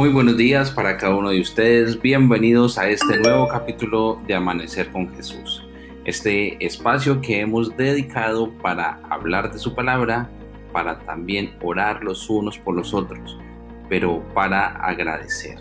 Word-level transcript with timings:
Muy 0.00 0.08
buenos 0.08 0.38
días 0.38 0.70
para 0.70 0.96
cada 0.96 1.14
uno 1.14 1.28
de 1.28 1.42
ustedes. 1.42 2.00
Bienvenidos 2.00 2.78
a 2.78 2.88
este 2.88 3.18
nuevo 3.18 3.46
capítulo 3.48 4.18
de 4.26 4.34
Amanecer 4.34 4.90
con 4.90 5.14
Jesús. 5.14 5.62
Este 6.06 6.56
espacio 6.64 7.20
que 7.20 7.40
hemos 7.40 7.76
dedicado 7.76 8.50
para 8.62 8.98
hablar 9.10 9.52
de 9.52 9.58
su 9.58 9.74
palabra, 9.74 10.30
para 10.72 11.00
también 11.00 11.54
orar 11.60 12.02
los 12.02 12.30
unos 12.30 12.56
por 12.56 12.76
los 12.76 12.94
otros, 12.94 13.38
pero 13.90 14.26
para 14.32 14.68
agradecer. 14.68 15.58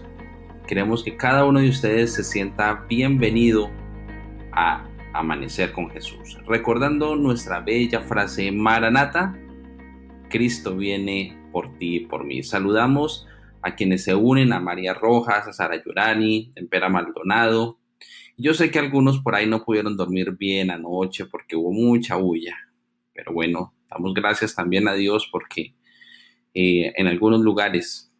Queremos 0.65 1.03
que 1.03 1.17
cada 1.17 1.43
uno 1.43 1.59
de 1.59 1.67
ustedes 1.67 2.13
se 2.13 2.23
sienta 2.23 2.85
bienvenido 2.87 3.69
a 4.53 4.85
Amanecer 5.11 5.73
con 5.73 5.89
Jesús. 5.89 6.37
Recordando 6.47 7.17
nuestra 7.17 7.59
bella 7.59 7.99
frase 7.99 8.53
Maranata, 8.53 9.37
Cristo 10.29 10.77
viene 10.77 11.37
por 11.51 11.77
ti 11.77 11.97
y 11.97 11.99
por 12.05 12.23
mí. 12.23 12.41
Saludamos 12.41 13.27
a 13.61 13.75
quienes 13.75 14.03
se 14.03 14.15
unen, 14.15 14.53
a 14.53 14.59
María 14.59 14.93
Rojas, 14.93 15.47
a 15.47 15.53
Sara 15.53 15.81
Llorani, 15.83 16.51
Empera 16.55 16.89
Maldonado. 16.89 17.79
Yo 18.37 18.53
sé 18.53 18.71
que 18.71 18.79
algunos 18.79 19.19
por 19.19 19.35
ahí 19.35 19.47
no 19.47 19.63
pudieron 19.63 19.97
dormir 19.97 20.31
bien 20.37 20.71
anoche 20.71 21.25
porque 21.25 21.55
hubo 21.55 21.71
mucha 21.71 22.15
bulla, 22.15 22.55
pero 23.13 23.33
bueno, 23.33 23.73
damos 23.89 24.13
gracias 24.13 24.55
también 24.55 24.87
a 24.87 24.93
Dios 24.93 25.27
porque 25.31 25.73
eh, 26.53 26.93
en 26.95 27.07
algunos 27.07 27.41
lugares 27.41 28.11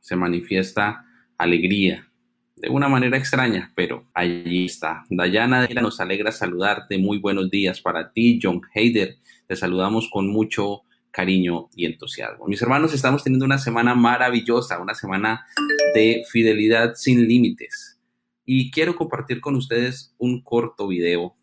se 0.00 0.16
manifiesta 0.16 1.04
alegría 1.38 2.08
de 2.56 2.70
una 2.70 2.88
manera 2.88 3.18
extraña, 3.18 3.72
pero 3.76 4.08
allí 4.14 4.64
está. 4.64 5.04
Dayana 5.10 5.68
nos 5.82 6.00
alegra 6.00 6.32
saludarte. 6.32 6.96
Muy 6.96 7.18
buenos 7.18 7.50
días 7.50 7.80
para 7.82 8.12
ti, 8.12 8.40
John 8.42 8.62
Heider. 8.74 9.16
Te 9.46 9.56
saludamos 9.56 10.08
con 10.10 10.28
mucho 10.28 10.82
cariño 11.16 11.70
y 11.74 11.86
entusiasmo. 11.86 12.46
Mis 12.46 12.60
hermanos, 12.60 12.92
estamos 12.92 13.24
teniendo 13.24 13.46
una 13.46 13.56
semana 13.56 13.94
maravillosa, 13.94 14.82
una 14.82 14.94
semana 14.94 15.46
de 15.94 16.22
fidelidad 16.30 16.92
sin 16.94 17.26
límites. 17.26 17.98
Y 18.44 18.70
quiero 18.70 18.96
compartir 18.96 19.40
con 19.40 19.56
ustedes 19.56 20.14
un 20.18 20.42
corto 20.42 20.88
video 20.88 21.34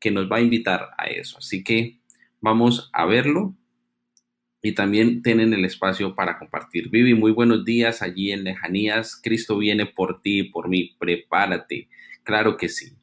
que 0.00 0.10
nos 0.10 0.32
va 0.32 0.38
a 0.38 0.40
invitar 0.40 0.88
a 0.96 1.04
eso. 1.04 1.36
Así 1.36 1.62
que 1.62 2.00
vamos 2.40 2.88
a 2.94 3.04
verlo 3.04 3.54
y 4.62 4.72
también 4.72 5.20
tienen 5.20 5.52
el 5.52 5.66
espacio 5.66 6.14
para 6.14 6.38
compartir. 6.38 6.88
Vivi, 6.88 7.12
muy 7.12 7.32
buenos 7.32 7.62
días 7.62 8.00
allí 8.00 8.32
en 8.32 8.44
Lejanías. 8.44 9.20
Cristo 9.22 9.58
viene 9.58 9.84
por 9.84 10.22
ti, 10.22 10.44
por 10.44 10.70
mí. 10.70 10.96
Prepárate. 10.98 11.90
Claro 12.22 12.56
que 12.56 12.70
sí. 12.70 12.94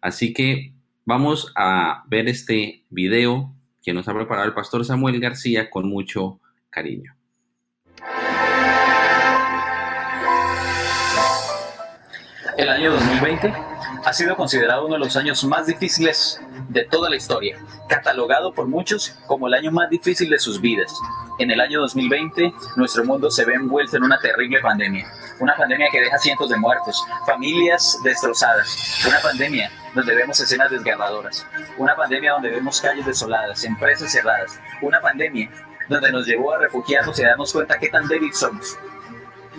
Así 0.00 0.32
que 0.32 0.72
vamos 1.04 1.52
a 1.54 2.02
ver 2.08 2.28
este 2.28 2.82
video 2.90 3.54
que 3.82 3.92
nos 3.92 4.08
ha 4.08 4.14
preparado 4.14 4.46
el 4.46 4.54
pastor 4.54 4.84
Samuel 4.84 5.20
García 5.20 5.70
con 5.70 5.88
mucho 5.88 6.40
cariño. 6.70 7.14
El 12.56 12.68
año 12.70 12.90
2020 12.90 13.54
ha 14.04 14.12
sido 14.12 14.36
considerado 14.36 14.86
uno 14.86 14.94
de 14.94 15.00
los 15.00 15.16
años 15.16 15.44
más 15.44 15.66
difíciles 15.66 16.40
de 16.68 16.84
toda 16.84 17.08
la 17.08 17.14
historia, 17.14 17.56
catalogado 17.88 18.52
por 18.52 18.66
muchos 18.66 19.14
como 19.26 19.46
el 19.46 19.54
año 19.54 19.70
más 19.70 19.88
difícil 19.90 20.28
de 20.28 20.38
sus 20.38 20.60
vidas. 20.60 20.92
En 21.38 21.52
el 21.52 21.60
año 21.60 21.80
2020, 21.80 22.52
nuestro 22.74 23.04
mundo 23.04 23.30
se 23.30 23.44
ve 23.44 23.54
envuelto 23.54 23.96
en 23.96 24.02
una 24.02 24.18
terrible 24.18 24.60
pandemia, 24.60 25.06
una 25.38 25.54
pandemia 25.54 25.86
que 25.92 26.00
deja 26.00 26.18
cientos 26.18 26.50
de 26.50 26.56
muertos, 26.56 27.00
familias 27.26 27.96
destrozadas, 28.02 29.04
una 29.06 29.20
pandemia 29.20 29.70
donde 29.98 30.14
vemos 30.14 30.38
escenas 30.38 30.70
desgarradoras, 30.70 31.44
una 31.76 31.96
pandemia 31.96 32.32
donde 32.32 32.50
vemos 32.50 32.80
calles 32.80 33.04
desoladas, 33.04 33.64
empresas 33.64 34.12
cerradas, 34.12 34.60
una 34.80 35.00
pandemia 35.00 35.50
donde 35.88 36.12
nos 36.12 36.24
llevó 36.24 36.54
a 36.54 36.58
refugiarnos 36.58 37.18
y 37.18 37.24
a 37.24 37.30
darnos 37.30 37.52
cuenta 37.52 37.80
qué 37.80 37.88
tan 37.88 38.06
débil 38.06 38.32
somos. 38.32 38.78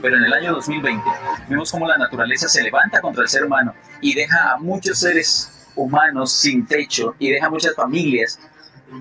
Pero 0.02 0.16
en 0.16 0.24
el 0.24 0.34
año 0.34 0.54
2020 0.54 1.04
vimos 1.50 1.70
cómo 1.70 1.86
la 1.86 1.98
naturaleza 1.98 2.48
se 2.48 2.64
levanta 2.64 3.02
contra 3.02 3.24
el 3.24 3.28
ser 3.28 3.44
humano 3.44 3.76
y 4.00 4.14
deja 4.14 4.54
a 4.54 4.58
muchos 4.58 5.00
seres 5.00 5.68
humanos 5.76 6.32
sin 6.32 6.66
techo 6.66 7.16
y 7.20 7.32
deja 7.32 7.48
a 7.48 7.50
muchas 7.50 7.76
familias 7.76 8.40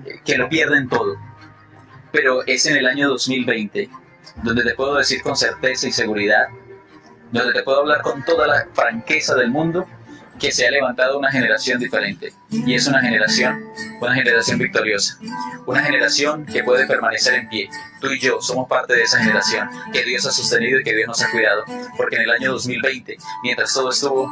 eh, 0.05 0.19
que 0.25 0.37
lo 0.37 0.49
pierden 0.49 0.89
todo. 0.89 1.15
Pero 2.11 2.45
es 2.47 2.65
en 2.65 2.75
el 2.75 2.85
año 2.85 3.07
2020 3.07 3.89
donde 4.43 4.63
te 4.63 4.75
puedo 4.75 4.95
decir 4.95 5.21
con 5.21 5.37
certeza 5.37 5.87
y 5.87 5.93
seguridad, 5.93 6.47
donde 7.31 7.53
te 7.53 7.63
puedo 7.63 7.79
hablar 7.79 8.01
con 8.01 8.25
toda 8.25 8.45
la 8.45 8.67
franqueza 8.73 9.35
del 9.35 9.51
mundo, 9.51 9.87
que 10.39 10.51
se 10.51 10.67
ha 10.67 10.71
levantado 10.71 11.17
una 11.17 11.31
generación 11.31 11.79
diferente. 11.79 12.33
Y 12.49 12.73
es 12.73 12.87
una 12.87 13.01
generación, 13.01 13.63
una 13.99 14.13
generación 14.13 14.57
victoriosa. 14.57 15.19
Una 15.65 15.83
generación 15.83 16.45
que 16.45 16.63
puede 16.63 16.87
permanecer 16.87 17.35
en 17.35 17.49
pie. 17.49 17.69
Tú 18.01 18.07
y 18.11 18.19
yo 18.19 18.41
somos 18.41 18.67
parte 18.67 18.93
de 18.93 19.03
esa 19.03 19.19
generación 19.19 19.69
que 19.91 20.03
Dios 20.03 20.25
ha 20.25 20.31
sostenido 20.31 20.79
y 20.79 20.83
que 20.83 20.95
Dios 20.95 21.07
nos 21.07 21.21
ha 21.21 21.29
cuidado. 21.31 21.63
Porque 21.97 22.15
en 22.15 22.23
el 22.23 22.31
año 22.31 22.51
2020, 22.53 23.17
mientras 23.43 23.73
todo 23.73 23.89
estuvo 23.89 24.31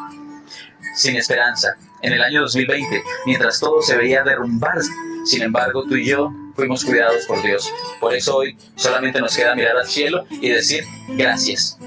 sin 0.96 1.16
esperanza, 1.16 1.76
en 2.02 2.14
el 2.14 2.22
año 2.22 2.42
2020, 2.42 3.04
mientras 3.26 3.60
todo 3.60 3.82
se 3.82 3.98
veía 3.98 4.24
derrumbar, 4.24 4.78
sin 5.26 5.44
embargo, 5.44 5.84
tú 5.84 5.96
y 5.96 6.06
yo 6.06 6.32
fuimos 6.56 6.84
cuidados 6.84 7.26
por 7.26 7.42
Dios. 7.44 7.72
Por 8.00 8.14
eso 8.14 8.38
hoy 8.38 8.58
solamente 8.76 9.20
nos 9.20 9.36
queda 9.36 9.54
mirar 9.56 9.78
al 9.78 9.88
cielo 9.88 10.26
y 10.30 10.50
decir 10.50 10.84
gracias. 11.10 11.78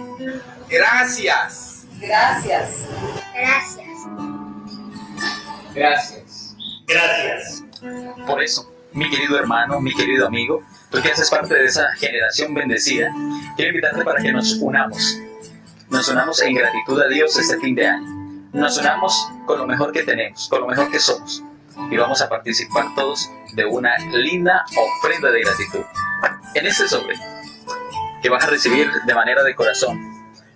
Gracias. 0.68 1.86
Gracias. 2.00 2.86
Gracias. 3.34 3.89
Gracias. 5.74 6.56
Gracias. 6.86 7.64
Por 8.26 8.42
eso, 8.42 8.72
mi 8.92 9.08
querido 9.08 9.38
hermano, 9.38 9.80
mi 9.80 9.94
querido 9.94 10.26
amigo, 10.26 10.62
tú 10.90 11.00
que 11.00 11.10
haces 11.10 11.30
parte 11.30 11.54
de 11.54 11.64
esa 11.64 11.92
generación 11.94 12.52
bendecida, 12.54 13.12
quiero 13.56 13.70
invitarte 13.70 14.04
para 14.04 14.20
que 14.20 14.32
nos 14.32 14.54
unamos. 14.54 15.18
Nos 15.88 16.08
unamos 16.08 16.40
en 16.42 16.54
gratitud 16.54 17.00
a 17.00 17.08
Dios 17.08 17.36
este 17.38 17.58
fin 17.58 17.74
de 17.74 17.86
año. 17.86 18.06
Nos 18.52 18.78
unamos 18.78 19.28
con 19.46 19.58
lo 19.58 19.66
mejor 19.66 19.92
que 19.92 20.02
tenemos, 20.02 20.48
con 20.48 20.60
lo 20.60 20.66
mejor 20.66 20.90
que 20.90 20.98
somos. 20.98 21.42
Y 21.90 21.96
vamos 21.96 22.20
a 22.20 22.28
participar 22.28 22.94
todos 22.94 23.30
de 23.54 23.64
una 23.64 23.96
linda 24.12 24.64
ofrenda 24.76 25.30
de 25.30 25.40
gratitud. 25.42 25.80
En 26.54 26.66
este 26.66 26.88
sobre, 26.88 27.16
que 28.22 28.28
vas 28.28 28.44
a 28.44 28.48
recibir 28.48 28.90
de 29.06 29.14
manera 29.14 29.42
de 29.44 29.54
corazón, 29.54 29.98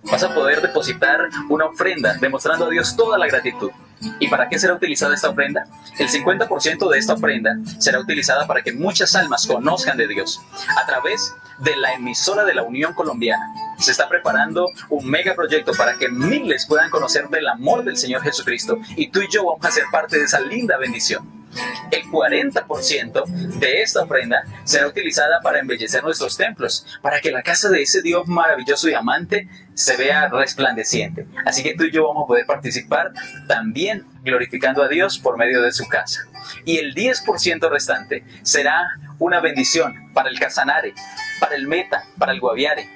vas 0.03 0.23
a 0.23 0.35
poder 0.35 0.61
depositar 0.61 1.29
una 1.49 1.67
ofrenda 1.67 2.15
demostrando 2.15 2.67
a 2.67 2.71
Dios 2.71 2.97
toda 2.97 3.17
la 3.17 3.27
gratitud. 3.27 3.71
¿Y 4.21 4.29
para 4.29 4.49
qué 4.49 4.59
será 4.59 4.75
utilizada 4.75 5.15
esta 5.15 5.31
ofrenda? 5.31 5.67
El 5.99 6.09
50% 6.09 6.91
de 6.91 6.99
esta 6.99 7.15
ofrenda 7.15 7.57
será 7.79 7.99
utilizada 7.99 8.47
para 8.47 8.63
que 8.63 8.73
muchas 8.73 9.15
almas 9.15 9.47
conozcan 9.47 9.97
de 9.97 10.09
Dios 10.09 10.41
a 10.77 10.87
través 10.87 11.35
de 11.59 11.77
la 11.77 11.95
emisora 11.95 12.45
de 12.45 12.55
la 12.55 12.63
Unión 12.63 12.95
Colombiana. 12.95 13.53
Se 13.79 13.93
está 13.93 14.09
preparando 14.09 14.69
un 14.91 15.09
mega 15.09 15.35
proyecto 15.35 15.73
para 15.77 15.95
que 15.95 16.09
miles 16.09 16.67
puedan 16.67 16.91
conocer 16.91 17.29
del 17.29 17.47
amor 17.49 17.85
del 17.85 17.97
Señor 17.97 18.23
Jesucristo 18.23 18.79
y 18.97 19.09
tú 19.09 19.21
y 19.21 19.29
yo 19.31 19.45
vamos 19.45 19.65
a 19.65 19.71
ser 19.71 19.85
parte 19.91 20.19
de 20.19 20.25
esa 20.25 20.41
linda 20.41 20.77
bendición. 20.79 21.44
El 21.91 22.03
40% 22.05 23.27
de 23.59 23.83
esta 23.83 24.03
ofrenda 24.03 24.43
será 24.65 24.87
utilizada 24.87 25.41
para 25.43 25.61
embellecer 25.61 26.03
nuestros 26.03 26.37
templos, 26.37 26.87
para 27.03 27.21
que 27.21 27.31
la 27.31 27.43
casa 27.43 27.69
de 27.69 27.83
ese 27.83 28.03
Dios 28.03 28.27
maravilloso 28.27 28.89
y 28.89 28.95
amante 28.95 29.49
se 29.75 29.97
vea 29.97 30.29
resplandeciente. 30.29 31.27
Así 31.45 31.63
que 31.63 31.75
tú 31.75 31.85
y 31.85 31.91
yo 31.91 32.07
vamos 32.07 32.25
a 32.25 32.27
poder 32.27 32.47
participar 32.47 33.13
también 33.47 34.07
glorificando 34.23 34.83
a 34.83 34.89
Dios 34.89 35.19
por 35.19 35.37
medio 35.37 35.63
de 35.63 35.73
su 35.73 35.87
casa. 35.87 36.27
Y 36.65 36.79
el 36.79 36.95
10% 36.95 37.71
restante 37.71 38.25
será 38.43 38.87
una 39.19 39.41
bendición 39.41 40.11
para 40.13 40.29
el 40.29 40.39
Casanare, 40.39 40.95
para 41.41 41.57
el 41.57 41.67
Meta, 41.67 42.05
para 42.19 42.33
el 42.33 42.41
Guaviare, 42.41 42.89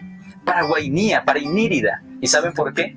para 0.44 0.62
Guainía, 0.62 1.24
para 1.24 1.38
Inírida. 1.38 2.02
¿Y 2.20 2.26
saben 2.26 2.52
por 2.52 2.72
qué? 2.74 2.96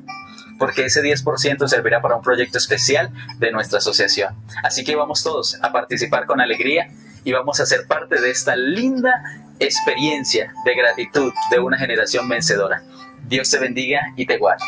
Porque 0.61 0.85
ese 0.85 1.01
10% 1.01 1.67
servirá 1.67 2.03
para 2.03 2.16
un 2.16 2.22
proyecto 2.22 2.59
especial 2.59 3.09
de 3.40 3.52
nuestra 3.52 3.79
asociación. 3.79 4.35
Así 4.61 4.84
que 4.84 4.96
vamos 4.96 5.23
todos 5.23 5.58
a 5.59 5.72
participar 5.72 6.28
con 6.28 6.40
alegría 6.40 6.87
y 7.23 7.31
vamos 7.31 7.59
a 7.59 7.66
ser 7.66 7.87
parte 7.87 8.22
de 8.22 8.29
esta 8.29 8.55
linda 8.55 9.11
experiencia 9.59 10.53
de 10.63 10.75
gratitud 10.75 11.34
de 11.49 11.59
una 11.59 11.79
generación 11.79 12.29
vencedora. 12.29 12.84
Dios 13.28 13.49
te 13.49 13.58
bendiga 13.58 14.02
y 14.16 14.28
te 14.28 14.37
guarde. 14.37 14.63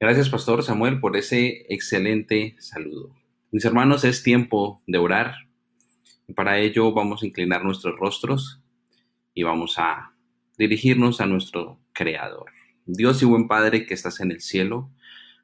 Gracias, 0.00 0.28
Pastor 0.30 0.64
Samuel, 0.64 0.98
por 0.98 1.16
ese 1.16 1.64
excelente 1.68 2.56
saludo. 2.58 3.14
Mis 3.52 3.64
hermanos, 3.64 4.02
es 4.02 4.24
tiempo 4.24 4.82
de 4.88 4.98
orar. 4.98 5.43
Para 6.32 6.58
ello 6.58 6.92
vamos 6.92 7.22
a 7.22 7.26
inclinar 7.26 7.64
nuestros 7.64 7.98
rostros 7.98 8.62
y 9.34 9.42
vamos 9.42 9.78
a 9.78 10.14
dirigirnos 10.56 11.20
a 11.20 11.26
nuestro 11.26 11.80
Creador. 11.92 12.50
Dios 12.86 13.22
y 13.22 13.26
buen 13.26 13.46
Padre 13.46 13.84
que 13.84 13.94
estás 13.94 14.20
en 14.20 14.30
el 14.30 14.40
cielo, 14.40 14.90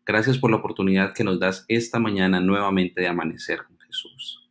gracias 0.07 0.39
por 0.39 0.51
la 0.51 0.57
oportunidad 0.57 1.13
que 1.13 1.25
nos 1.25 1.39
das 1.39 1.65
esta 1.69 1.99
mañana 1.99 2.41
nuevamente 2.41 3.03
de 3.03 3.09
amanecer 3.09 3.65
con 3.65 3.79
Jesús. 3.79 4.49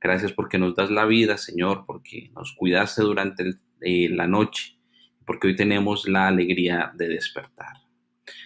Gracias 0.00 0.32
porque 0.32 0.58
nos 0.58 0.74
das 0.74 0.90
la 0.90 1.04
vida, 1.04 1.36
Señor, 1.36 1.84
porque 1.86 2.30
nos 2.34 2.54
cuidaste 2.54 3.02
durante 3.02 3.54
eh, 3.82 4.08
la 4.08 4.26
noche, 4.26 4.78
porque 5.26 5.48
hoy 5.48 5.56
tenemos 5.56 6.08
la 6.08 6.28
alegría 6.28 6.90
de 6.94 7.08
despertar. 7.08 7.76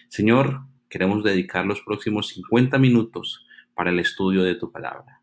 Señor, 0.09 0.65
queremos 0.89 1.23
dedicar 1.23 1.65
los 1.65 1.81
próximos 1.81 2.27
50 2.27 2.77
minutos 2.77 3.45
para 3.73 3.89
el 3.89 3.99
estudio 3.99 4.43
de 4.43 4.55
tu 4.55 4.71
palabra. 4.71 5.21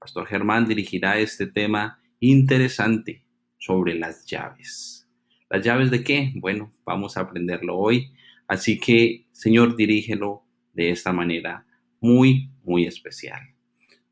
Pastor 0.00 0.26
Germán 0.26 0.66
dirigirá 0.66 1.18
este 1.18 1.46
tema 1.46 2.00
interesante 2.20 3.22
sobre 3.58 3.94
las 3.94 4.24
llaves. 4.24 5.06
¿Las 5.50 5.62
llaves 5.62 5.90
de 5.90 6.02
qué? 6.02 6.32
Bueno, 6.36 6.72
vamos 6.86 7.18
a 7.18 7.20
aprenderlo 7.20 7.76
hoy. 7.76 8.10
Así 8.48 8.80
que, 8.80 9.26
Señor, 9.30 9.76
dirígelo 9.76 10.42
de 10.72 10.90
esta 10.90 11.12
manera 11.12 11.66
muy, 12.00 12.50
muy 12.64 12.86
especial. 12.86 13.42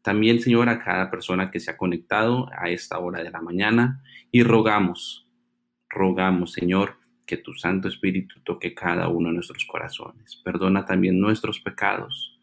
También, 0.02 0.42
Señor, 0.42 0.68
a 0.68 0.78
cada 0.78 1.10
persona 1.10 1.50
que 1.50 1.58
se 1.58 1.70
ha 1.70 1.78
conectado 1.78 2.50
a 2.58 2.68
esta 2.68 2.98
hora 2.98 3.22
de 3.22 3.30
la 3.30 3.40
mañana 3.40 4.02
y 4.30 4.42
rogamos, 4.42 5.26
rogamos, 5.88 6.52
Señor, 6.52 6.98
que 7.26 7.38
tu 7.38 7.54
Santo 7.54 7.88
Espíritu 7.88 8.40
toque 8.44 8.74
cada 8.74 9.08
uno 9.08 9.28
de 9.28 9.36
nuestros 9.36 9.64
corazones. 9.64 10.36
Perdona 10.44 10.84
también 10.84 11.18
nuestros 11.18 11.60
pecados 11.60 12.38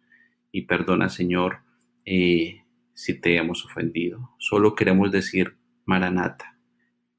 y 0.51 0.63
perdona, 0.63 1.09
Señor, 1.09 1.59
eh, 2.05 2.64
si 2.95 3.13
te 3.13 3.35
hemos 3.35 3.63
ofendido. 3.65 4.31
Solo 4.39 4.73
queremos 4.73 5.11
decir, 5.11 5.57
Maranata. 5.85 6.57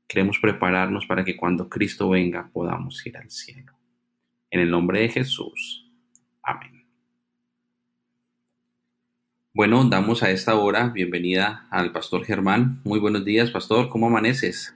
Queremos 0.09 0.39
prepararnos 0.41 1.07
para 1.07 1.25
que 1.25 1.37
cuando 1.37 1.69
Cristo 1.69 2.09
venga 2.09 2.51
podamos 2.53 3.07
ir 3.07 3.17
al 3.17 3.31
cielo. 3.31 3.79
En 4.51 4.61
el 4.61 4.71
nombre 4.71 5.01
de 5.01 5.09
Jesús. 5.11 5.89
Amén. 6.43 6.87
Bueno, 9.53 9.85
damos 9.85 10.23
a 10.23 10.31
esta 10.31 10.55
hora 10.55 10.89
bienvenida 10.89 11.67
al 11.71 11.93
pastor 11.93 12.25
Germán. 12.25 12.81
Muy 12.85 12.99
buenos 12.99 13.25
días, 13.25 13.51
pastor. 13.51 13.89
¿Cómo 13.89 14.07
amaneces? 14.07 14.75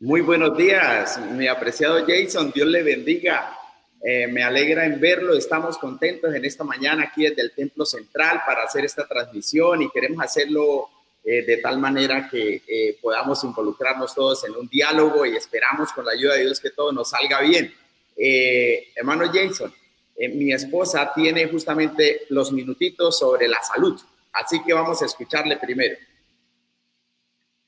Muy 0.00 0.20
buenos 0.20 0.56
días, 0.56 1.20
mi 1.32 1.48
apreciado 1.48 2.04
Jason. 2.06 2.52
Dios 2.54 2.68
le 2.68 2.82
bendiga. 2.82 3.57
Eh, 4.02 4.26
me 4.28 4.42
alegra 4.42 4.84
en 4.84 5.00
verlo. 5.00 5.34
Estamos 5.34 5.76
contentos 5.78 6.32
en 6.34 6.44
esta 6.44 6.64
mañana 6.64 7.04
aquí 7.04 7.24
desde 7.24 7.42
el 7.42 7.52
Templo 7.52 7.84
Central 7.84 8.42
para 8.46 8.62
hacer 8.62 8.84
esta 8.84 9.06
transmisión 9.06 9.82
y 9.82 9.90
queremos 9.90 10.24
hacerlo 10.24 10.88
eh, 11.24 11.44
de 11.44 11.56
tal 11.58 11.78
manera 11.78 12.28
que 12.28 12.62
eh, 12.66 12.98
podamos 13.02 13.42
involucrarnos 13.42 14.14
todos 14.14 14.44
en 14.44 14.54
un 14.54 14.68
diálogo 14.68 15.26
y 15.26 15.36
esperamos 15.36 15.92
con 15.92 16.04
la 16.04 16.12
ayuda 16.12 16.34
de 16.34 16.42
Dios 16.42 16.60
que 16.60 16.70
todo 16.70 16.92
nos 16.92 17.10
salga 17.10 17.40
bien. 17.40 17.74
hermano 18.96 19.24
Jason, 19.32 19.72
mi 20.34 20.52
esposa 20.52 21.12
tiene 21.14 21.46
justamente 21.46 22.22
los 22.30 22.52
minutitos 22.52 23.18
sobre 23.18 23.48
la 23.48 23.62
salud. 23.62 24.00
Así 24.32 24.62
que 24.62 24.72
vamos 24.72 25.02
a 25.02 25.06
escucharle 25.06 25.56
primero. 25.56 25.96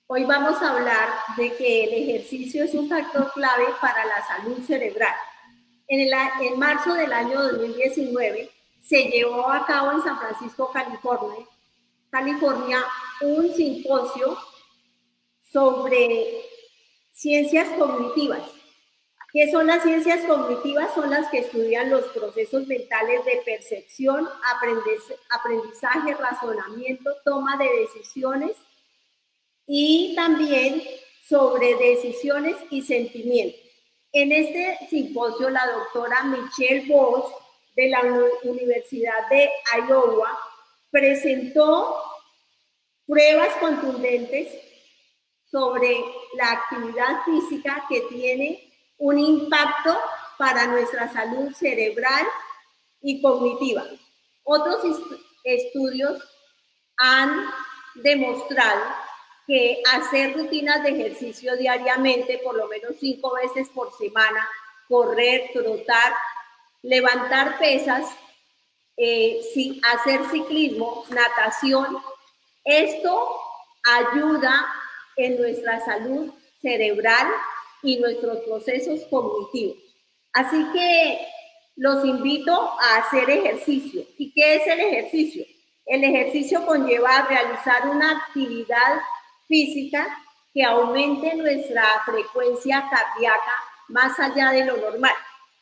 Hoy 0.06 0.24
vamos 0.24 0.60
a 0.60 0.76
hablar 0.76 1.08
de 1.36 1.54
que 1.54 1.84
el 1.84 2.02
ejercicio 2.02 2.64
es 2.64 2.74
un 2.74 2.88
factor 2.88 3.32
clave 3.32 3.66
para 3.80 4.04
la 4.04 4.26
salud 4.26 4.58
cerebral. 4.66 5.14
En, 5.90 6.00
el, 6.00 6.12
en 6.40 6.58
marzo 6.58 6.94
del 6.94 7.12
año 7.12 7.42
2019 7.42 8.50
se 8.80 9.04
llevó 9.04 9.50
a 9.50 9.66
cabo 9.66 9.92
en 9.92 10.02
San 10.02 10.18
Francisco, 10.18 10.70
California, 10.72 11.46
California 12.10 12.82
un 13.20 13.54
simposio 13.54 14.38
sobre 15.42 16.42
ciencias 17.12 17.68
cognitivas 17.78 18.40
¿Qué 19.32 19.48
son 19.52 19.68
las 19.68 19.84
ciencias 19.84 20.24
cognitivas? 20.26 20.92
Son 20.92 21.08
las 21.08 21.30
que 21.30 21.38
estudian 21.38 21.88
los 21.88 22.04
procesos 22.06 22.66
mentales 22.66 23.24
de 23.24 23.40
percepción, 23.44 24.28
aprendizaje, 25.32 26.14
razonamiento, 26.14 27.10
toma 27.24 27.56
de 27.56 27.68
decisiones 27.80 28.56
y 29.66 30.14
también 30.16 30.82
sobre 31.28 31.76
decisiones 31.76 32.56
y 32.70 32.82
sentimientos. 32.82 33.69
En 34.12 34.32
este 34.32 34.78
simposio, 34.88 35.50
la 35.50 35.66
doctora 35.66 36.24
Michelle 36.24 36.86
Voss 36.88 37.32
de 37.76 37.88
la 37.90 38.02
Universidad 38.42 39.28
de 39.30 39.48
Iowa 39.88 40.36
presentó 40.90 42.02
pruebas 43.06 43.54
contundentes 43.58 44.48
sobre 45.48 45.96
la 46.34 46.52
actividad 46.52 47.22
física 47.24 47.84
que 47.88 48.00
tiene 48.08 48.72
un 48.98 49.18
impacto 49.18 49.96
para 50.38 50.66
nuestra 50.66 51.12
salud 51.12 51.52
cerebral 51.54 52.26
y 53.00 53.22
cognitiva. 53.22 53.84
Otros 54.42 54.84
estudios 55.44 56.20
han 56.96 57.46
demostrado 57.94 58.82
que 59.46 59.82
hacer 59.92 60.34
rutinas 60.36 60.82
de 60.82 60.90
ejercicio 60.90 61.56
diariamente, 61.56 62.40
por 62.44 62.56
lo 62.56 62.68
menos 62.68 62.96
cinco 63.00 63.34
veces 63.34 63.68
por 63.70 63.96
semana, 63.96 64.48
correr, 64.88 65.50
trotar, 65.52 66.14
levantar 66.82 67.58
pesas, 67.58 68.06
eh, 68.96 69.40
hacer 69.92 70.20
ciclismo, 70.30 71.04
natación, 71.10 71.98
esto 72.64 73.40
ayuda 73.84 74.66
en 75.16 75.40
nuestra 75.40 75.80
salud 75.84 76.32
cerebral 76.60 77.28
y 77.82 77.98
nuestros 77.98 78.38
procesos 78.40 79.00
cognitivos. 79.08 79.78
Así 80.32 80.64
que 80.72 81.26
los 81.76 82.04
invito 82.04 82.52
a 82.78 82.96
hacer 82.98 83.30
ejercicio. 83.30 84.04
¿Y 84.18 84.32
qué 84.32 84.56
es 84.56 84.66
el 84.66 84.80
ejercicio? 84.80 85.44
El 85.86 86.04
ejercicio 86.04 86.64
conlleva 86.66 87.26
realizar 87.26 87.88
una 87.88 88.18
actividad 88.18 89.00
física 89.50 90.06
que 90.54 90.62
aumente 90.62 91.34
nuestra 91.34 91.84
frecuencia 92.06 92.88
cardíaca 92.88 93.54
más 93.88 94.18
allá 94.18 94.52
de 94.52 94.64
lo 94.64 94.76
normal. 94.76 95.14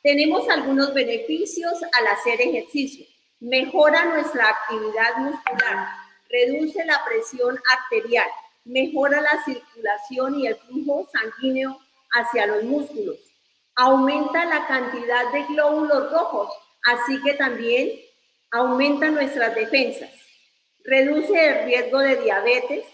Tenemos 0.03 0.49
algunos 0.49 0.95
beneficios 0.95 1.75
al 1.93 2.07
hacer 2.07 2.41
ejercicio. 2.41 3.07
Mejora 3.41 4.05
nuestra 4.05 4.49
actividad 4.49 5.17
muscular, 5.17 5.89
reduce 6.29 6.85
la 6.85 7.03
presión 7.05 7.59
arterial, 7.79 8.29
mejora 8.65 9.21
la 9.21 9.43
circulación 9.45 10.39
y 10.39 10.47
el 10.47 10.57
flujo 10.57 11.09
sanguíneo 11.13 11.79
hacia 12.13 12.47
los 12.47 12.65
músculos. 12.65 13.17
Aumenta 13.77 14.45
la 14.45 14.67
cantidad 14.67 15.33
de 15.33 15.45
glóbulos 15.45 16.13
rojos, 16.13 16.53
así 16.85 17.21
que 17.23 17.35
también 17.35 17.93
aumenta 18.51 19.09
nuestras 19.11 19.55
defensas. 19.55 20.11
Reduce 20.85 21.33
el 21.33 21.65
riesgo 21.65 21.99
de 22.01 22.17
diabetes, 22.17 22.85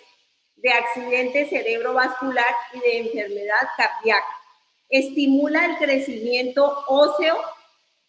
de 0.64 0.72
accidente 0.72 1.46
cerebrovascular 1.46 2.54
y 2.72 2.80
de 2.80 2.98
enfermedad 3.00 3.68
cardíaca. 3.76 4.26
Estimula 4.88 5.66
el 5.66 5.76
crecimiento 5.76 6.84
óseo 6.88 7.38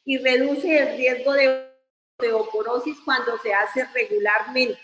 y 0.06 0.18
reduce 0.20 0.80
el 0.80 0.98
riesgo 0.98 1.34
de 1.34 1.70
osteoporosis 2.18 2.98
cuando 3.03 3.38
se 3.39 3.53
hace 3.53 3.86
regularmente. 3.94 4.80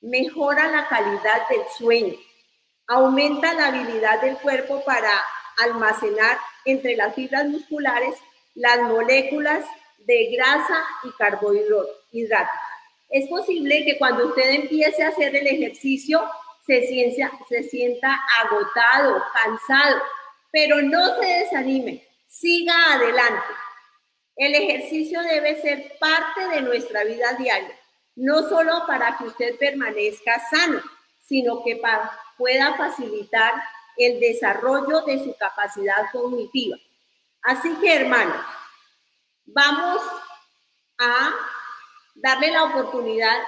Mejora 0.00 0.66
la 0.66 0.88
calidad 0.88 1.48
del 1.48 1.60
sueño. 1.78 2.14
Aumenta 2.88 3.54
la 3.54 3.68
habilidad 3.68 4.20
del 4.20 4.36
cuerpo 4.38 4.82
para 4.84 5.12
almacenar 5.58 6.36
entre 6.64 6.96
las 6.96 7.14
fibras 7.14 7.46
musculares 7.46 8.16
las 8.56 8.80
moléculas 8.82 9.64
de 9.98 10.32
grasa 10.36 10.84
y 11.04 11.12
carbohidratos. 11.12 12.50
Es 13.08 13.28
posible 13.28 13.84
que 13.84 13.98
cuando 13.98 14.26
usted 14.26 14.50
empiece 14.50 15.04
a 15.04 15.08
hacer 15.08 15.36
el 15.36 15.46
ejercicio 15.46 16.20
se 16.66 16.86
sienta, 16.86 17.30
se 17.48 17.62
sienta 17.64 18.20
agotado, 18.40 19.22
cansado, 19.32 20.02
pero 20.50 20.80
no 20.82 21.20
se 21.20 21.26
desanime, 21.26 22.06
siga 22.26 22.74
adelante. 22.94 23.52
El 24.36 24.54
ejercicio 24.54 25.22
debe 25.22 25.60
ser 25.60 25.96
parte 26.00 26.48
de 26.48 26.62
nuestra 26.62 27.04
vida 27.04 27.34
diaria, 27.34 27.78
no 28.16 28.48
solo 28.48 28.86
para 28.86 29.16
que 29.16 29.24
usted 29.24 29.58
permanezca 29.58 30.40
sano, 30.50 30.80
sino 31.20 31.62
que 31.62 31.80
pueda 32.36 32.74
facilitar 32.76 33.54
el 33.96 34.18
desarrollo 34.20 35.02
de 35.02 35.22
su 35.22 35.36
capacidad 35.36 36.10
cognitiva. 36.12 36.76
Así 37.42 37.72
que, 37.76 37.94
hermanos, 37.94 38.44
vamos 39.44 40.02
a 40.98 41.34
darle 42.14 42.50
la 42.50 42.64
oportunidad 42.64 43.38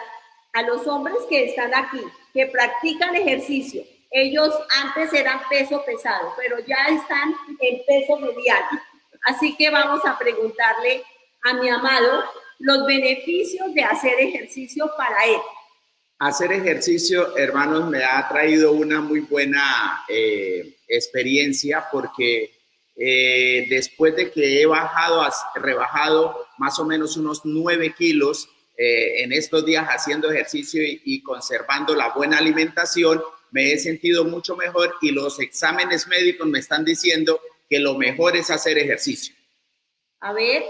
a 0.57 0.63
los 0.63 0.87
hombres 0.87 1.19
que 1.29 1.45
están 1.45 1.75
aquí, 1.75 2.01
que 2.33 2.47
practican 2.47 3.15
ejercicio. 3.15 3.83
Ellos 4.11 4.55
antes 4.83 5.13
eran 5.13 5.41
peso 5.51 5.85
pesado, 5.85 6.33
pero 6.37 6.59
ya 6.61 6.77
están 6.89 7.35
en 7.61 7.83
peso 7.87 8.19
mediano. 8.19 8.81
Así 9.25 9.55
que 9.57 9.69
vamos 9.71 10.01
a 10.07 10.19
preguntarle 10.19 11.05
a 11.43 11.55
mi 11.55 11.69
amado 11.69 12.25
los 12.59 12.87
beneficios 12.87 13.75
de 13.75 13.83
hacer 13.83 14.19
ejercicio 14.19 14.91
para 14.97 15.27
él 15.27 15.41
hacer 16.19 16.53
ejercicio, 16.53 17.37
hermanos, 17.37 17.91
me 17.91 18.03
ha 18.03 18.27
traído 18.29 18.73
una 18.73 19.01
muy 19.01 19.21
buena 19.21 20.03
eh, 20.09 20.79
experiencia 20.89 21.87
porque 21.93 22.51
eh, 22.97 23.67
después 23.69 24.17
de 24.17 24.31
que 24.31 24.63
he 24.63 24.67
bajado, 24.67 25.23
rebajado 25.57 26.47
más 26.57 26.79
o 26.79 26.87
menos 26.87 27.17
unos 27.19 27.43
9 27.45 27.95
kilos 27.97 28.49
eh, 28.76 29.23
en 29.23 29.33
estos 29.33 29.64
días 29.64 29.87
haciendo 29.88 30.30
ejercicio 30.30 30.83
y, 30.85 31.23
conservando 31.23 31.95
la 31.95 32.12
buena 32.12 32.38
alimentación, 32.38 33.23
me 33.50 33.73
he 33.73 33.78
sentido 33.78 34.25
mucho 34.25 34.56
mejor 34.56 34.95
y 35.00 35.12
los 35.12 35.40
exámenes 35.40 36.06
médicos 36.09 36.47
me 36.47 36.59
están 36.59 36.85
diciendo 36.85 37.40
que 37.68 37.78
lo 37.78 37.97
mejor 37.97 38.37
es 38.37 38.50
hacer 38.50 38.76
ejercicio. 38.76 39.35
A 40.21 40.33
ver, 40.33 40.62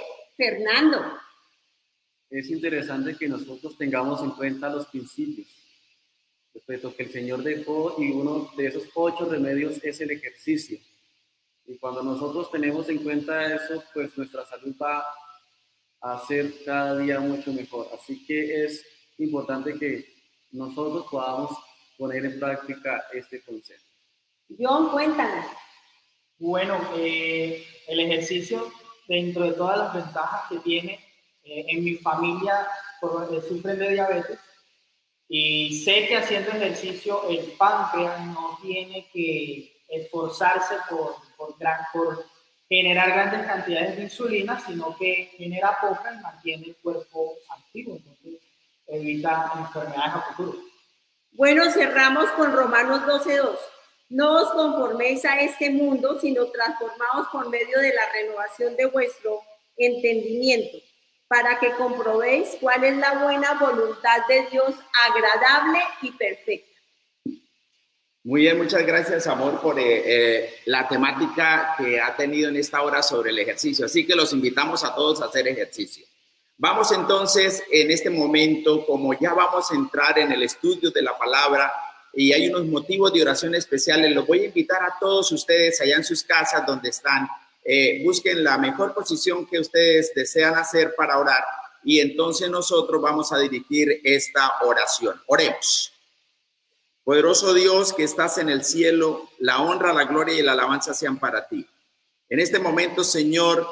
respecto 6.56 6.94
que 6.96 7.04
el 7.04 7.12
Señor 7.12 7.42
dejó 7.42 7.96
y 7.98 8.10
uno 8.10 8.50
de 8.56 8.66
esos 8.66 8.84
ocho 8.94 9.28
remedios 9.28 9.82
es 9.84 10.00
el 10.00 10.10
ejercicio. 10.10 10.78
Y 11.66 11.76
cuando 11.78 12.02
nosotros 12.02 12.50
tenemos 12.50 12.88
en 12.88 12.98
cuenta 12.98 13.54
eso, 13.54 13.82
pues 13.92 14.16
nuestra 14.16 14.46
salud 14.46 14.74
va 14.80 15.04
a 16.00 16.18
ser 16.26 16.64
cada 16.64 16.98
día 16.98 17.20
mucho 17.20 17.52
mejor. 17.52 17.88
Así 17.94 18.24
que 18.26 18.64
es 18.64 18.84
importante 19.18 19.74
que 19.78 20.06
nosotros 20.52 21.06
podamos 21.10 21.56
poner 21.98 22.24
en 22.24 22.38
práctica 22.38 23.04
este 23.12 23.42
consejo. 23.42 23.84
John, 24.58 24.90
cuéntanos. 24.90 25.46
Bueno, 26.38 26.78
eh, 26.96 27.66
el 27.88 28.00
ejercicio, 28.00 28.70
dentro 29.08 29.44
de 29.44 29.52
todas 29.52 29.78
las 29.78 29.94
ventajas 29.94 30.42
que 30.50 30.58
tiene, 30.58 31.00
eh, 31.44 31.64
en 31.68 31.84
mi 31.84 31.94
familia 31.94 32.66
por, 33.00 33.32
eh, 33.32 33.40
sufren 33.48 33.78
de 33.78 33.92
diabetes 33.92 34.38
y 35.28 35.82
sé 35.82 36.06
que 36.06 36.16
haciendo 36.16 36.50
ejercicio 36.50 37.28
el 37.28 37.52
páncreas 37.52 38.26
no 38.26 38.58
tiene 38.62 39.08
que 39.12 39.82
esforzarse 39.88 40.74
por, 40.88 41.16
por, 41.36 41.58
gran, 41.58 41.80
por 41.92 42.24
generar 42.68 43.10
grandes 43.10 43.46
cantidades 43.46 43.96
de 43.96 44.02
insulina, 44.04 44.60
sino 44.66 44.96
que 44.96 45.30
genera 45.36 45.78
poca 45.80 46.12
y 46.12 46.22
mantiene 46.22 46.66
el 46.68 46.76
cuerpo 46.76 47.34
activo, 47.48 47.96
entonces 47.96 48.40
evita 48.88 49.52
enfermedades 49.56 50.14
a 50.14 50.20
futuro. 50.22 50.58
Bueno, 51.32 51.70
cerramos 51.70 52.30
con 52.32 52.52
Romanos 52.52 53.02
12.2. 53.02 53.58
No 54.08 54.42
os 54.42 54.50
conforméis 54.50 55.24
a 55.24 55.40
este 55.40 55.70
mundo, 55.70 56.18
sino 56.20 56.46
transformaos 56.46 57.28
por 57.32 57.48
medio 57.50 57.80
de 57.80 57.92
la 57.92 58.10
renovación 58.12 58.76
de 58.76 58.86
vuestro 58.86 59.42
entendimiento, 59.76 60.78
para 61.28 61.58
que 61.58 61.72
comprobéis 61.72 62.56
cuál 62.60 62.84
es 62.84 62.96
la 62.96 63.24
buena 63.24 63.54
voluntad 63.54 64.26
de 64.28 64.46
Dios, 64.46 64.74
agradable 65.08 65.80
y 66.02 66.12
perfecta. 66.12 66.75
Muy 68.26 68.40
bien, 68.40 68.58
muchas 68.58 68.84
gracias, 68.84 69.28
amor, 69.28 69.60
por 69.60 69.78
eh, 69.78 70.02
eh, 70.04 70.54
la 70.64 70.88
temática 70.88 71.76
que 71.78 72.00
ha 72.00 72.16
tenido 72.16 72.48
en 72.48 72.56
esta 72.56 72.82
hora 72.82 73.00
sobre 73.00 73.30
el 73.30 73.38
ejercicio. 73.38 73.86
Así 73.86 74.04
que 74.04 74.16
los 74.16 74.32
invitamos 74.32 74.82
a 74.82 74.92
todos 74.96 75.22
a 75.22 75.26
hacer 75.26 75.46
ejercicio. 75.46 76.04
Vamos 76.58 76.90
entonces 76.90 77.62
en 77.70 77.88
este 77.88 78.10
momento, 78.10 78.84
como 78.84 79.16
ya 79.16 79.32
vamos 79.32 79.70
a 79.70 79.76
entrar 79.76 80.18
en 80.18 80.32
el 80.32 80.42
estudio 80.42 80.90
de 80.90 81.02
la 81.02 81.16
palabra 81.16 81.72
y 82.14 82.32
hay 82.32 82.48
unos 82.48 82.66
motivos 82.66 83.12
de 83.12 83.22
oración 83.22 83.54
especiales, 83.54 84.12
los 84.12 84.26
voy 84.26 84.40
a 84.40 84.46
invitar 84.46 84.82
a 84.82 84.96
todos 84.98 85.30
ustedes 85.30 85.80
allá 85.80 85.94
en 85.94 86.04
sus 86.04 86.24
casas 86.24 86.66
donde 86.66 86.88
están. 86.88 87.28
Eh, 87.64 88.02
busquen 88.04 88.42
la 88.42 88.58
mejor 88.58 88.92
posición 88.92 89.46
que 89.46 89.60
ustedes 89.60 90.12
desean 90.16 90.56
hacer 90.56 90.96
para 90.96 91.16
orar 91.16 91.44
y 91.84 92.00
entonces 92.00 92.50
nosotros 92.50 93.00
vamos 93.00 93.32
a 93.32 93.38
dirigir 93.38 94.00
esta 94.02 94.54
oración. 94.64 95.14
Oremos. 95.28 95.95
Poderoso 97.06 97.54
Dios 97.54 97.92
que 97.92 98.02
estás 98.02 98.36
en 98.38 98.48
el 98.48 98.64
cielo, 98.64 99.30
la 99.38 99.62
honra, 99.62 99.92
la 99.92 100.06
gloria 100.06 100.34
y 100.34 100.42
la 100.42 100.54
alabanza 100.54 100.92
sean 100.92 101.20
para 101.20 101.46
ti. 101.46 101.64
En 102.28 102.40
este 102.40 102.58
momento, 102.58 103.04
Señor, 103.04 103.64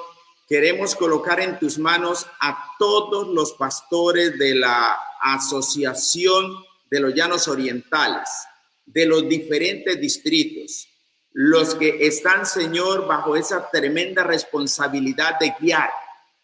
queremos 0.49 0.95
colocar 0.95 1.41
en 1.41 1.59
tus 1.59 1.77
manos 1.77 2.29
a 2.41 2.77
todos 2.79 3.27
los 3.27 3.55
pastores 3.55 4.39
de 4.39 4.55
la 4.55 4.97
Asociación 5.21 6.55
de 6.89 7.01
los 7.01 7.13
Llanos 7.13 7.49
Orientales, 7.49 8.29
de 8.87 9.05
los 9.05 9.29
diferentes 9.29 10.01
distritos, 10.01 10.87
los 11.33 11.75
que 11.75 12.07
están, 12.07 12.47
Señor, 12.47 13.09
bajo 13.09 13.35
esa 13.35 13.69
tremenda 13.69 14.23
responsabilidad 14.23 15.41
de 15.41 15.53
guiar 15.59 15.91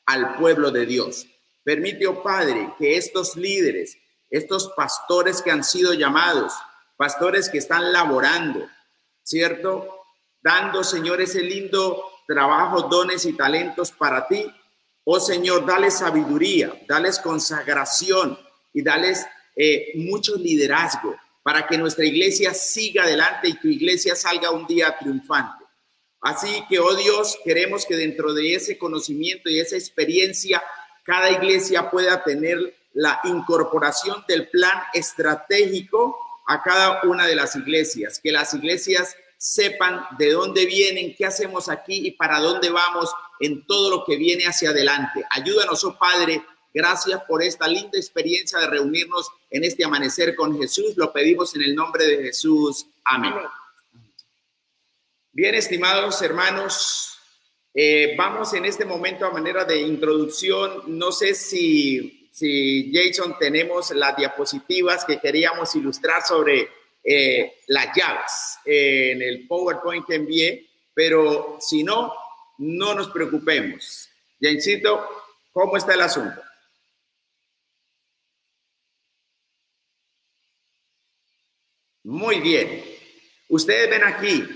al 0.07 0.35
pueblo 0.39 0.73
de 0.73 0.87
Dios. 0.87 1.25
Permite, 1.63 2.09
oh 2.09 2.21
Padre, 2.21 2.75
que 2.81 2.97
estos 2.97 3.37
líderes, 3.37 3.97
estos 4.29 4.73
pastores 4.77 5.41
que 5.41 5.53
han 5.53 5.63
sido 5.63 5.95
llamados, 5.95 6.53
pastores 7.01 7.49
que 7.49 7.57
están 7.57 7.95
laborando, 7.95 8.69
¿cierto? 9.23 10.03
Dando, 10.43 10.85
Señor, 10.85 11.23
ese 11.23 11.41
lindo 11.41 12.05
trabajo, 12.27 12.83
dones 12.91 13.25
y 13.25 13.33
talentos 13.33 13.91
para 13.91 14.29
ti. 14.29 14.45
Oh 15.05 15.19
Señor, 15.19 15.65
dale 15.65 15.91
sabiduría, 15.91 16.79
dales 16.87 17.19
consagración 17.19 18.39
y 18.75 18.83
dales 18.83 19.27
eh, 19.57 19.93
mucho 19.95 20.37
liderazgo 20.37 21.17
para 21.43 21.67
que 21.67 21.79
nuestra 21.79 22.05
iglesia 22.05 22.53
siga 22.53 23.05
adelante 23.05 23.49
y 23.49 23.55
tu 23.55 23.69
iglesia 23.69 24.15
salga 24.15 24.51
un 24.51 24.67
día 24.67 24.95
triunfante. 24.99 25.65
Así 26.21 26.67
que, 26.69 26.81
oh 26.81 26.95
Dios, 26.97 27.39
queremos 27.43 27.87
que 27.87 27.97
dentro 27.97 28.35
de 28.35 28.57
ese 28.57 28.77
conocimiento 28.77 29.49
y 29.49 29.59
esa 29.59 29.77
experiencia, 29.77 30.63
cada 31.03 31.31
iglesia 31.31 31.91
pueda 31.91 32.23
tener 32.23 32.59
la 32.93 33.23
incorporación 33.25 34.23
del 34.29 34.51
plan 34.51 34.83
estratégico 34.93 36.27
a 36.51 36.61
cada 36.63 37.03
una 37.05 37.29
de 37.29 37.37
las 37.37 37.55
iglesias, 37.55 38.19
que 38.21 38.33
las 38.33 38.53
iglesias 38.55 39.17
sepan 39.37 40.05
de 40.19 40.33
dónde 40.33 40.67
vienen, 40.67 41.15
qué 41.15 41.25
hacemos 41.25 41.69
aquí 41.69 42.09
y 42.09 42.11
para 42.11 42.41
dónde 42.41 42.71
vamos 42.71 43.09
en 43.39 43.65
todo 43.67 43.89
lo 43.89 44.05
que 44.05 44.17
viene 44.17 44.47
hacia 44.47 44.71
adelante. 44.71 45.25
Ayúdanos, 45.31 45.85
oh 45.85 45.97
Padre, 45.97 46.45
gracias 46.75 47.23
por 47.29 47.45
esta 47.45 47.69
linda 47.69 47.97
experiencia 47.97 48.59
de 48.59 48.67
reunirnos 48.67 49.31
en 49.49 49.63
este 49.63 49.85
amanecer 49.85 50.35
con 50.35 50.59
Jesús. 50.59 50.97
Lo 50.97 51.13
pedimos 51.13 51.55
en 51.55 51.63
el 51.63 51.73
nombre 51.77 52.05
de 52.05 52.25
Jesús. 52.25 52.85
Amén. 53.05 53.33
Bien, 55.31 55.55
estimados 55.55 56.21
hermanos, 56.21 57.17
eh, 57.73 58.17
vamos 58.19 58.53
en 58.55 58.65
este 58.65 58.85
momento 58.85 59.25
a 59.25 59.31
manera 59.31 59.65
de 59.65 59.83
introducción. 59.83 60.99
No 60.99 61.13
sé 61.13 61.37
si 61.37 62.20
si 62.31 62.93
Jason 62.93 63.37
tenemos 63.39 63.91
las 63.91 64.17
diapositivas 64.17 65.05
que 65.05 65.19
queríamos 65.19 65.75
ilustrar 65.75 66.23
sobre 66.23 66.69
eh, 67.03 67.61
las 67.69 67.97
llaves 67.97 68.59
en 68.65 69.23
el 69.23 69.47
PowerPoint 69.47 70.07
que 70.07 70.15
envié, 70.15 70.71
pero 70.95 71.59
si 71.61 71.83
no, 71.83 72.13
no 72.59 72.95
nos 72.95 73.09
preocupemos. 73.09 74.09
Jancito, 74.41 75.09
¿cómo 75.53 75.77
está 75.77 75.95
el 75.95 76.03
asunto? 76.03 76.41
Muy 82.05 82.41
bien. 82.41 82.85
Ustedes 83.49 83.91
ven 83.91 84.05
aquí, 84.05 84.49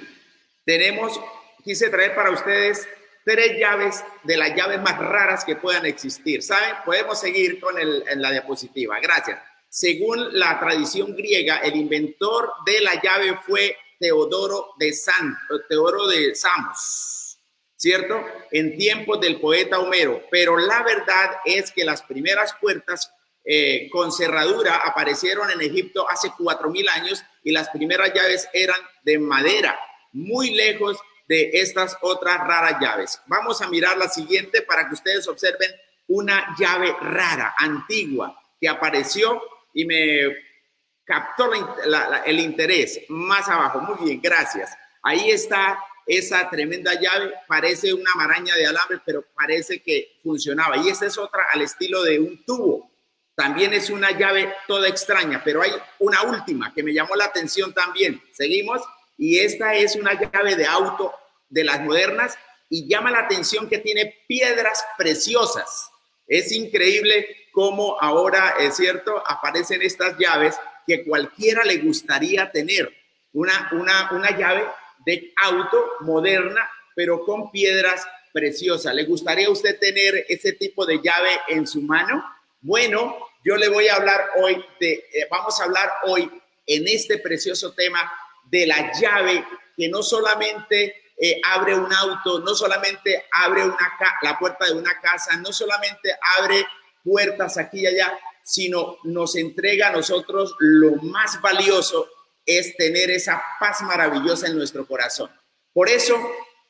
tenemos, 0.64 1.20
quise 1.62 1.90
traer 1.90 2.14
para 2.14 2.30
ustedes 2.30 2.88
tres 3.24 3.58
llaves 3.58 4.04
de 4.22 4.36
las 4.36 4.54
llaves 4.54 4.80
más 4.80 4.98
raras 4.98 5.44
que 5.44 5.56
puedan 5.56 5.86
existir. 5.86 6.42
¿Saben? 6.42 6.76
Podemos 6.84 7.20
seguir 7.20 7.60
con 7.60 7.78
el, 7.78 8.04
en 8.08 8.20
la 8.20 8.30
diapositiva. 8.30 8.98
Gracias. 9.00 9.40
Según 9.68 10.38
la 10.38 10.60
tradición 10.60 11.16
griega, 11.16 11.58
el 11.58 11.74
inventor 11.74 12.52
de 12.64 12.80
la 12.80 13.00
llave 13.02 13.36
fue 13.44 13.76
Teodoro 13.98 14.74
de 14.78 14.86
de 14.86 16.34
Samos, 16.34 17.38
¿cierto? 17.74 18.24
En 18.52 18.76
tiempos 18.76 19.20
del 19.20 19.40
poeta 19.40 19.80
Homero. 19.80 20.22
Pero 20.30 20.56
la 20.58 20.82
verdad 20.82 21.38
es 21.44 21.72
que 21.72 21.84
las 21.84 22.02
primeras 22.02 22.54
puertas 22.60 23.10
eh, 23.44 23.88
con 23.90 24.12
cerradura 24.12 24.76
aparecieron 24.76 25.50
en 25.50 25.60
Egipto 25.60 26.08
hace 26.08 26.32
cuatro 26.38 26.70
mil 26.70 26.88
años 26.88 27.22
y 27.42 27.50
las 27.50 27.68
primeras 27.70 28.12
llaves 28.14 28.48
eran 28.52 28.78
de 29.02 29.18
madera, 29.18 29.78
muy 30.12 30.50
lejos 30.50 30.98
de 31.26 31.50
estas 31.54 31.96
otras 32.02 32.38
raras 32.38 32.80
llaves. 32.80 33.20
Vamos 33.26 33.62
a 33.62 33.68
mirar 33.68 33.96
la 33.96 34.08
siguiente 34.08 34.62
para 34.62 34.88
que 34.88 34.94
ustedes 34.94 35.26
observen 35.28 35.70
una 36.08 36.54
llave 36.58 36.94
rara, 37.00 37.54
antigua, 37.58 38.38
que 38.60 38.68
apareció 38.68 39.42
y 39.72 39.84
me 39.84 40.36
captó 41.04 41.50
el 42.24 42.40
interés 42.40 43.00
más 43.08 43.48
abajo. 43.48 43.80
Muy 43.80 44.04
bien, 44.04 44.20
gracias. 44.22 44.76
Ahí 45.02 45.30
está 45.30 45.78
esa 46.06 46.48
tremenda 46.50 46.94
llave. 46.94 47.32
Parece 47.46 47.92
una 47.92 48.14
maraña 48.14 48.54
de 48.54 48.66
alambre, 48.66 49.00
pero 49.04 49.24
parece 49.34 49.82
que 49.82 50.18
funcionaba. 50.22 50.76
Y 50.78 50.88
esta 50.88 51.06
es 51.06 51.18
otra 51.18 51.44
al 51.52 51.62
estilo 51.62 52.02
de 52.02 52.18
un 52.18 52.44
tubo. 52.44 52.90
También 53.34 53.72
es 53.72 53.90
una 53.90 54.12
llave 54.12 54.54
toda 54.68 54.88
extraña, 54.88 55.42
pero 55.44 55.62
hay 55.62 55.72
una 55.98 56.22
última 56.22 56.72
que 56.72 56.82
me 56.82 56.94
llamó 56.94 57.16
la 57.16 57.24
atención 57.24 57.74
también. 57.74 58.22
Seguimos 58.32 58.80
y 59.16 59.38
esta 59.38 59.74
es 59.74 59.96
una 59.96 60.18
llave 60.18 60.56
de 60.56 60.66
auto 60.66 61.12
de 61.48 61.64
las 61.64 61.80
modernas 61.80 62.36
y 62.68 62.88
llama 62.88 63.10
la 63.10 63.20
atención 63.20 63.68
que 63.68 63.78
tiene 63.78 64.24
piedras 64.26 64.84
preciosas. 64.96 65.90
Es 66.26 66.52
increíble 66.52 67.48
cómo 67.52 67.96
ahora, 68.00 68.56
es 68.58 68.76
cierto, 68.76 69.22
aparecen 69.26 69.82
estas 69.82 70.16
llaves 70.18 70.56
que 70.86 71.04
cualquiera 71.04 71.64
le 71.64 71.78
gustaría 71.78 72.50
tener. 72.50 72.92
Una, 73.32 73.68
una, 73.72 74.10
una 74.12 74.36
llave 74.36 74.64
de 75.04 75.32
auto 75.42 75.84
moderna, 76.00 76.68
pero 76.94 77.24
con 77.24 77.50
piedras 77.50 78.06
preciosas. 78.32 78.94
¿Le 78.94 79.04
gustaría 79.04 79.46
a 79.46 79.50
usted 79.50 79.78
tener 79.78 80.24
ese 80.28 80.52
tipo 80.52 80.86
de 80.86 81.00
llave 81.02 81.30
en 81.48 81.66
su 81.66 81.82
mano? 81.82 82.24
Bueno, 82.60 83.16
yo 83.44 83.56
le 83.56 83.68
voy 83.68 83.88
a 83.88 83.96
hablar 83.96 84.30
hoy 84.36 84.64
de, 84.80 84.92
eh, 84.92 85.26
vamos 85.30 85.60
a 85.60 85.64
hablar 85.64 85.90
hoy 86.04 86.30
en 86.66 86.88
este 86.88 87.18
precioso 87.18 87.72
tema 87.72 88.10
de 88.54 88.68
la 88.68 88.92
llave 88.92 89.44
que 89.76 89.88
no 89.88 90.00
solamente 90.00 91.10
eh, 91.16 91.40
abre 91.44 91.74
un 91.74 91.92
auto, 91.92 92.38
no 92.38 92.54
solamente 92.54 93.24
abre 93.32 93.64
una 93.64 93.98
la 94.22 94.38
puerta 94.38 94.66
de 94.66 94.74
una 94.74 95.00
casa, 95.00 95.36
no 95.38 95.52
solamente 95.52 96.16
abre 96.38 96.64
puertas 97.02 97.58
aquí 97.58 97.80
y 97.80 97.86
allá, 97.88 98.16
sino 98.44 98.98
nos 99.02 99.34
entrega 99.34 99.88
a 99.88 99.92
nosotros 99.92 100.54
lo 100.60 100.94
más 101.02 101.40
valioso, 101.42 102.06
es 102.46 102.76
tener 102.76 103.10
esa 103.10 103.42
paz 103.58 103.82
maravillosa 103.82 104.46
en 104.46 104.56
nuestro 104.56 104.86
corazón. 104.86 105.30
Por 105.72 105.88
eso 105.88 106.16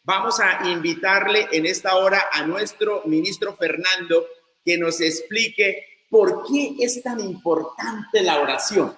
vamos 0.04 0.40
a 0.40 0.66
invitarle 0.70 1.48
en 1.52 1.66
esta 1.66 1.96
hora 1.96 2.30
a 2.32 2.46
nuestro 2.46 3.02
ministro 3.04 3.56
Fernando 3.56 4.26
que 4.64 4.78
nos 4.78 5.02
explique 5.02 6.06
por 6.08 6.44
qué 6.46 6.76
es 6.80 7.02
tan 7.02 7.20
importante 7.20 8.22
la 8.22 8.40
oración, 8.40 8.96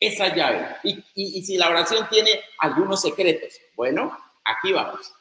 esa 0.00 0.34
llave, 0.34 0.76
y, 0.82 1.42
si 1.42 1.58
la 1.58 1.68
oración 1.68 2.08
tiene 2.08 2.40
algunos 2.58 3.02
secretos. 3.02 3.60
Bueno, 3.76 4.16
aquí 4.44 4.72
vamos. 4.72 5.12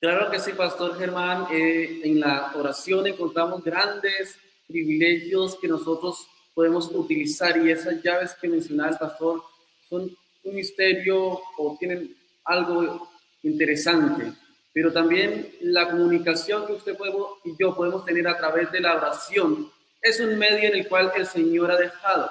Claro 0.00 0.30
que 0.30 0.40
sí, 0.40 0.52
Pastor 0.52 0.98
Germán. 0.98 1.46
Eh, 1.52 2.00
en 2.04 2.20
la 2.20 2.52
oración 2.56 3.06
encontramos 3.06 3.62
grandes 3.62 4.38
privilegios 4.66 5.58
que 5.60 5.68
nosotros 5.68 6.26
podemos 6.54 6.90
utilizar 6.92 7.58
y 7.58 7.70
esas 7.70 8.02
llaves 8.02 8.34
que 8.40 8.48
mencionaba 8.48 8.90
el 8.90 8.98
pastor 8.98 9.42
son 9.88 10.10
un 10.44 10.54
misterio 10.54 11.40
o 11.58 11.76
tienen 11.78 12.16
algo 12.44 13.08
interesante, 13.42 14.32
pero 14.72 14.92
también 14.92 15.54
la 15.60 15.90
comunicación 15.90 16.66
que 16.66 16.72
usted 16.72 16.96
y 17.44 17.54
yo 17.58 17.76
podemos 17.76 18.04
tener 18.04 18.26
a 18.26 18.38
través 18.38 18.72
de 18.72 18.80
la 18.80 18.96
oración 18.96 19.70
es 20.00 20.20
un 20.20 20.38
medio 20.38 20.68
en 20.68 20.76
el 20.76 20.88
cual 20.88 21.12
el 21.14 21.26
Señor 21.26 21.70
ha 21.70 21.76
dejado. 21.76 22.30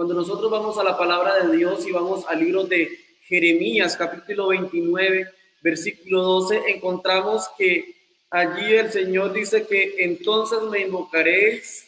Cuando 0.00 0.14
nosotros 0.14 0.50
vamos 0.50 0.78
a 0.78 0.82
la 0.82 0.96
palabra 0.96 1.44
de 1.44 1.58
Dios 1.58 1.86
y 1.86 1.92
vamos 1.92 2.24
al 2.26 2.40
libro 2.40 2.64
de 2.64 2.88
Jeremías, 3.24 3.98
capítulo 3.98 4.46
29, 4.48 5.30
versículo 5.60 6.22
12, 6.22 6.62
encontramos 6.68 7.50
que 7.58 7.96
allí 8.30 8.72
el 8.76 8.90
Señor 8.90 9.34
dice 9.34 9.66
que 9.66 9.96
entonces 9.98 10.62
me 10.70 10.80
invocaréis 10.80 11.86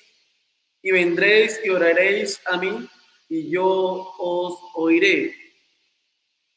y 0.83 0.91
vendréis 0.91 1.59
y 1.65 1.71
oraréis 1.71 2.39
a 2.45 2.59
mí 2.59 2.87
y 3.31 3.49
yo 3.49 4.13
os 4.19 4.59
oiré. 4.75 5.35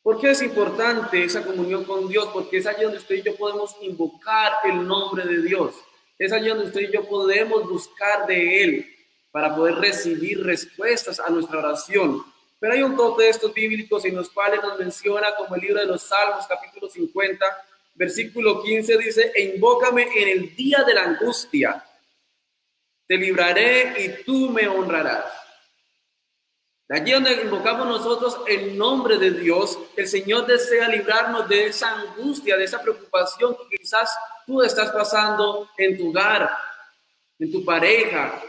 ¿Por 0.04 0.20
qué 0.20 0.32
es 0.32 0.42
importante 0.42 1.24
esa 1.24 1.42
comunión 1.42 1.86
con 1.86 2.10
Dios? 2.10 2.28
Porque 2.34 2.58
es 2.58 2.68
allí 2.68 2.84
donde 2.84 2.98
usted 2.98 3.16
y 3.16 3.22
yo 3.22 3.34
podemos 3.38 3.78
invocar 3.80 4.52
el 4.66 4.86
nombre 4.86 5.24
de 5.24 5.42
Dios. 5.42 5.74
Es 6.20 6.34
allí 6.34 6.50
donde 6.50 6.66
usted 6.66 6.82
y 6.82 6.92
yo 6.92 7.08
podemos 7.08 7.66
buscar 7.70 8.28
de 8.28 8.62
Él 8.62 8.95
para 9.36 9.54
poder 9.54 9.75
recibir 9.75 10.46
respuestas 10.46 11.20
a 11.20 11.30
nuestra 11.30 11.60
oración. 11.60 12.24
Pero 12.58 12.74
hay 12.74 12.84
un 12.84 12.96
de 13.18 13.27
estos 13.27 13.54
bíblicos 13.54 14.06
en 14.06 14.15
los 14.15 14.30
cuales 14.30 14.62
nos 14.63 14.80
menciona 14.80 15.36
como 15.36 15.56
el 15.56 15.62
libro 15.62 15.82
de 15.82 15.88
los 15.88 16.04
Salmos, 16.04 16.48
capítulo 16.48 16.88
50, 16.88 17.46
versículo 17.96 18.63
15, 18.63 18.98
dice, 18.98 19.34
e 19.36 19.56
invócame 19.56 20.04
en 20.15 20.30
el 20.30 20.56
día 20.56 20.86
de 20.88 20.94
la 20.94 21.04
angustia, 21.04 21.86
te 23.06 23.18
libraré 23.18 24.01
y 24.06 24.24
tú 24.24 24.51
me 24.51 24.70
honrarás. 24.70 25.25
De 26.88 26.96
allí 26.98 27.12
donde 27.12 27.34
invocamos 27.34 27.88
nosotros 27.88 28.39
el 28.48 28.77
nombre 28.77 29.18
de 29.18 29.32
Dios, 29.32 29.77
el 29.98 30.08
Señor 30.08 30.46
desea 30.46 30.88
librarnos 30.88 31.50
de 31.50 31.65
esa 31.65 31.92
angustia, 31.92 32.56
de 32.56 32.63
esa 32.63 32.82
preocupación 32.82 33.54
que 33.70 33.75
quizás 33.80 34.18
tú 34.46 34.62
estás 34.62 34.92
pasando 34.92 35.70
en 35.77 35.98
tu 35.98 36.12
hogar, 36.12 36.50
en 37.38 37.51
tu 37.51 37.65
pareja, 37.65 38.42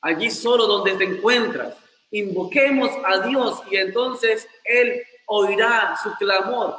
allí 0.00 0.30
solo 0.30 0.66
donde 0.66 0.94
te 0.94 1.04
encuentras. 1.04 1.74
Invoquemos 2.10 2.90
a 3.04 3.26
Dios 3.26 3.62
y 3.70 3.76
entonces 3.76 4.48
Él 4.64 5.02
oirá 5.26 5.96
su 6.02 6.12
clamor. 6.16 6.76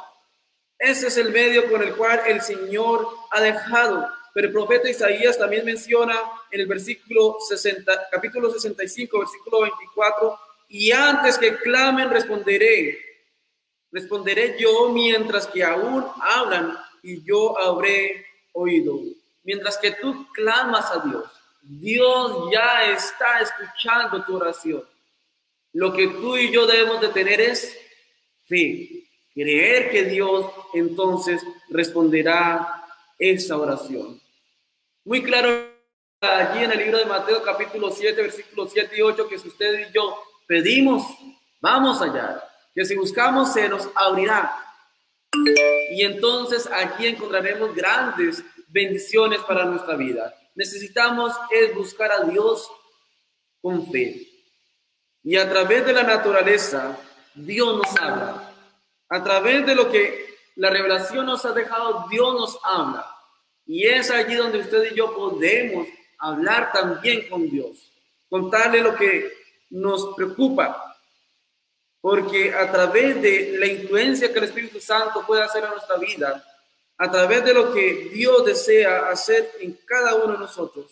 Ese 0.78 1.06
es 1.06 1.16
el 1.16 1.30
medio 1.30 1.70
con 1.70 1.82
el 1.82 1.94
cual 1.94 2.20
el 2.26 2.40
Señor 2.40 3.06
ha 3.30 3.40
dejado. 3.40 4.08
Pero 4.34 4.48
el 4.48 4.52
profeta 4.52 4.90
Isaías 4.90 5.38
también 5.38 5.64
menciona 5.64 6.14
en 6.50 6.60
el 6.60 6.66
versículo 6.66 7.36
60, 7.46 8.08
capítulo 8.10 8.50
65, 8.50 9.18
versículo 9.18 9.60
24, 9.62 10.38
y 10.68 10.90
antes 10.90 11.38
que 11.38 11.56
clamen 11.58 12.10
responderé. 12.10 12.98
Responderé 13.90 14.56
yo 14.58 14.88
mientras 14.88 15.46
que 15.46 15.62
aún 15.62 16.06
hablan 16.20 16.78
y 17.02 17.22
yo 17.22 17.58
habré 17.58 18.24
oído. 18.52 18.98
Mientras 19.44 19.76
que 19.76 19.92
tú 19.92 20.26
clamas 20.32 20.90
a 20.90 21.00
Dios, 21.00 21.24
Dios 21.62 22.50
ya 22.52 22.90
está 22.90 23.40
escuchando 23.40 24.24
tu 24.24 24.36
oración. 24.36 24.84
Lo 25.72 25.92
que 25.92 26.08
tú 26.08 26.36
y 26.36 26.52
yo 26.52 26.66
debemos 26.66 27.00
de 27.00 27.08
tener 27.08 27.40
es 27.40 27.78
fe, 28.46 29.08
creer 29.32 29.90
que 29.90 30.02
Dios 30.04 30.46
entonces 30.74 31.42
responderá 31.70 32.84
esa 33.18 33.56
oración. 33.56 34.20
Muy 35.04 35.22
claro 35.22 35.70
allí 36.20 36.64
en 36.64 36.72
el 36.72 36.78
libro 36.78 36.98
de 36.98 37.06
Mateo 37.06 37.42
capítulo 37.42 37.90
7, 37.90 38.20
versículos 38.20 38.70
7 38.72 38.96
y 38.96 39.00
8, 39.00 39.28
que 39.28 39.38
si 39.38 39.48
usted 39.48 39.88
y 39.88 39.92
yo 39.92 40.18
pedimos, 40.46 41.04
vamos 41.60 42.02
allá. 42.02 42.42
Que 42.74 42.84
si 42.84 42.96
buscamos, 42.96 43.52
se 43.52 43.68
nos 43.68 43.88
abrirá. 43.94 44.52
Y 45.92 46.02
entonces 46.02 46.68
aquí 46.72 47.06
encontraremos 47.06 47.74
grandes 47.74 48.44
bendiciones 48.68 49.40
para 49.40 49.64
nuestra 49.64 49.96
vida. 49.96 50.34
Necesitamos 50.54 51.34
es 51.50 51.74
buscar 51.74 52.12
a 52.12 52.24
Dios 52.24 52.70
con 53.60 53.90
fe. 53.90 54.28
Y 55.22 55.36
a 55.36 55.48
través 55.48 55.86
de 55.86 55.92
la 55.92 56.02
naturaleza, 56.02 56.98
Dios 57.34 57.76
nos 57.76 57.96
habla. 57.96 58.52
A 59.08 59.22
través 59.22 59.64
de 59.64 59.74
lo 59.74 59.90
que 59.90 60.36
la 60.56 60.70
revelación 60.70 61.26
nos 61.26 61.44
ha 61.44 61.52
dejado, 61.52 62.06
Dios 62.10 62.34
nos 62.34 62.58
habla. 62.64 63.06
Y 63.66 63.86
es 63.86 64.10
allí 64.10 64.34
donde 64.34 64.58
usted 64.58 64.92
y 64.92 64.96
yo 64.96 65.14
podemos 65.14 65.86
hablar 66.18 66.72
también 66.72 67.28
con 67.28 67.48
Dios. 67.48 67.92
Contarle 68.28 68.80
lo 68.80 68.94
que 68.96 69.32
nos 69.70 70.14
preocupa, 70.14 70.96
porque 72.00 72.52
a 72.54 72.70
través 72.70 73.22
de 73.22 73.56
la 73.58 73.66
influencia 73.66 74.32
que 74.32 74.38
el 74.38 74.46
Espíritu 74.46 74.80
Santo 74.80 75.24
puede 75.26 75.42
hacer 75.42 75.64
en 75.64 75.70
nuestra 75.70 75.96
vida, 75.96 76.44
a 77.02 77.10
través 77.10 77.44
de 77.44 77.52
lo 77.52 77.74
que 77.74 78.10
Dios 78.12 78.44
desea 78.44 79.08
hacer 79.08 79.50
en 79.58 79.76
cada 79.84 80.14
uno 80.14 80.34
de 80.34 80.38
nosotros, 80.38 80.86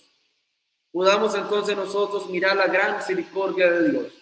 podamos 0.91 1.37
entonces 1.37 1.77
nosotros 1.77 2.29
mirar 2.29 2.57
la 2.57 2.67
gran 2.67 2.97
misericordia 2.97 3.71
de 3.71 3.91
Dios. 3.91 4.13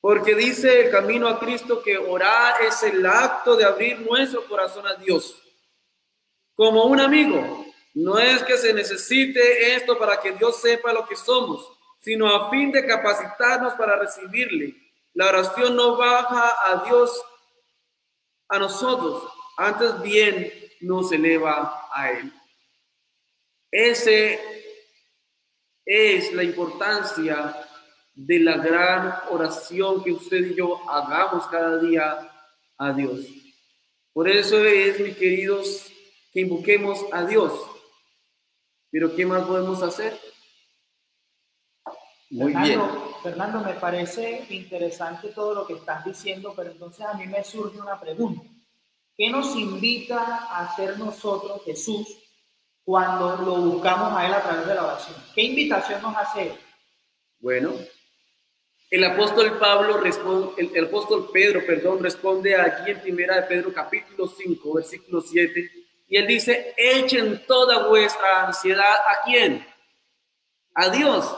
Porque 0.00 0.36
dice 0.36 0.82
el 0.82 0.92
camino 0.92 1.26
a 1.26 1.40
Cristo 1.40 1.82
que 1.82 1.98
orar 1.98 2.62
es 2.62 2.80
el 2.84 3.04
acto 3.04 3.56
de 3.56 3.64
abrir 3.64 3.98
nuestro 4.02 4.44
corazón 4.44 4.86
a 4.86 4.94
Dios. 4.94 5.36
Como 6.54 6.84
un 6.84 7.00
amigo, 7.00 7.66
no 7.94 8.16
es 8.16 8.44
que 8.44 8.56
se 8.56 8.72
necesite 8.72 9.74
esto 9.74 9.98
para 9.98 10.20
que 10.20 10.30
Dios 10.34 10.60
sepa 10.60 10.92
lo 10.92 11.04
que 11.04 11.16
somos, 11.16 11.68
sino 11.98 12.28
a 12.28 12.48
fin 12.48 12.70
de 12.70 12.86
capacitarnos 12.86 13.74
para 13.74 13.96
recibirle. 13.96 14.76
La 15.14 15.30
oración 15.30 15.74
no 15.74 15.96
baja 15.96 16.54
a 16.64 16.84
Dios, 16.84 17.20
a 18.50 18.60
nosotros, 18.60 19.24
antes 19.56 20.00
bien 20.00 20.63
nos 20.84 21.10
eleva 21.12 21.88
a 21.92 22.10
Él. 22.10 22.32
Ese 23.70 24.40
es 25.84 26.32
la 26.32 26.44
importancia 26.44 27.56
de 28.14 28.38
la 28.38 28.56
gran 28.58 29.14
oración 29.30 30.02
que 30.04 30.12
usted 30.12 30.52
y 30.52 30.54
yo 30.54 30.88
hagamos 30.88 31.46
cada 31.48 31.78
día 31.78 32.30
a 32.78 32.92
Dios. 32.92 33.26
Por 34.12 34.28
eso 34.28 34.64
es, 34.64 35.00
mis 35.00 35.16
queridos, 35.16 35.90
que 36.32 36.40
invoquemos 36.40 37.04
a 37.12 37.24
Dios. 37.24 37.52
Pero 38.90 39.14
¿qué 39.16 39.26
más 39.26 39.44
podemos 39.44 39.82
hacer? 39.82 40.16
Muy 42.30 42.52
Fernando, 42.52 42.86
bien. 42.86 43.14
Fernando, 43.22 43.60
me 43.60 43.74
parece 43.74 44.46
interesante 44.50 45.28
todo 45.28 45.54
lo 45.54 45.66
que 45.66 45.74
estás 45.74 46.04
diciendo, 46.04 46.52
pero 46.56 46.70
entonces 46.70 47.04
a 47.04 47.14
mí 47.14 47.26
me 47.26 47.42
surge 47.42 47.80
una 47.80 47.98
pregunta. 47.98 48.53
¿Qué 49.16 49.30
nos 49.30 49.54
invita 49.56 50.18
a 50.18 50.66
hacer 50.66 50.98
nosotros, 50.98 51.62
Jesús, 51.64 52.06
cuando 52.82 53.36
lo 53.36 53.56
buscamos 53.56 54.12
a 54.12 54.26
Él 54.26 54.34
a 54.34 54.42
través 54.42 54.66
de 54.66 54.74
la 54.74 54.84
oración? 54.84 55.16
¿Qué 55.34 55.42
invitación 55.42 56.02
nos 56.02 56.16
hace 56.16 56.52
Bueno, 57.38 57.74
el 58.90 59.04
apóstol 59.04 59.58
Pablo 59.58 59.98
responde, 59.98 60.60
el, 60.60 60.76
el, 60.76 60.86
apóstol 60.86 61.30
Pedro, 61.32 61.64
perdón, 61.66 62.02
responde 62.02 62.56
aquí 62.56 62.90
en 62.90 63.00
primera 63.00 63.36
de 63.36 63.42
Pedro 63.42 63.72
capítulo 63.72 64.26
5, 64.26 64.74
versículo 64.74 65.20
7, 65.20 65.70
y 66.08 66.16
él 66.16 66.26
dice, 66.26 66.74
echen 66.76 67.44
toda 67.46 67.88
vuestra 67.88 68.46
ansiedad 68.46 68.92
a 68.92 69.24
quién? 69.24 69.66
A 70.74 70.88
Dios, 70.90 71.34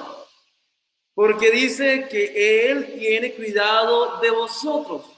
porque 1.14 1.50
dice 1.50 2.08
que 2.10 2.70
Él 2.70 2.98
tiene 2.98 3.32
cuidado 3.32 4.20
de 4.20 4.30
vosotros. 4.30 5.15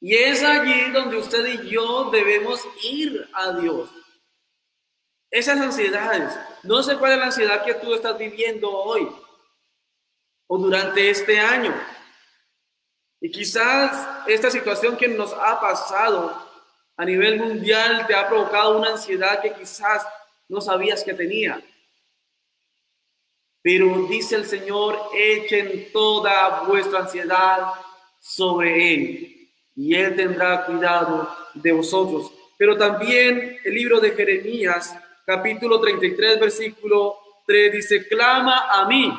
Y 0.00 0.14
es 0.14 0.42
allí 0.42 0.90
donde 0.92 1.18
usted 1.18 1.44
y 1.46 1.68
yo 1.68 2.10
debemos 2.10 2.66
ir 2.82 3.28
a 3.34 3.52
Dios. 3.52 3.90
Esas 5.30 5.60
ansiedades, 5.60 6.36
no 6.62 6.82
sé 6.82 6.96
cuál 6.96 7.12
es 7.12 7.18
la 7.18 7.26
ansiedad 7.26 7.64
que 7.64 7.74
tú 7.74 7.94
estás 7.94 8.16
viviendo 8.16 8.70
hoy 8.70 9.08
o 10.46 10.58
durante 10.58 11.10
este 11.10 11.38
año. 11.38 11.74
Y 13.20 13.30
quizás 13.30 14.24
esta 14.26 14.50
situación 14.50 14.96
que 14.96 15.06
nos 15.06 15.34
ha 15.34 15.60
pasado 15.60 16.50
a 16.96 17.04
nivel 17.04 17.38
mundial 17.38 18.06
te 18.06 18.14
ha 18.14 18.26
provocado 18.26 18.78
una 18.78 18.92
ansiedad 18.92 19.42
que 19.42 19.52
quizás 19.52 20.06
no 20.48 20.62
sabías 20.62 21.04
que 21.04 21.12
tenía. 21.12 21.62
Pero 23.62 24.06
dice 24.08 24.36
el 24.36 24.46
Señor, 24.46 24.98
echen 25.14 25.92
toda 25.92 26.62
vuestra 26.62 27.00
ansiedad 27.00 27.74
sobre 28.18 28.94
Él 28.94 29.29
y 29.80 29.94
Él 29.94 30.14
tendrá 30.14 30.66
cuidado 30.66 31.34
de 31.54 31.72
vosotros. 31.72 32.30
Pero 32.58 32.76
también 32.76 33.58
el 33.64 33.74
libro 33.74 33.98
de 33.98 34.10
Jeremías, 34.10 34.94
capítulo 35.24 35.80
33, 35.80 36.38
versículo 36.38 37.16
3, 37.46 37.72
dice, 37.72 38.06
clama 38.06 38.68
a 38.70 38.86
mí 38.86 39.10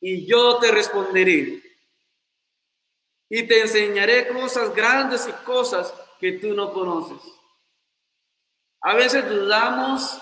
y 0.00 0.24
yo 0.24 0.56
te 0.56 0.72
responderé. 0.72 1.62
Y 3.28 3.42
te 3.42 3.60
enseñaré 3.60 4.28
cosas 4.28 4.74
grandes 4.74 5.28
y 5.28 5.32
cosas 5.44 5.92
que 6.18 6.32
tú 6.32 6.54
no 6.54 6.72
conoces. 6.72 7.20
A 8.80 8.94
veces 8.94 9.28
dudamos 9.28 10.18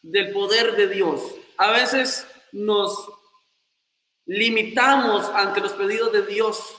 del 0.00 0.32
poder 0.32 0.74
de 0.74 0.88
Dios. 0.88 1.34
A 1.58 1.70
veces 1.72 2.26
nos 2.52 3.12
limitamos 4.24 5.28
ante 5.34 5.60
los 5.60 5.74
pedidos 5.74 6.12
de 6.12 6.24
Dios. 6.24 6.78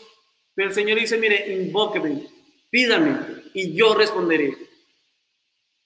Pero 0.55 0.69
el 0.69 0.75
Señor 0.75 0.99
dice, 0.99 1.17
mire, 1.17 1.53
invóqueme, 1.53 2.27
pídame 2.69 3.43
y 3.53 3.73
yo 3.73 3.95
responderé. 3.95 4.55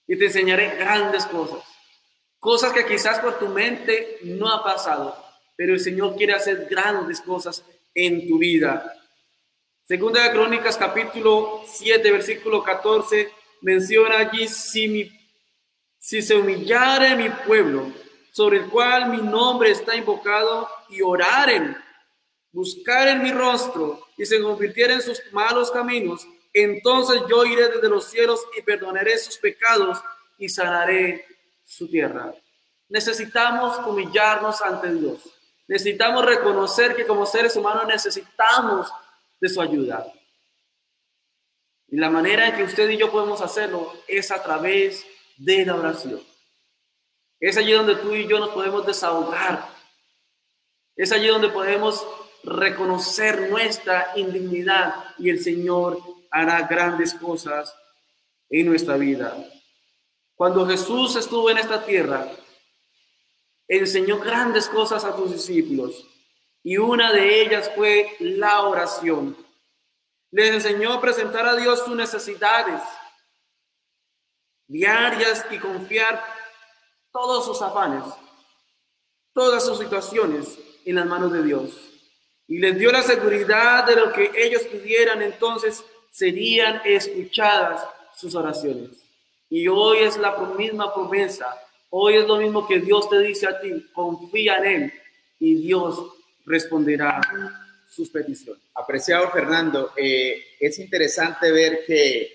Y 0.07 0.17
te 0.17 0.25
enseñaré 0.25 0.75
grandes 0.77 1.25
cosas. 1.25 1.63
Cosas 2.39 2.71
que 2.71 2.85
quizás 2.85 3.19
por 3.19 3.39
tu 3.39 3.47
mente 3.47 4.19
no 4.23 4.49
ha 4.49 4.63
pasado, 4.63 5.15
pero 5.55 5.73
el 5.73 5.79
Señor 5.79 6.15
quiere 6.15 6.33
hacer 6.33 6.67
grandes 6.69 7.19
cosas 7.21 7.63
en 7.93 8.27
tu 8.27 8.37
vida. 8.37 8.93
Segunda 9.83 10.23
de 10.23 10.31
Crónicas 10.31 10.77
capítulo 10.77 11.63
7, 11.65 12.11
versículo 12.11 12.63
14, 12.63 13.31
menciona 13.61 14.19
allí, 14.19 14.47
si, 14.47 14.87
mi, 14.87 15.11
si 15.97 16.21
se 16.21 16.35
humillare 16.35 17.15
mi 17.15 17.29
pueblo, 17.29 17.91
sobre 18.31 18.57
el 18.57 18.69
cual 18.69 19.09
mi 19.09 19.21
nombre 19.21 19.71
está 19.71 19.95
invocado, 19.95 20.69
y 20.89 21.01
oraren, 21.01 21.75
buscar 22.51 23.07
en 23.07 23.23
mi 23.23 23.31
rostro, 23.31 24.07
y 24.17 24.25
se 24.25 24.41
convirtiera 24.41 24.93
en 24.93 25.01
sus 25.01 25.21
malos 25.31 25.71
caminos, 25.71 26.27
entonces 26.53 27.21
yo 27.29 27.45
iré 27.45 27.67
desde 27.69 27.87
los 27.87 28.05
cielos 28.05 28.43
y 28.57 28.61
perdonaré 28.61 29.17
sus 29.17 29.37
pecados 29.37 29.99
y 30.37 30.49
sanaré 30.49 31.25
su 31.63 31.87
tierra. 31.87 32.33
Necesitamos 32.89 33.77
humillarnos 33.85 34.61
ante 34.61 34.93
Dios. 34.93 35.21
Necesitamos 35.67 36.25
reconocer 36.25 36.95
que 36.95 37.05
como 37.05 37.25
seres 37.25 37.55
humanos 37.55 37.85
necesitamos 37.87 38.91
de 39.39 39.49
su 39.49 39.61
ayuda. 39.61 40.11
Y 41.89 41.97
la 41.97 42.09
manera 42.09 42.47
en 42.47 42.55
que 42.55 42.63
usted 42.63 42.89
y 42.89 42.97
yo 42.97 43.11
podemos 43.11 43.41
hacerlo 43.41 43.93
es 44.07 44.31
a 44.31 44.41
través 44.41 45.05
de 45.37 45.65
la 45.65 45.75
oración. 45.75 46.21
Es 47.39 47.57
allí 47.57 47.73
donde 47.73 47.95
tú 47.95 48.15
y 48.15 48.27
yo 48.27 48.39
nos 48.39 48.49
podemos 48.49 48.85
desahogar. 48.85 49.69
Es 50.95 51.11
allí 51.11 51.27
donde 51.27 51.49
podemos 51.49 52.05
reconocer 52.47 53.49
nuestra 53.49 54.13
indignidad 54.15 54.95
y 55.17 55.29
el 55.29 55.43
Señor 55.43 55.99
hará 56.31 56.61
grandes 56.61 57.13
cosas 57.13 57.75
en 58.49 58.67
nuestra 58.67 58.95
vida. 58.95 59.35
Cuando 60.33 60.65
Jesús 60.65 61.15
estuvo 61.17 61.49
en 61.49 61.57
esta 61.57 61.85
tierra, 61.85 62.25
enseñó 63.67 64.19
grandes 64.19 64.69
cosas 64.69 65.03
a 65.03 65.15
sus 65.15 65.33
discípulos 65.33 66.07
y 66.63 66.77
una 66.77 67.11
de 67.11 67.41
ellas 67.41 67.69
fue 67.75 68.15
la 68.19 68.61
oración. 68.61 69.35
Les 70.31 70.51
enseñó 70.51 70.93
a 70.93 71.01
presentar 71.01 71.45
a 71.45 71.55
Dios 71.55 71.83
sus 71.83 71.95
necesidades 71.95 72.81
diarias 74.67 75.45
y 75.49 75.57
confiar 75.59 76.23
todos 77.11 77.45
sus 77.45 77.61
afanes, 77.61 78.03
todas 79.33 79.65
sus 79.65 79.79
situaciones 79.79 80.57
en 80.85 80.95
las 80.95 81.05
manos 81.05 81.31
de 81.33 81.43
Dios. 81.43 81.96
Y 82.47 82.59
les 82.59 82.77
dio 82.77 82.91
la 82.91 83.01
seguridad 83.01 83.85
de 83.85 83.95
lo 83.95 84.13
que 84.13 84.31
ellos 84.35 84.63
pidieran, 84.63 85.21
entonces 85.21 85.83
serían 86.11 86.81
escuchadas 86.85 87.85
sus 88.15 88.35
oraciones. 88.35 88.91
Y 89.49 89.67
hoy 89.67 89.99
es 89.99 90.17
la 90.17 90.37
misma 90.57 90.93
promesa 90.93 91.47
Hoy 91.89 92.17
es 92.17 92.27
lo 92.27 92.37
mismo 92.37 92.67
que 92.67 92.79
Dios 92.79 93.09
te 93.09 93.19
dice 93.19 93.47
a 93.47 93.59
ti, 93.61 93.87
confía 93.93 94.57
en 94.57 94.65
Él 94.65 94.93
y 95.39 95.55
Dios 95.55 96.03
responderá 96.45 97.21
sus 97.89 98.09
peticiones. 98.09 98.61
Apreciado 98.75 99.31
Fernando, 99.31 99.93
eh, 99.95 100.43
es 100.59 100.79
interesante 100.79 101.51
ver 101.51 101.85
que 101.85 102.31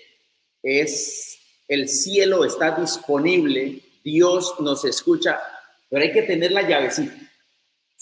es 0.62 1.38
el 1.68 1.88
cielo 1.88 2.44
está 2.44 2.70
disponible, 2.72 3.80
Dios 4.02 4.54
nos 4.60 4.84
escucha, 4.84 5.40
pero 5.88 6.02
hay 6.02 6.12
que 6.12 6.22
tener 6.22 6.52
la 6.52 6.62
llavecita. 6.62 7.14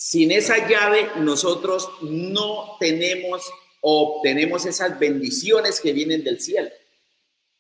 Sin 0.03 0.31
esa 0.31 0.67
llave 0.67 1.11
nosotros 1.17 1.91
no 2.01 2.79
tenemos 2.81 3.53
o 3.83 4.17
obtenemos 4.17 4.65
esas 4.65 4.99
bendiciones 4.99 5.79
que 5.79 5.93
vienen 5.93 6.25
del 6.25 6.41
cielo. 6.41 6.71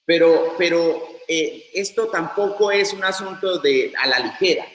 Pero, 0.06 0.54
pero 0.56 1.06
eh, 1.28 1.66
esto 1.74 2.08
tampoco 2.08 2.72
es 2.72 2.94
un 2.94 3.04
asunto 3.04 3.58
de 3.58 3.92
a 3.94 4.06
la 4.06 4.20
ligera. 4.20 4.66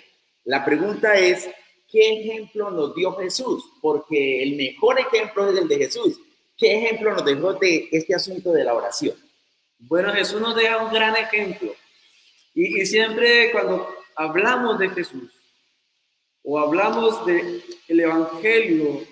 La 0.44 0.64
pregunta 0.64 1.16
es, 1.16 1.50
¿qué 1.92 2.20
ejemplo 2.20 2.70
nos 2.70 2.94
dio 2.94 3.16
Jesús? 3.16 3.64
Porque 3.82 4.44
el 4.44 4.58
mejor 4.58 5.00
ejemplo 5.00 5.50
es 5.50 5.58
el 5.58 5.68
de 5.68 5.78
Jesús. 5.78 6.20
¿Qué 6.56 6.78
ejemplo 6.78 7.16
nos 7.16 7.26
dejó 7.26 7.54
de 7.54 7.90
este 7.92 8.14
asunto 8.14 8.52
de 8.52 8.64
la 8.64 8.76
oración? 8.76 9.16
Bueno, 9.80 10.14
Jesús 10.14 10.40
nos 10.40 10.56
deja 10.56 10.86
un 10.86 10.94
gran 10.94 11.16
ejemplo. 11.18 11.74
Y, 12.54 12.80
y 12.80 12.86
siempre 12.86 13.52
cuando 13.52 13.90
hablamos 14.16 14.78
de 14.78 14.90
Jesús 14.92 15.32
o 16.46 16.60
hablamos 16.60 17.26
del 17.26 17.64
el 17.88 18.00
Evangelio, 18.00 19.04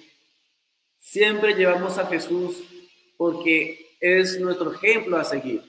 siempre 1.00 1.54
llevamos 1.54 1.98
a 1.98 2.06
Jesús 2.08 2.63
porque 3.17 3.96
es 4.00 4.39
nuestro 4.39 4.74
ejemplo 4.74 5.17
a 5.17 5.24
seguir. 5.24 5.63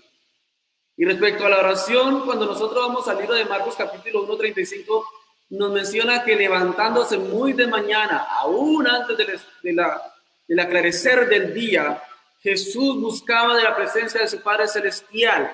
Y 0.96 1.04
respecto 1.04 1.44
a 1.44 1.48
la 1.48 1.58
oración, 1.58 2.24
cuando 2.24 2.46
nosotros 2.46 2.86
vamos 2.86 3.08
al 3.08 3.18
libro 3.18 3.34
de 3.34 3.46
Marcos 3.46 3.74
capítulo 3.76 4.26
1.35, 4.28 5.04
nos 5.50 5.72
menciona 5.72 6.22
que 6.22 6.36
levantándose 6.36 7.18
muy 7.18 7.52
de 7.52 7.66
mañana, 7.66 8.26
aún 8.30 8.86
antes 8.86 9.16
de, 9.62 9.72
la, 9.72 10.00
del 10.46 10.60
aclarecer 10.60 11.28
del 11.28 11.52
día, 11.52 12.02
Jesús 12.40 13.00
buscaba 13.00 13.56
de 13.56 13.64
la 13.64 13.74
presencia 13.74 14.20
de 14.20 14.28
su 14.28 14.40
Padre 14.40 14.68
Celestial 14.68 15.50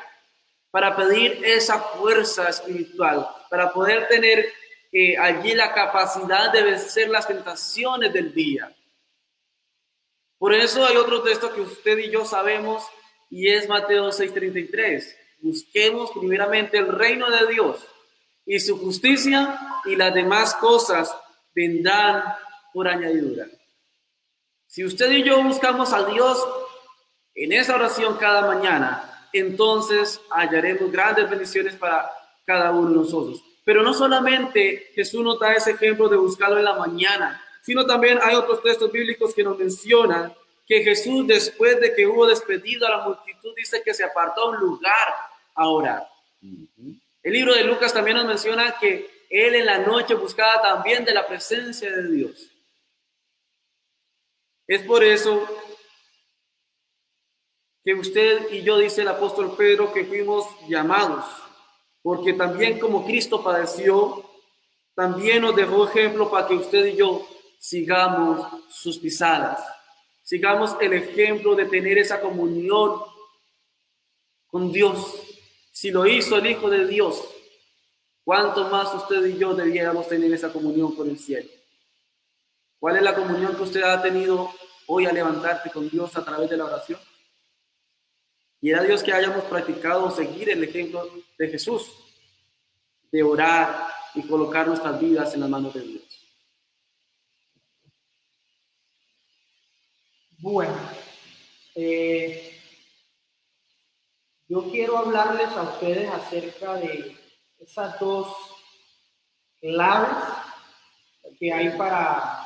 para 0.70 0.94
pedir 0.94 1.40
esa 1.44 1.80
fuerza 1.80 2.48
espiritual, 2.48 3.28
para 3.48 3.72
poder 3.72 4.08
tener 4.08 4.52
eh, 4.92 5.16
allí 5.18 5.54
la 5.54 5.72
capacidad 5.72 6.52
de 6.52 6.62
vencer 6.62 7.08
las 7.08 7.26
tentaciones 7.26 8.12
del 8.12 8.32
día. 8.34 8.74
Por 10.38 10.54
eso 10.54 10.84
hay 10.84 10.96
otro 10.96 11.22
texto 11.22 11.52
que 11.52 11.60
usted 11.60 11.98
y 11.98 12.10
yo 12.10 12.24
sabemos 12.24 12.84
y 13.28 13.48
es 13.48 13.68
Mateo 13.68 14.10
6:33 14.10 15.20
busquemos 15.40 16.10
primeramente 16.12 16.78
el 16.78 16.88
reino 16.88 17.30
de 17.30 17.46
Dios 17.52 17.86
y 18.44 18.58
su 18.60 18.78
justicia 18.78 19.58
y 19.84 19.96
las 19.96 20.12
demás 20.14 20.54
cosas 20.54 21.14
vendrán 21.54 22.22
por 22.72 22.88
añadidura. 22.88 23.46
Si 24.66 24.84
usted 24.84 25.10
y 25.10 25.24
yo 25.24 25.42
buscamos 25.42 25.92
a 25.92 26.04
Dios 26.04 26.46
en 27.34 27.52
esa 27.52 27.74
oración 27.74 28.16
cada 28.16 28.42
mañana, 28.42 29.28
entonces 29.32 30.20
hallaremos 30.30 30.90
grandes 30.90 31.28
bendiciones 31.28 31.74
para 31.76 32.10
cada 32.44 32.70
uno 32.70 32.90
de 32.90 32.96
nosotros. 32.96 33.42
Pero 33.70 33.84
no 33.84 33.94
solamente 33.94 34.90
Jesús 34.96 35.22
nos 35.22 35.38
da 35.38 35.52
ese 35.52 35.70
ejemplo 35.70 36.08
de 36.08 36.16
buscarlo 36.16 36.58
en 36.58 36.64
la 36.64 36.74
mañana, 36.74 37.40
sino 37.62 37.86
también 37.86 38.18
hay 38.20 38.34
otros 38.34 38.60
textos 38.64 38.90
bíblicos 38.90 39.32
que 39.32 39.44
nos 39.44 39.56
mencionan 39.56 40.34
que 40.66 40.82
Jesús 40.82 41.24
después 41.24 41.78
de 41.78 41.94
que 41.94 42.04
hubo 42.04 42.26
despedido 42.26 42.84
a 42.88 42.90
la 42.90 43.04
multitud 43.04 43.54
dice 43.54 43.80
que 43.84 43.94
se 43.94 44.02
apartó 44.02 44.42
a 44.42 44.48
un 44.50 44.56
lugar 44.56 45.14
a 45.54 46.04
El 47.22 47.32
libro 47.32 47.54
de 47.54 47.62
Lucas 47.62 47.92
también 47.94 48.16
nos 48.16 48.26
menciona 48.26 48.76
que 48.76 49.08
él 49.30 49.54
en 49.54 49.66
la 49.66 49.78
noche 49.78 50.14
buscaba 50.14 50.60
también 50.60 51.04
de 51.04 51.14
la 51.14 51.28
presencia 51.28 51.94
de 51.94 52.10
Dios. 52.10 52.50
Es 54.66 54.82
por 54.82 55.04
eso 55.04 55.46
que 57.84 57.94
usted 57.94 58.50
y 58.50 58.62
yo, 58.62 58.78
dice 58.78 59.02
el 59.02 59.08
apóstol 59.08 59.54
Pedro, 59.56 59.92
que 59.92 60.04
fuimos 60.04 60.48
llamados, 60.66 61.24
porque 62.02 62.32
también 62.32 62.78
como 62.78 63.04
Cristo 63.04 63.42
padeció, 63.42 64.24
también 64.94 65.42
nos 65.42 65.56
dejó 65.56 65.88
ejemplo 65.88 66.30
para 66.30 66.46
que 66.46 66.54
usted 66.54 66.86
y 66.86 66.96
yo 66.96 67.26
sigamos 67.58 68.46
sus 68.68 68.98
pisadas, 68.98 69.60
sigamos 70.22 70.76
el 70.80 70.94
ejemplo 70.94 71.54
de 71.54 71.66
tener 71.66 71.98
esa 71.98 72.20
comunión 72.20 73.00
con 74.46 74.72
Dios. 74.72 75.22
Si 75.72 75.90
lo 75.90 76.06
hizo 76.06 76.36
el 76.36 76.46
Hijo 76.46 76.68
de 76.68 76.86
Dios, 76.86 77.22
¿cuánto 78.24 78.68
más 78.68 78.92
usted 78.94 79.24
y 79.26 79.38
yo 79.38 79.54
debiéramos 79.54 80.08
tener 80.08 80.32
esa 80.32 80.52
comunión 80.52 80.94
con 80.94 81.08
el 81.08 81.18
cielo? 81.18 81.48
¿Cuál 82.78 82.96
es 82.96 83.02
la 83.02 83.14
comunión 83.14 83.54
que 83.54 83.62
usted 83.62 83.82
ha 83.82 84.00
tenido 84.00 84.50
hoy 84.86 85.06
a 85.06 85.12
levantarte 85.12 85.70
con 85.70 85.88
Dios 85.88 86.16
a 86.16 86.24
través 86.24 86.48
de 86.48 86.56
la 86.56 86.64
oración? 86.64 86.98
Y 88.60 88.70
era 88.70 88.82
Dios 88.82 89.02
que 89.02 89.12
hayamos 89.12 89.44
practicado 89.44 90.10
seguir 90.10 90.50
el 90.50 90.64
ejemplo 90.64 91.08
de 91.40 91.48
Jesús, 91.48 91.90
de 93.10 93.22
orar 93.22 93.88
y 94.14 94.20
colocar 94.28 94.68
nuestras 94.68 95.00
vidas 95.00 95.32
en 95.32 95.40
las 95.40 95.48
manos 95.48 95.72
de 95.72 95.80
Dios. 95.80 96.02
Bueno, 100.36 100.76
eh, 101.74 102.60
yo 104.48 104.70
quiero 104.70 104.98
hablarles 104.98 105.48
a 105.52 105.62
ustedes 105.62 106.10
acerca 106.10 106.74
de 106.74 107.16
esas 107.58 107.98
dos 107.98 108.36
claves 109.62 110.22
que 111.38 111.50
hay 111.54 111.70
para, 111.78 112.44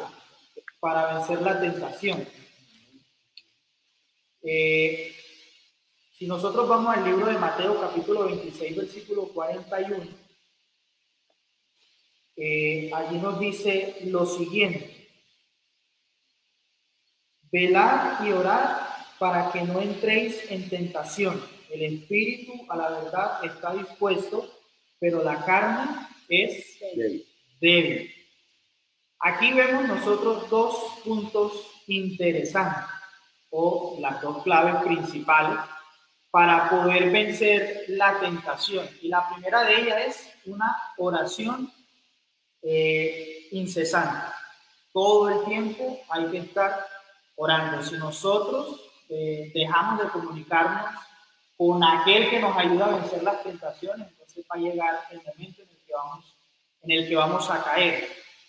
para 0.78 1.14
vencer 1.14 1.42
la 1.42 1.60
tentación. 1.60 2.28
Eh, 4.42 5.16
si 6.16 6.28
nosotros 6.28 6.68
vamos 6.68 6.96
al 6.96 7.04
libro 7.04 7.26
de 7.26 7.38
Mateo 7.38 7.80
capítulo 7.80 8.26
26, 8.26 8.76
versículo 8.76 9.24
41, 9.34 10.06
eh, 12.36 12.90
allí 12.94 13.18
nos 13.18 13.40
dice 13.40 13.96
lo 14.04 14.24
siguiente. 14.24 15.08
Velad 17.50 18.24
y 18.24 18.32
orad 18.32 18.78
para 19.18 19.50
que 19.50 19.62
no 19.62 19.80
entréis 19.80 20.48
en 20.52 20.68
tentación. 20.68 21.44
El 21.68 21.82
espíritu 21.82 22.64
a 22.68 22.76
la 22.76 22.90
verdad 22.90 23.44
está 23.44 23.74
dispuesto, 23.74 24.48
pero 25.00 25.24
la 25.24 25.44
carne 25.44 26.06
es 26.28 26.78
débil. 27.60 28.14
Aquí 29.18 29.52
vemos 29.52 29.88
nosotros 29.88 30.48
dos 30.48 31.00
puntos 31.04 31.66
interesantes 31.88 32.88
o 33.50 33.96
las 34.00 34.22
dos 34.22 34.44
claves 34.44 34.76
principales 34.84 35.58
para 36.34 36.68
poder 36.68 37.12
vencer 37.12 37.84
la 37.86 38.18
tentación. 38.18 38.88
Y 39.00 39.06
la 39.06 39.28
primera 39.28 39.62
de 39.62 39.82
ellas 39.82 40.02
es 40.04 40.32
una 40.46 40.76
oración 40.96 41.72
eh, 42.60 43.46
incesante. 43.52 44.34
Todo 44.92 45.28
el 45.28 45.44
tiempo 45.44 46.00
hay 46.08 46.26
que 46.32 46.38
estar 46.38 46.88
orando. 47.36 47.80
Si 47.84 47.96
nosotros 47.98 48.80
eh, 49.08 49.52
dejamos 49.54 50.02
de 50.02 50.08
comunicarnos 50.08 51.00
con 51.56 51.84
aquel 51.84 52.28
que 52.28 52.40
nos 52.40 52.56
ayuda 52.56 52.86
a 52.86 52.96
vencer 52.96 53.22
las 53.22 53.40
tentaciones, 53.44 54.08
entonces 54.08 54.44
va 54.50 54.56
a 54.56 54.58
llegar 54.58 55.04
el 55.12 55.18
momento 55.18 55.62
en 55.62 55.70
el 55.70 55.84
que 55.86 55.92
vamos, 55.92 56.36
en 56.82 56.90
el 56.90 57.08
que 57.08 57.14
vamos 57.14 57.48
a 57.48 57.62
caer. 57.62 58.08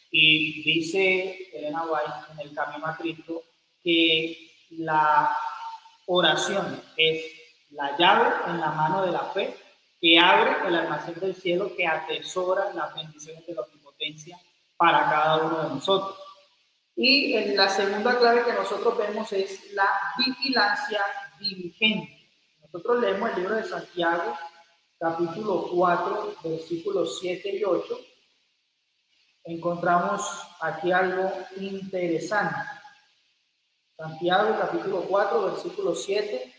Y 0.09 0.63
dice 0.63 1.51
Elena 1.53 1.83
White 1.83 2.31
en 2.31 2.39
el 2.47 2.55
Camino 2.55 2.87
a 2.87 2.97
Cristo 2.97 3.43
que 3.83 4.49
la 4.71 5.37
oración 6.07 6.81
es 6.97 7.44
la 7.75 7.97
llave 7.97 8.33
en 8.47 8.59
la 8.59 8.71
mano 8.71 9.05
de 9.05 9.11
la 9.11 9.25
fe 9.31 9.55
que 9.99 10.19
abre 10.19 10.67
el 10.67 10.75
almacén 10.75 11.19
del 11.19 11.35
cielo 11.35 11.75
que 11.75 11.85
atesora 11.85 12.73
las 12.73 12.93
bendiciones 12.95 13.45
de 13.45 13.53
la 13.53 13.61
omnipotencia 13.61 14.39
para 14.77 15.09
cada 15.09 15.45
uno 15.45 15.63
de 15.63 15.69
nosotros. 15.69 16.17
Y 16.95 17.53
la 17.55 17.67
segunda 17.69 18.17
clave 18.17 18.43
que 18.43 18.53
nosotros 18.53 18.97
vemos 18.97 19.31
es 19.33 19.73
la 19.73 19.89
vigilancia 20.17 21.01
diligente. 21.39 22.29
Nosotros 22.61 23.01
leemos 23.01 23.31
el 23.31 23.35
libro 23.37 23.55
de 23.55 23.63
Santiago, 23.63 24.37
capítulo 24.97 25.67
4, 25.73 26.35
versículos 26.43 27.19
7 27.19 27.57
y 27.57 27.63
8. 27.63 27.99
Encontramos 29.45 30.21
aquí 30.61 30.91
algo 30.91 31.31
interesante. 31.57 32.55
Santiago, 33.97 34.57
capítulo 34.59 35.01
4, 35.01 35.51
versículos 35.51 36.03
7 36.05 36.54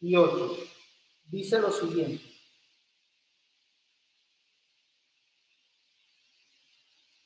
y 0.00 0.16
8. 0.16 0.56
Dice 1.24 1.58
lo 1.58 1.70
siguiente. 1.70 2.24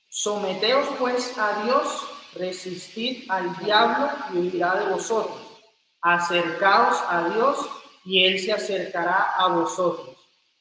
Someteos 0.09 0.89
pues 0.99 1.37
a 1.37 1.65
Dios 1.65 2.09
resistid 2.35 3.31
al 3.31 3.57
diablo 3.59 4.11
y 4.33 4.39
huirá 4.39 4.75
de 4.77 4.93
vosotros. 4.93 5.39
Acercaos 6.01 6.99
a 7.09 7.29
Dios 7.31 7.59
y 8.05 8.25
Él 8.25 8.39
se 8.39 8.53
acercará 8.53 9.35
a 9.37 9.49
vosotros, 9.49 10.17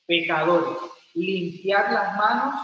pecadores. 0.06 0.78
Limpiad 1.14 1.92
las 1.92 2.16
manos 2.16 2.56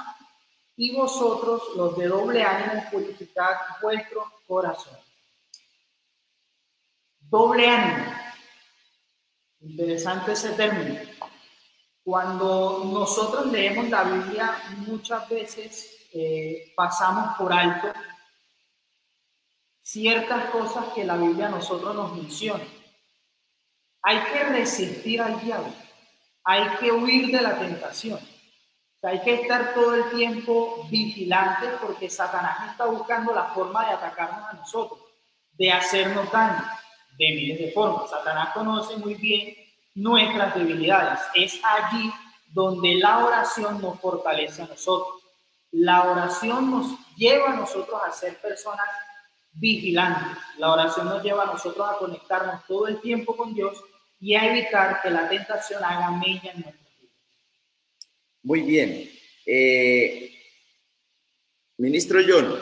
y 0.75 0.95
vosotros, 0.95 1.61
los 1.75 1.97
de 1.97 2.07
doble 2.07 2.41
ánimo, 2.41 2.83
purificad 2.89 3.57
vuestro 3.81 4.23
corazón. 4.47 4.97
Doble 7.19 7.67
ánimo. 7.67 8.18
Interesante 9.61 10.31
ese 10.31 10.51
término. 10.51 10.99
Cuando 12.03 12.85
nosotros 12.85 13.47
leemos 13.47 13.89
la 13.89 14.03
Biblia, 14.03 14.55
muchas 14.87 15.27
veces 15.27 16.07
eh, 16.13 16.71
pasamos 16.75 17.37
por 17.37 17.51
alto 17.51 17.91
ciertas 19.81 20.45
cosas 20.45 20.85
que 20.95 21.03
la 21.03 21.17
Biblia 21.17 21.47
a 21.47 21.51
nosotros 21.51 21.93
nos 21.93 22.15
menciona. 22.15 22.63
Hay 24.01 24.19
que 24.31 24.43
resistir 24.45 25.21
al 25.21 25.41
diablo, 25.41 25.73
hay 26.45 26.77
que 26.77 26.91
huir 26.91 27.27
de 27.27 27.41
la 27.41 27.59
tentación, 27.59 28.19
hay 29.03 29.21
que 29.21 29.41
estar 29.41 29.73
todo 29.73 29.93
el 29.95 30.09
tiempo 30.11 30.87
vigilantes 30.89 31.71
porque 31.81 32.09
Satanás 32.09 32.71
está 32.71 32.85
buscando 32.85 33.33
la 33.33 33.47
forma 33.47 33.85
de 33.85 33.93
atacarnos 33.93 34.49
a 34.49 34.53
nosotros, 34.53 35.01
de 35.51 35.71
hacernos 35.71 36.31
daño 36.31 36.78
de 37.19 37.33
miles 37.33 37.59
de 37.59 37.71
formas. 37.71 38.09
Satanás 38.09 38.53
conoce 38.53 38.95
muy 38.95 39.13
bien 39.15 39.55
nuestras 39.93 40.55
debilidades. 40.55 41.19
Es 41.35 41.59
allí 41.63 42.11
donde 42.53 42.95
la 42.95 43.25
oración 43.25 43.81
nos 43.81 43.99
fortalece 43.99 44.61
a 44.61 44.67
nosotros. 44.67 45.21
La 45.71 46.09
oración 46.09 46.71
nos 46.71 46.97
lleva 47.17 47.51
a 47.51 47.55
nosotros 47.57 47.99
a 48.03 48.11
ser 48.11 48.37
personas 48.37 48.87
vigilantes. 49.51 50.41
La 50.57 50.71
oración 50.71 51.07
nos 51.07 51.21
lleva 51.21 51.43
a 51.43 51.47
nosotros 51.47 51.87
a 51.87 51.97
conectarnos 51.97 52.65
todo 52.65 52.87
el 52.87 53.01
tiempo 53.01 53.35
con 53.35 53.53
Dios 53.53 53.77
y 54.21 54.35
a 54.35 54.45
evitar 54.45 55.01
que 55.01 55.09
la 55.09 55.27
tentación 55.27 55.83
haga 55.83 56.11
mella 56.11 56.51
en 56.51 56.61
nuestras 56.61 56.99
vidas. 56.99 57.15
Muy 58.43 58.61
bien. 58.61 59.11
Eh, 59.45 60.31
ministro 61.77 62.19
John, 62.25 62.57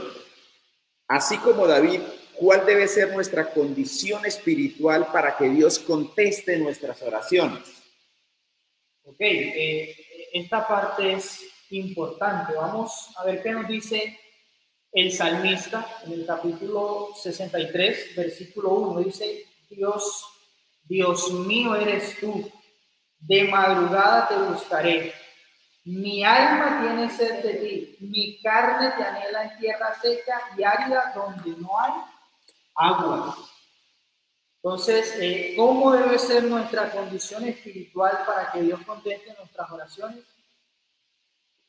así 1.08 1.38
como 1.38 1.68
David, 1.68 2.02
¿cuál 2.38 2.66
debe 2.66 2.88
ser 2.88 3.14
nuestra 3.14 3.52
condición 3.52 4.26
espiritual 4.26 5.08
para 5.12 5.36
que 5.36 5.50
Dios 5.50 5.80
conteste 5.80 6.58
nuestras 6.58 7.02
oraciones? 7.02 7.62
Ok, 9.04 9.18
eh, 9.20 9.96
esta 10.34 10.68
parte 10.68 11.14
es 11.14 11.46
importante. 11.72 12.54
Vamos 12.54 13.10
a 13.18 13.26
ver 13.26 13.42
qué 13.42 13.52
nos 13.52 13.68
dice 13.68 14.20
el 14.92 15.12
salmista 15.12 15.86
en 16.06 16.14
el 16.14 16.26
capítulo 16.26 17.10
63, 17.22 18.16
versículo 18.16 18.72
1, 18.72 19.04
dice, 19.04 19.46
Dios, 19.70 20.26
Dios 20.84 21.32
mío 21.32 21.76
eres 21.76 22.18
tú, 22.20 22.50
de 23.20 23.44
madrugada 23.46 24.28
te 24.28 24.36
buscaré. 24.36 25.14
Mi 25.84 26.24
alma 26.24 26.82
tiene 26.82 27.10
sed 27.10 27.44
de 27.44 27.54
ti, 27.54 27.98
mi 28.02 28.42
carne 28.42 28.92
te 28.98 29.04
anhela 29.04 29.44
en 29.44 29.60
tierra 29.60 29.96
seca 30.02 30.42
y 30.58 30.64
árida 30.64 31.14
donde 31.16 31.52
no 31.62 31.70
hay 31.80 31.94
agua. 32.78 33.36
Entonces, 34.64 35.16
eh, 35.20 35.54
¿cómo 35.56 35.92
debe 35.92 36.20
ser 36.20 36.44
nuestra 36.44 36.92
condición 36.92 37.46
espiritual 37.46 38.24
para 38.26 38.52
que 38.52 38.62
Dios 38.62 38.80
conteste 38.86 39.34
nuestras 39.34 39.72
oraciones? 39.72 40.24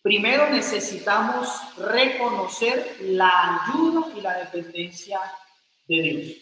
Primero 0.03 0.49
necesitamos 0.51 1.49
reconocer 1.77 2.97
la 3.01 3.64
ayuda 3.64 4.07
y 4.16 4.21
la 4.21 4.38
dependencia 4.38 5.21
de 5.87 6.03
Dios. 6.03 6.37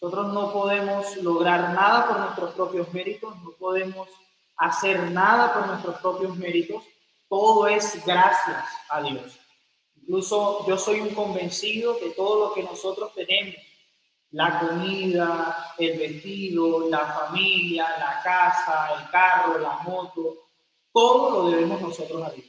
Nosotros 0.00 0.32
no 0.32 0.52
podemos 0.52 1.16
lograr 1.18 1.74
nada 1.74 2.08
por 2.08 2.18
nuestros 2.18 2.54
propios 2.54 2.92
méritos, 2.92 3.36
no 3.42 3.52
podemos 3.52 4.08
hacer 4.56 5.10
nada 5.10 5.54
por 5.54 5.66
nuestros 5.68 6.00
propios 6.00 6.36
méritos, 6.36 6.82
todo 7.28 7.68
es 7.68 8.04
gracias 8.04 8.64
a 8.88 9.02
Dios. 9.02 9.38
Incluso 9.96 10.66
yo 10.66 10.76
soy 10.76 11.00
un 11.00 11.14
convencido 11.14 11.98
que 11.98 12.10
todo 12.10 12.48
lo 12.48 12.54
que 12.54 12.62
nosotros 12.62 13.14
tenemos, 13.14 13.54
la 14.32 14.60
comida, 14.60 15.74
el 15.78 15.98
vestido, 15.98 16.88
la 16.88 17.00
familia, 17.00 17.86
la 17.98 18.20
casa, 18.22 18.88
el 18.98 19.10
carro, 19.10 19.58
la 19.58 19.78
moto, 19.84 20.48
todo 20.92 21.42
lo 21.44 21.50
debemos 21.50 21.80
nosotros 21.80 22.22
a 22.26 22.30
Dios. 22.30 22.46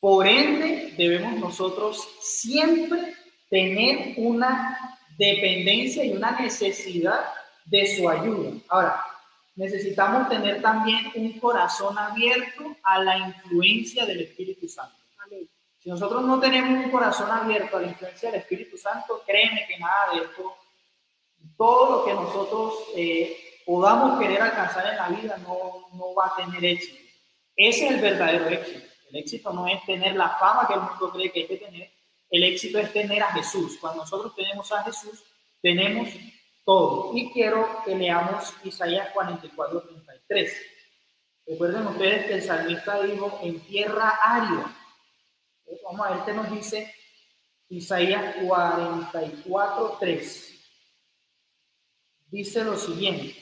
Por 0.00 0.26
ende, 0.26 0.94
debemos 0.96 1.38
nosotros 1.38 2.08
siempre 2.20 3.14
tener 3.48 4.14
una 4.16 4.98
dependencia 5.16 6.04
y 6.04 6.12
una 6.12 6.32
necesidad 6.32 7.20
de 7.66 7.96
su 7.96 8.08
ayuda. 8.08 8.50
Ahora, 8.68 9.04
necesitamos 9.54 10.28
tener 10.28 10.62
también 10.62 11.12
un 11.14 11.38
corazón 11.38 11.96
abierto 11.98 12.74
a 12.82 12.98
la 13.02 13.18
influencia 13.18 14.06
del 14.06 14.22
Espíritu 14.22 14.68
Santo. 14.68 14.96
Si 15.78 15.90
nosotros 15.90 16.22
no 16.22 16.38
tenemos 16.38 16.84
un 16.84 16.90
corazón 16.92 17.28
abierto 17.30 17.76
a 17.76 17.80
la 17.80 17.88
influencia 17.88 18.30
del 18.30 18.40
Espíritu 18.40 18.78
Santo, 18.78 19.22
créeme 19.26 19.66
que 19.66 19.78
nada 19.78 20.12
de 20.14 20.20
esto, 20.22 20.54
todo 21.62 21.98
lo 21.98 22.04
que 22.04 22.12
nosotros 22.12 22.74
eh, 22.96 23.36
podamos 23.64 24.18
querer 24.18 24.42
alcanzar 24.42 24.84
en 24.84 24.96
la 24.96 25.08
vida 25.10 25.36
no, 25.46 25.86
no 25.92 26.12
va 26.12 26.26
a 26.26 26.34
tener 26.34 26.64
éxito. 26.64 26.98
Ese 27.54 27.86
es 27.86 27.92
el 27.92 28.00
verdadero 28.00 28.48
éxito. 28.48 28.84
El 29.08 29.16
éxito 29.18 29.52
no 29.52 29.68
es 29.68 29.80
tener 29.84 30.16
la 30.16 30.30
fama 30.30 30.66
que 30.66 30.74
el 30.74 30.80
mundo 30.80 31.12
cree 31.12 31.30
que 31.30 31.42
hay 31.42 31.46
que 31.46 31.58
tener. 31.58 31.92
El 32.30 32.42
éxito 32.42 32.80
es 32.80 32.92
tener 32.92 33.22
a 33.22 33.30
Jesús. 33.30 33.78
Cuando 33.80 34.00
nosotros 34.00 34.34
tenemos 34.34 34.72
a 34.72 34.82
Jesús, 34.82 35.22
tenemos 35.62 36.08
todo. 36.64 37.12
Y 37.14 37.30
quiero 37.30 37.84
que 37.84 37.94
leamos 37.94 38.52
Isaías 38.64 39.10
44, 39.14 39.82
33. 39.82 40.56
Recuerden 41.46 41.86
ustedes 41.86 42.26
que 42.26 42.34
el 42.34 42.42
salmista 42.42 43.00
dijo 43.04 43.38
en 43.40 43.60
tierra 43.60 44.18
árida. 44.20 44.76
Vamos 45.84 46.06
a 46.08 46.10
ver 46.10 46.24
qué 46.24 46.32
nos 46.32 46.50
dice 46.50 46.92
Isaías 47.68 48.34
44, 48.44 49.98
3. 50.00 50.51
Dice 52.32 52.64
lo 52.64 52.78
siguiente, 52.78 53.36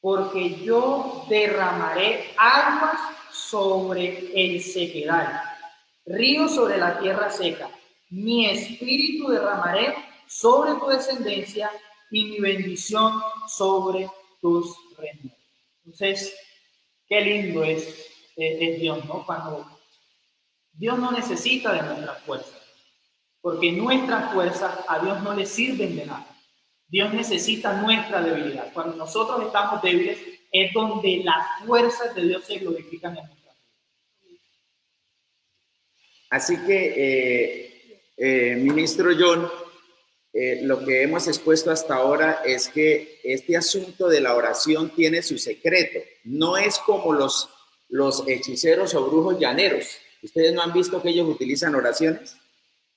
porque 0.00 0.64
yo 0.64 1.24
derramaré 1.28 2.34
aguas 2.36 2.98
sobre 3.32 4.32
el 4.34 4.60
sequedal, 4.60 5.40
ríos 6.04 6.56
sobre 6.56 6.76
la 6.76 6.98
tierra 6.98 7.30
seca. 7.30 7.70
Mi 8.10 8.50
espíritu 8.50 9.28
derramaré 9.28 9.94
sobre 10.26 10.74
tu 10.74 10.88
descendencia 10.88 11.70
y 12.10 12.24
mi 12.24 12.40
bendición 12.40 13.22
sobre 13.46 14.10
tus 14.40 14.76
reinos. 14.98 15.32
Entonces, 15.84 16.34
qué 17.06 17.20
lindo 17.20 17.62
es, 17.62 18.10
es, 18.34 18.80
Dios, 18.80 19.04
¿no? 19.04 19.24
Cuando 19.24 19.70
Dios 20.72 20.98
no 20.98 21.12
necesita 21.12 21.72
de 21.72 21.82
nuestra 21.82 22.14
fuerza, 22.26 22.58
porque 23.40 23.70
nuestras 23.70 24.34
fuerzas 24.34 24.80
a 24.88 24.98
Dios 24.98 25.22
no 25.22 25.32
le 25.32 25.46
sirven 25.46 25.94
de 25.94 26.06
nada. 26.06 26.33
Dios 26.94 27.12
necesita 27.12 27.72
nuestra 27.82 28.22
debilidad. 28.22 28.72
Cuando 28.72 28.94
nosotros 28.94 29.44
estamos 29.44 29.82
débiles 29.82 30.16
es 30.52 30.72
donde 30.72 31.22
las 31.24 31.44
fuerzas 31.66 32.14
de 32.14 32.22
Dios 32.22 32.44
se 32.44 32.58
glorifican 32.58 33.18
en 33.18 33.26
nuestra 33.26 33.52
vida. 34.22 34.40
Así 36.30 36.56
que, 36.58 36.94
eh, 36.96 38.00
eh, 38.16 38.54
ministro 38.54 39.10
John, 39.18 39.50
eh, 40.32 40.60
lo 40.62 40.84
que 40.84 41.02
hemos 41.02 41.26
expuesto 41.26 41.72
hasta 41.72 41.96
ahora 41.96 42.42
es 42.44 42.68
que 42.68 43.18
este 43.24 43.56
asunto 43.56 44.08
de 44.08 44.20
la 44.20 44.36
oración 44.36 44.94
tiene 44.94 45.20
su 45.22 45.36
secreto. 45.36 45.98
No 46.22 46.56
es 46.56 46.78
como 46.78 47.12
los, 47.12 47.50
los 47.88 48.22
hechiceros 48.28 48.94
o 48.94 49.04
brujos 49.04 49.40
llaneros. 49.40 49.98
¿Ustedes 50.22 50.54
no 50.54 50.62
han 50.62 50.72
visto 50.72 51.02
que 51.02 51.08
ellos 51.08 51.28
utilizan 51.28 51.74
oraciones? 51.74 52.36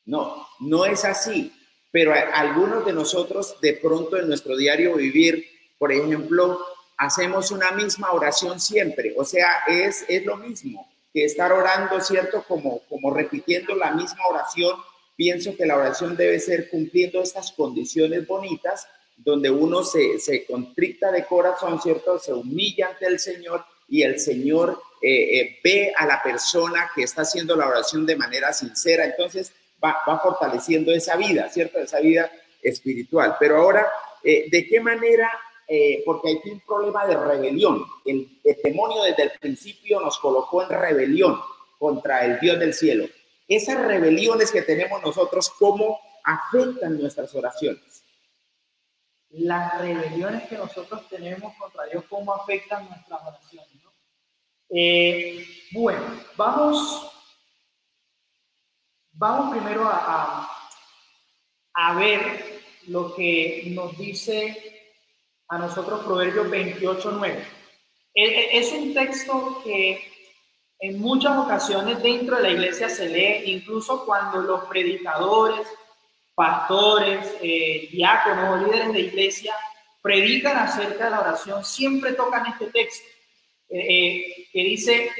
No, 0.06 0.48
no 0.60 0.86
es 0.86 1.04
así. 1.04 1.52
Pero 1.92 2.14
algunos 2.14 2.86
de 2.86 2.94
nosotros 2.94 3.60
de 3.62 3.74
pronto 3.74 4.18
en 4.18 4.28
nuestro 4.28 4.56
diario 4.58 4.96
vivir, 4.96 5.46
por 5.78 5.92
ejemplo, 5.92 6.60
hacemos 6.98 7.52
una 7.52 7.72
misma 7.72 8.12
oración 8.12 8.60
siempre. 8.60 9.14
O 9.18 9.24
sea, 9.24 9.64
es, 9.68 10.06
es 10.08 10.26
lo 10.26 10.38
mismo 10.38 10.92
que 11.14 11.24
estar 11.24 11.52
orando, 11.54 12.02
¿cierto? 12.02 12.44
Como, 12.48 12.80
como 12.90 13.14
repitiendo 13.14 13.76
la 13.76 13.92
misma 13.92 14.26
oración 14.28 14.76
pienso 15.18 15.58
que 15.58 15.66
la 15.66 15.76
oración 15.76 16.16
debe 16.16 16.40
ser 16.40 16.70
cumpliendo 16.70 17.22
estas 17.22 17.52
condiciones 17.52 18.26
bonitas, 18.26 18.88
donde 19.18 19.50
uno 19.50 19.84
se, 19.84 20.20
se 20.20 20.46
contricta 20.46 21.12
de 21.12 21.26
corazón, 21.26 21.82
¿cierto? 21.82 22.20
Se 22.20 22.32
humilla 22.32 22.90
ante 22.90 23.08
el 23.08 23.20
Señor 23.20 23.66
y 23.90 24.04
el 24.04 24.20
Señor 24.20 24.80
eh, 25.02 25.40
eh, 25.40 25.60
ve 25.64 25.92
a 25.98 26.06
la 26.06 26.22
persona 26.22 26.92
que 26.96 27.02
está 27.02 27.24
haciendo 27.24 27.56
la 27.56 27.68
oración 27.68 28.06
de 28.06 28.16
manera 28.16 28.54
sincera. 28.54 29.06
Entonces 29.06 29.52
va, 29.84 30.20
fortaleciendo 30.22 30.92
esa 30.92 31.16
vida, 31.16 31.50
¿cierto? 31.50 31.80
Esa 31.80 32.00
vida 32.00 32.32
espiritual. 32.62 33.36
Pero 33.40 33.58
ahora, 33.58 33.88
eh, 34.24 34.48
¿de 34.52 34.68
qué 34.68 34.80
manera? 34.80 35.30
porque 36.06 36.30
hay 36.30 36.40
un 36.50 36.62
problema 36.62 37.06
de 37.06 37.18
rebelión. 37.18 37.84
El, 38.06 38.40
el 38.42 38.56
demonio 38.64 39.04
desde 39.04 39.24
el 39.24 39.32
principio 39.38 40.00
nos 40.00 40.18
colocó 40.18 40.64
en 40.64 40.70
rebelión 40.70 41.38
contra 41.78 42.24
el 42.24 42.40
Dios 42.40 42.58
del 42.58 42.74
cielo 42.74 43.06
esas 43.48 43.80
rebeliones 43.80 44.52
que 44.52 44.62
tenemos 44.62 45.02
nosotros, 45.02 45.50
¿cómo 45.58 46.00
afectan 46.24 47.00
nuestras 47.00 47.34
oraciones? 47.34 48.04
Las 49.30 49.80
rebeliones 49.82 50.48
que 50.50 50.58
nosotros 50.58 51.08
tenemos 51.10 51.54
contra 51.56 51.86
Dios, 51.86 52.04
¿cómo 52.10 52.34
afectan 52.34 52.88
nuestras 52.90 53.22
oraciones? 53.22 53.68
Eh, 54.70 55.46
bueno, 55.72 56.02
vamos, 56.36 57.10
vamos 59.18 59.56
primero 59.56 59.88
a, 59.88 60.50
a, 61.74 61.94
ver 61.96 62.62
lo 62.88 63.14
que 63.16 63.64
nos 63.68 63.98
dice 63.98 64.56
a 65.50 65.58
nosotros 65.58 66.06
Proverbios 66.06 66.50
28, 66.50 67.12
9. 67.12 67.46
E, 68.14 68.24
e, 68.24 68.58
es 68.60 68.72
un 68.72 68.94
texto 68.94 69.62
que 69.64 70.12
en 70.80 71.00
muchas 71.00 71.38
ocasiones 71.38 72.02
dentro 72.04 72.38
de 72.38 72.44
la 72.44 72.50
iglesia 72.50 72.90
se 72.90 73.10
lee, 73.10 73.52
incluso 73.52 74.06
cuando 74.06 74.42
los 74.42 74.66
predicadores, 74.66 75.68
pastores, 76.36 77.36
eh, 77.42 77.90
diáconos 77.92 78.62
líderes 78.62 78.94
de 78.94 79.00
iglesia 79.00 79.56
predican 80.02 80.58
acerca 80.58 81.06
de 81.06 81.12
la 81.12 81.22
oración, 81.22 81.66
siempre 81.66 82.14
tocan 82.14 82.46
este 82.46 82.68
texto 82.68 83.08
eh, 83.70 83.80
eh, 83.80 84.48
que 84.54 84.60
dice, 84.60 85.12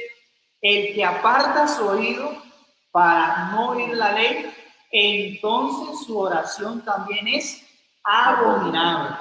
el 0.60 0.94
que 0.94 1.04
aparta 1.04 1.66
su 1.66 1.86
oído 1.86 2.47
para 2.90 3.50
no 3.52 3.70
oír 3.70 3.94
la 3.94 4.12
ley, 4.12 4.52
entonces 4.90 6.06
su 6.06 6.18
oración 6.18 6.84
también 6.84 7.28
es 7.28 7.64
abominable. 8.02 9.16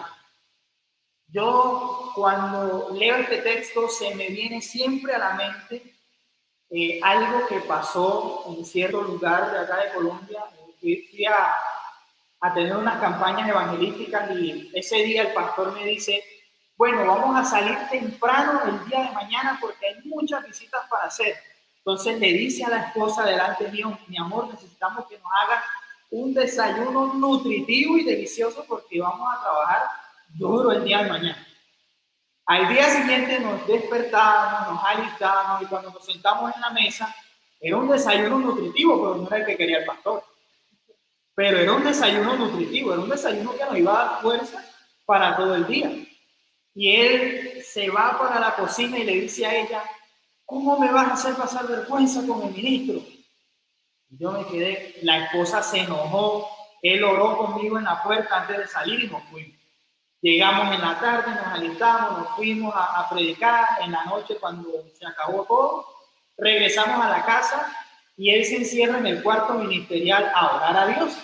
Yo 1.28 2.12
cuando 2.16 2.90
leo 2.94 3.18
este 3.18 3.40
texto 3.40 3.90
se 3.90 4.16
me 4.16 4.30
viene 4.30 4.62
siempre 4.62 5.14
a 5.14 5.20
la 5.20 5.34
mente 5.34 5.94
eh, 6.70 7.00
algo 7.04 7.48
que 7.48 7.60
pasó 7.62 8.46
en 8.48 8.66
cierto 8.66 9.02
lugar 9.02 9.52
de 9.52 9.60
acá 9.60 9.78
de 9.78 9.94
Colombia. 9.94 10.44
Fui, 10.80 11.26
a, 11.26 11.54
a, 12.42 12.54
tener 12.54 12.76
unas 12.76 13.00
campañas 13.00 13.50
evangelísticas 13.50 14.32
y 14.32 14.72
ese 14.74 14.98
día 14.98 15.24
el 15.24 15.34
pastor 15.34 15.74
me 15.74 15.86
dice, 15.86 16.24
bueno, 16.78 17.06
vamos 17.06 17.36
a 17.36 17.44
salir 17.44 17.78
temprano 17.90 18.62
el 18.66 18.88
día 18.88 19.04
de 19.04 19.12
mañana 19.12 19.58
porque 19.60 19.88
hay 19.88 19.96
muchas 20.06 20.46
visitas 20.46 20.82
para 20.90 21.06
hacer. 21.06 21.36
Entonces 21.88 22.20
le 22.20 22.34
dice 22.34 22.66
a 22.66 22.70
la 22.70 22.82
esposa 22.88 23.24
delante 23.24 23.72
mío, 23.72 23.98
mi 24.08 24.18
amor, 24.18 24.50
necesitamos 24.50 25.08
que 25.08 25.18
nos 25.20 25.32
haga 25.42 25.64
un 26.12 26.34
desayuno 26.34 27.14
nutritivo 27.14 27.98
y 27.98 28.04
delicioso 28.04 28.66
porque 28.68 29.00
vamos 29.00 29.26
a 29.34 29.42
trabajar 29.42 29.84
duro 30.34 30.74
el 30.74 30.84
día 30.84 31.04
de 31.04 31.10
mañana. 31.10 31.48
Al 32.46 32.68
día 32.68 32.90
siguiente 32.90 33.40
nos 33.40 33.66
despertamos, 33.66 34.74
nos 34.74 34.84
alistamos 34.84 35.62
y 35.62 35.66
cuando 35.68 35.92
nos 35.92 36.06
sentamos 36.06 36.54
en 36.54 36.60
la 36.60 36.72
mesa, 36.72 37.16
era 37.58 37.78
un 37.78 37.88
desayuno 37.88 38.38
nutritivo, 38.38 39.02
pero 39.02 39.16
no 39.16 39.28
era 39.28 39.38
el 39.38 39.46
que 39.46 39.56
quería 39.56 39.78
el 39.78 39.86
pastor. 39.86 40.26
Pero 41.36 41.58
era 41.58 41.72
un 41.72 41.86
desayuno 41.86 42.36
nutritivo, 42.36 42.92
era 42.92 43.02
un 43.02 43.10
desayuno 43.10 43.54
que 43.56 43.64
nos 43.64 43.78
iba 43.78 43.94
a 43.94 44.06
dar 44.06 44.22
fuerza 44.22 44.62
para 45.06 45.38
todo 45.38 45.56
el 45.56 45.66
día. 45.66 45.90
Y 46.76 46.96
él 46.98 47.64
se 47.64 47.90
va 47.90 48.20
para 48.20 48.42
la 48.42 48.56
cocina 48.58 49.00
y 49.00 49.06
le 49.06 49.22
dice 49.22 49.46
a 49.46 49.56
ella, 49.56 49.84
¿cómo 50.48 50.80
me 50.80 50.92
vas 50.92 51.10
a 51.10 51.14
hacer 51.14 51.36
pasar 51.36 51.68
vergüenza 51.68 52.26
con 52.26 52.42
el 52.42 52.54
ministro? 52.54 53.02
yo 54.10 54.32
me 54.32 54.46
quedé, 54.46 54.96
la 55.02 55.26
esposa 55.26 55.62
se 55.62 55.80
enojó, 55.80 56.50
él 56.82 57.04
oró 57.04 57.38
conmigo 57.38 57.78
en 57.78 57.84
la 57.84 58.02
puerta 58.02 58.42
antes 58.42 58.58
de 58.58 58.68
salir 58.68 59.04
y 59.04 59.08
nos 59.08 59.22
fuimos. 59.24 59.58
Llegamos 60.22 60.74
en 60.74 60.82
la 60.82 60.98
tarde, 61.00 61.36
nos 61.36 61.48
alistamos, 61.48 62.20
nos 62.20 62.36
fuimos 62.36 62.74
a, 62.76 63.08
predicar. 63.10 63.68
En 63.82 63.92
la 63.92 64.06
noche, 64.06 64.38
cuando 64.40 64.70
se 64.98 65.06
acabó 65.06 65.44
todo, 65.44 65.86
regresamos 66.38 67.06
a 67.06 67.10
la 67.10 67.26
casa 67.26 67.72
y 68.16 68.32
él 68.32 68.46
se 68.46 68.56
encierra 68.56 68.98
en 68.98 69.08
el 69.08 69.22
cuarto 69.22 69.56
ministerial 69.56 70.32
a 70.34 70.56
orar 70.56 70.78
a 70.78 70.88
Dios. 70.88 71.18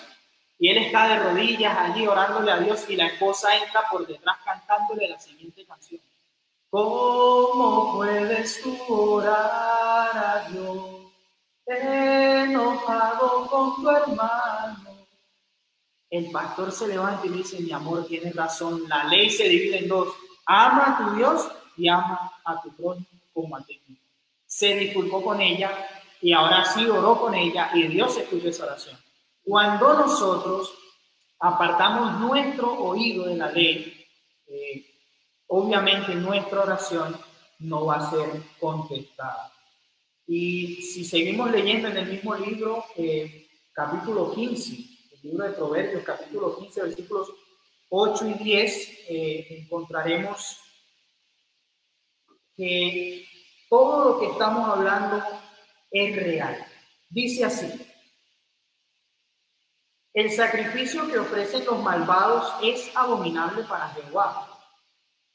Y 0.60 0.70
él 0.70 0.78
está 0.78 1.08
de 1.08 1.20
rodillas 1.20 1.76
allí 1.76 2.06
orándole 2.06 2.52
a 2.52 2.60
Dios 2.60 2.86
y 2.90 2.96
la 2.96 3.08
esposa 3.08 3.56
entra 3.58 3.84
por 3.90 4.06
detrás 4.06 4.38
cantándole 4.46 5.08
la 5.08 5.20
siguiente 5.20 5.66
canción. 5.66 6.02
¿Cómo 6.74 7.98
puedes 7.98 8.60
tú 8.64 8.76
orar 8.90 10.18
a 10.18 10.50
Dios 10.50 10.80
enojado 11.68 13.46
con 13.46 13.76
tu 13.76 13.90
hermano? 13.92 15.06
el 16.10 16.32
pastor 16.32 16.72
se 16.72 16.88
levanta 16.88 17.28
y 17.28 17.30
dice, 17.30 17.60
mi 17.60 17.72
amor, 17.72 18.08
tienes 18.08 18.36
razón, 18.36 18.90
la 18.90 19.04
ley 19.04 19.30
se 19.30 19.48
divide 19.48 19.78
en 19.84 19.88
dos, 19.88 20.16
ama 20.48 20.96
a 20.96 20.98
tu 20.98 21.16
Dios 21.16 21.48
y 21.78 21.88
ama 21.88 22.32
a 22.44 22.60
tu 22.60 22.76
prójimo 22.76 23.06
como 23.36 23.56
a 23.56 23.64
ti 23.64 23.80
Se 24.48 24.74
disculpó 24.76 25.22
con 25.24 25.42
ella 25.42 25.72
y 26.22 26.34
ahora 26.34 26.66
sí 26.66 26.88
oró 26.88 27.22
con 27.22 27.36
ella 27.36 27.70
y 27.76 27.88
Dios 27.88 28.18
escuchó 28.18 28.48
esa 28.48 28.66
oración. 28.66 28.98
Cuando 29.44 29.94
nosotros 29.94 30.74
apartamos 31.40 32.20
nuestro 32.20 32.74
oído 32.80 33.26
de 33.26 33.36
la 33.36 33.52
ley, 33.52 34.08
eh, 34.48 34.93
obviamente 35.56 36.16
nuestra 36.16 36.64
oración 36.64 37.16
no 37.60 37.86
va 37.86 37.98
a 37.98 38.10
ser 38.10 38.42
contestada. 38.60 39.54
Y 40.26 40.82
si 40.82 41.06
seguimos 41.06 41.52
leyendo 41.52 41.90
en 41.90 41.98
el 41.98 42.08
mismo 42.08 42.34
libro, 42.34 42.84
eh, 42.98 43.48
capítulo 43.72 44.34
15, 44.34 44.76
libro 45.22 45.46
de 45.46 45.54
Proverbios, 45.54 46.04
capítulo 46.04 46.58
15, 46.58 46.82
versículos 46.82 47.34
8 47.90 48.30
y 48.30 48.34
10, 48.44 48.90
eh, 49.10 49.48
encontraremos 49.60 50.58
que 52.58 53.24
todo 53.70 54.10
lo 54.10 54.20
que 54.20 54.32
estamos 54.32 54.68
hablando 54.68 55.24
es 55.92 56.16
real. 56.16 56.66
Dice 57.10 57.46
así, 57.46 57.72
El 60.16 60.32
sacrificio 60.32 61.08
que 61.08 61.20
ofrecen 61.20 61.66
los 61.66 61.82
malvados 61.82 62.54
es 62.64 62.96
abominable 62.96 63.64
para 63.64 63.90
Jehová. 63.90 64.53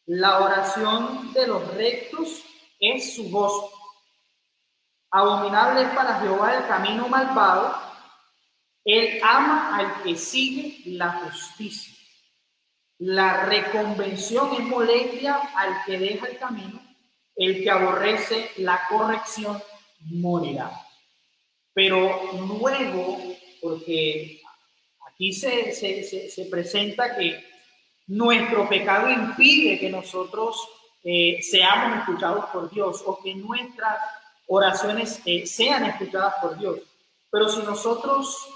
La 0.09 0.41
oración 0.41 1.35
de 1.35 1.47
los 1.47 1.75
rectos 1.75 2.43
es 2.81 3.15
su 3.15 3.31
gozo. 3.31 3.71
Abominable 5.11 5.83
es 5.83 5.89
para 5.89 6.19
Jehová 6.21 6.57
el 6.57 6.67
camino 6.67 7.09
malvado. 7.09 7.77
Él 8.87 9.21
ama 9.23 9.77
al 9.77 10.03
que 10.03 10.17
sigue 10.17 10.81
la 10.97 11.13
justicia. 11.13 11.95
La 12.97 13.45
reconvención 13.45 14.55
es 14.55 14.61
molestia 14.61 15.37
al 15.55 15.85
que 15.85 15.99
deja 15.99 16.27
el 16.27 16.39
camino. 16.39 16.81
El 17.37 17.63
que 17.63 17.71
aborrece 17.71 18.51
la 18.57 18.81
corrección 18.89 19.63
morirá. 20.01 20.73
Pero 21.75 22.33
luego, 22.59 23.19
porque 23.61 24.41
aquí 25.07 25.35
se, 25.35 25.73
se, 25.75 26.45
presenta 26.47 27.15
que 27.15 27.45
nuestro 28.09 28.69
pecado 28.69 29.09
impide 29.11 29.79
que 29.79 29.91
nosotros 29.91 30.69
eh, 31.05 31.39
seamos 31.43 31.99
escuchados 31.99 32.47
por 32.47 32.71
Dios 32.71 33.03
o 33.07 33.23
que 33.23 33.35
nuestras 33.35 33.99
oraciones 34.47 35.21
eh, 35.25 35.47
sean 35.47 35.85
escuchadas 35.85 36.35
por 36.41 36.59
Dios. 36.59 36.81
Pero 37.31 37.49
si 37.49 37.63
nosotros 37.63 38.49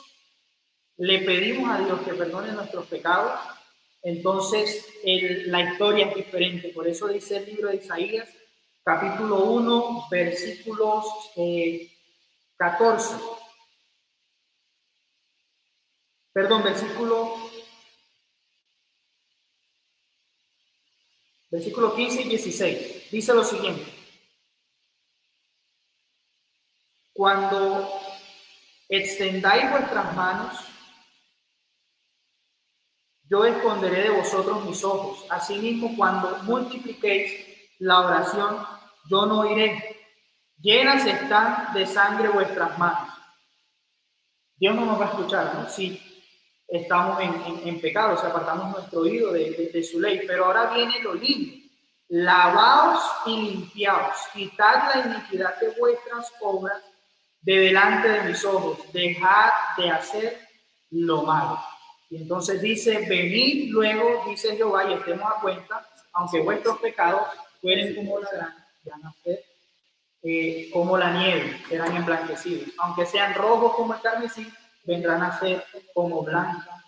le 0.97 1.21
pedimos 1.21 1.71
a 1.71 1.79
Dios 1.79 2.01
que 2.01 2.15
perdone 2.15 2.53
nuestros 2.53 2.87
pecados, 2.87 3.39
entonces 4.03 4.89
la 5.47 5.61
historia 5.61 6.07
es 6.07 6.15
diferente. 6.17 6.69
Por 6.71 6.89
eso 6.89 7.07
dice 7.09 7.37
el 7.37 7.47
libro 7.47 7.69
de 7.69 7.77
Isaías, 7.77 8.29
capítulo 8.83 9.45
1, 9.45 10.07
versículos 10.11 11.05
14. 12.57 13.15
Eh, 13.15 13.19
Perdón, 16.33 16.63
versículo 16.63 17.52
versículo 21.53 21.95
15 21.95 22.23
y 22.23 22.29
16. 22.31 23.11
Dice 23.11 23.35
lo 23.35 23.45
siguiente. 23.45 23.85
Cuando 27.13 27.89
extendáis 28.89 29.71
vuestras 29.71 30.17
manos, 30.17 30.59
yo 33.25 33.45
esconderé 33.45 34.05
de 34.05 34.11
vosotros 34.11 34.65
mis 34.65 34.83
ojos. 34.83 35.27
Asimismo, 35.29 35.95
cuando 35.95 36.39
multipliquéis 36.45 37.47
la 37.79 38.01
oración, 38.01 38.67
yo 39.11 39.27
no 39.27 39.51
iré. 39.51 40.01
Llenas 40.59 41.07
están 41.07 41.75
de 41.75 41.87
sangre 41.87 42.29
vuestras 42.29 42.79
manos. 42.79 43.11
Dios 44.57 44.75
no 44.75 44.87
nos 44.87 44.99
va 44.99 45.07
a 45.07 45.09
escuchar. 45.11 45.71
Si 45.71 46.12
estamos 46.73 47.21
en, 47.21 47.69
en, 47.69 47.81
pecado, 47.81 48.17
si 48.17 48.27
apartamos 48.27 48.73
nuestro 48.73 49.01
oído 49.01 49.33
de, 49.33 49.71
de, 49.73 49.83
su 49.83 50.01
ley. 50.01 50.23
Pero 50.27 50.47
ahora 50.47 50.73
viene 50.73 51.01
lo 51.03 51.15
lindo. 51.15 51.63
Lavaos 52.09 53.03
y 53.27 53.37
limpiaos, 53.37 54.17
quitad 54.33 54.95
la 54.95 55.07
iniquidad 55.07 55.59
de 55.61 55.71
vuestras 55.79 56.33
obras 56.41 56.83
de 57.41 57.59
delante 57.59 58.09
de 58.09 58.23
mis 58.23 58.45
ojos, 58.45 58.79
dejad 58.93 59.51
de 59.77 59.91
hacer 59.91 60.41
lo 60.91 61.23
malo. 61.23 61.59
Y 62.11 62.19
entonces 62.19 62.61
dice, 62.61 63.07
venid 63.09 63.71
luego, 63.71 64.25
dice 64.29 64.57
Jehová, 64.57 64.91
y 64.91 64.95
estemos 64.95 65.31
a 65.31 65.41
cuenta, 65.41 65.89
aunque 66.13 66.41
vuestros 66.41 66.79
pecados 66.79 67.23
fueren 67.61 67.95
como 67.95 68.21
la 68.21 68.55
ser 69.23 69.45
eh, 70.25 70.71
como 70.73 70.97
la 70.97 71.13
nieve, 71.13 71.61
serán 71.69 71.97
emblanquecidos. 71.97 72.69
Aunque 72.79 73.07
sean 73.07 73.35
rojos 73.35 73.75
como 73.75 73.95
el 73.95 74.01
carmesí, 74.01 74.47
vendrán 74.85 75.23
a 75.23 75.39
ser 75.39 75.65
como 75.95 76.23
blanca 76.23 76.85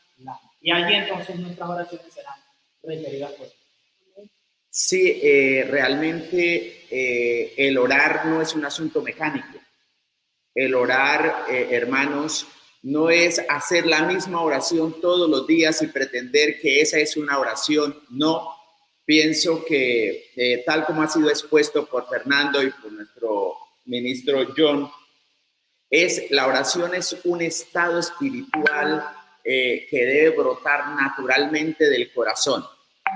Y 0.60 0.70
allí 0.70 0.94
entonces 0.94 1.36
nuestras 1.36 1.68
oraciones 1.68 2.12
serán 2.12 2.34
requeridas 2.82 3.32
por 3.32 3.48
Sí, 4.70 5.20
eh, 5.22 5.68
realmente 5.70 6.86
eh, 6.90 7.54
el 7.56 7.78
orar 7.78 8.26
no 8.26 8.42
es 8.42 8.54
un 8.54 8.64
asunto 8.64 9.02
mecánico. 9.02 9.58
El 10.52 10.74
orar, 10.74 11.46
hermanos, 11.48 12.46
no 12.84 13.08
es 13.08 13.40
hacer 13.48 13.86
la 13.86 14.02
misma 14.02 14.42
oración 14.42 15.00
todos 15.00 15.28
los 15.28 15.46
días 15.46 15.80
y 15.80 15.86
pretender 15.86 16.60
que 16.60 16.82
esa 16.82 16.98
es 16.98 17.16
una 17.16 17.38
oración. 17.38 17.98
No, 18.10 18.54
pienso 19.06 19.64
que 19.64 20.30
eh, 20.36 20.62
tal 20.66 20.84
como 20.84 21.02
ha 21.02 21.08
sido 21.08 21.30
expuesto 21.30 21.86
por 21.86 22.06
Fernando 22.08 22.62
y 22.62 22.70
por 22.70 22.92
nuestro 22.92 23.54
ministro 23.86 24.46
John, 24.56 24.90
es 25.94 26.28
la 26.30 26.48
oración 26.48 26.92
es 26.92 27.16
un 27.22 27.40
estado 27.40 28.00
espiritual 28.00 29.08
eh, 29.44 29.86
que 29.88 30.04
debe 30.04 30.30
brotar 30.30 30.88
naturalmente 30.96 31.88
del 31.88 32.12
corazón. 32.12 32.66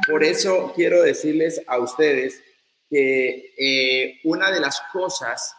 Por 0.08 0.22
eso 0.22 0.72
quiero 0.76 1.02
decirles 1.02 1.60
a 1.66 1.78
ustedes 1.78 2.40
que 2.88 3.52
eh, 3.58 4.20
una 4.22 4.52
de 4.52 4.60
las 4.60 4.80
cosas 4.92 5.56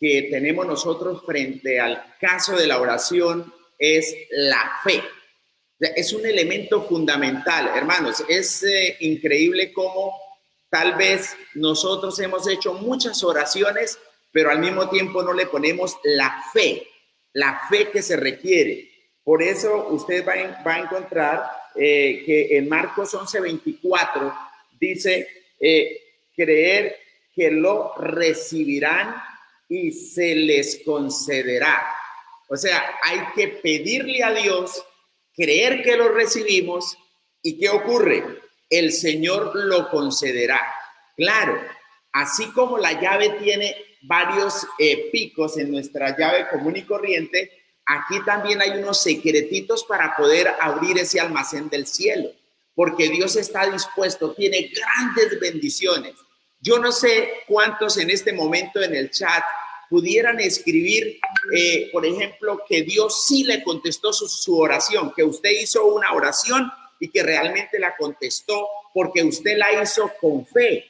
que 0.00 0.28
tenemos 0.30 0.66
nosotros 0.66 1.22
frente 1.26 1.78
al 1.78 2.14
caso 2.18 2.56
de 2.56 2.66
la 2.66 2.80
oración 2.80 3.52
es 3.78 4.16
la 4.30 4.80
fe. 4.82 5.02
Es 5.78 6.14
un 6.14 6.24
elemento 6.24 6.84
fundamental, 6.84 7.70
hermanos. 7.76 8.24
Es 8.30 8.62
eh, 8.62 8.96
increíble 9.00 9.74
cómo 9.74 10.18
tal 10.70 10.94
vez 10.94 11.36
nosotros 11.54 12.18
hemos 12.18 12.48
hecho 12.48 12.72
muchas 12.72 13.22
oraciones, 13.22 13.98
pero 14.36 14.50
al 14.50 14.58
mismo 14.58 14.90
tiempo 14.90 15.22
no 15.22 15.32
le 15.32 15.46
ponemos 15.46 15.96
la 16.04 16.44
fe, 16.52 16.86
la 17.32 17.58
fe 17.70 17.88
que 17.90 18.02
se 18.02 18.18
requiere. 18.18 18.86
Por 19.24 19.42
eso 19.42 19.88
usted 19.88 20.26
va, 20.28 20.34
a, 20.34 20.78
encontrar 20.78 21.50
eh, 21.74 22.22
que 22.26 22.58
en 22.58 22.68
Marcos 22.68 23.14
11:24 23.14 24.38
dice, 24.78 25.26
eh, 25.58 26.02
creer 26.36 26.98
que 27.34 27.50
lo 27.50 27.94
recibirán 27.94 29.16
y 29.70 29.90
se 29.90 30.34
les 30.34 30.82
concederá. 30.84 31.86
O 32.50 32.58
sea, 32.58 32.84
hay 33.04 33.20
que 33.34 33.48
pedirle 33.48 34.22
a 34.22 34.34
Dios 34.34 34.84
creer 35.34 35.82
que 35.82 35.96
lo 35.96 36.10
recibimos 36.10 36.98
y 37.40 37.58
¿qué 37.58 37.70
ocurre? 37.70 38.22
El 38.68 38.92
Señor 38.92 39.52
lo 39.54 39.88
concederá. 39.88 40.60
Claro, 41.16 41.58
así 42.12 42.52
como 42.52 42.76
la 42.76 43.00
llave 43.00 43.30
tiene 43.42 43.85
varios 44.06 44.66
eh, 44.78 45.08
picos 45.10 45.58
en 45.58 45.70
nuestra 45.70 46.16
llave 46.16 46.48
común 46.48 46.76
y 46.76 46.82
corriente, 46.82 47.50
aquí 47.84 48.16
también 48.24 48.60
hay 48.60 48.70
unos 48.70 49.02
secretitos 49.02 49.84
para 49.84 50.14
poder 50.16 50.48
abrir 50.60 50.98
ese 50.98 51.20
almacén 51.20 51.68
del 51.68 51.86
cielo, 51.86 52.30
porque 52.74 53.08
Dios 53.08 53.36
está 53.36 53.70
dispuesto, 53.70 54.32
tiene 54.32 54.70
grandes 54.74 55.40
bendiciones. 55.40 56.14
Yo 56.60 56.78
no 56.78 56.90
sé 56.92 57.30
cuántos 57.46 57.96
en 57.98 58.10
este 58.10 58.32
momento 58.32 58.82
en 58.82 58.94
el 58.94 59.10
chat 59.10 59.42
pudieran 59.88 60.40
escribir, 60.40 61.18
eh, 61.54 61.88
por 61.92 62.04
ejemplo, 62.04 62.62
que 62.68 62.82
Dios 62.82 63.24
sí 63.24 63.44
le 63.44 63.62
contestó 63.62 64.12
su, 64.12 64.58
oración, 64.58 65.12
que 65.14 65.22
usted 65.22 65.50
hizo 65.50 65.86
una 65.86 66.12
oración 66.12 66.70
y 66.98 67.08
que 67.08 67.22
realmente 67.22 67.78
la 67.78 67.96
contestó 67.96 68.66
porque 68.92 69.22
usted 69.22 69.56
la 69.56 69.82
hizo 69.82 70.10
con 70.20 70.46
fe. 70.46 70.84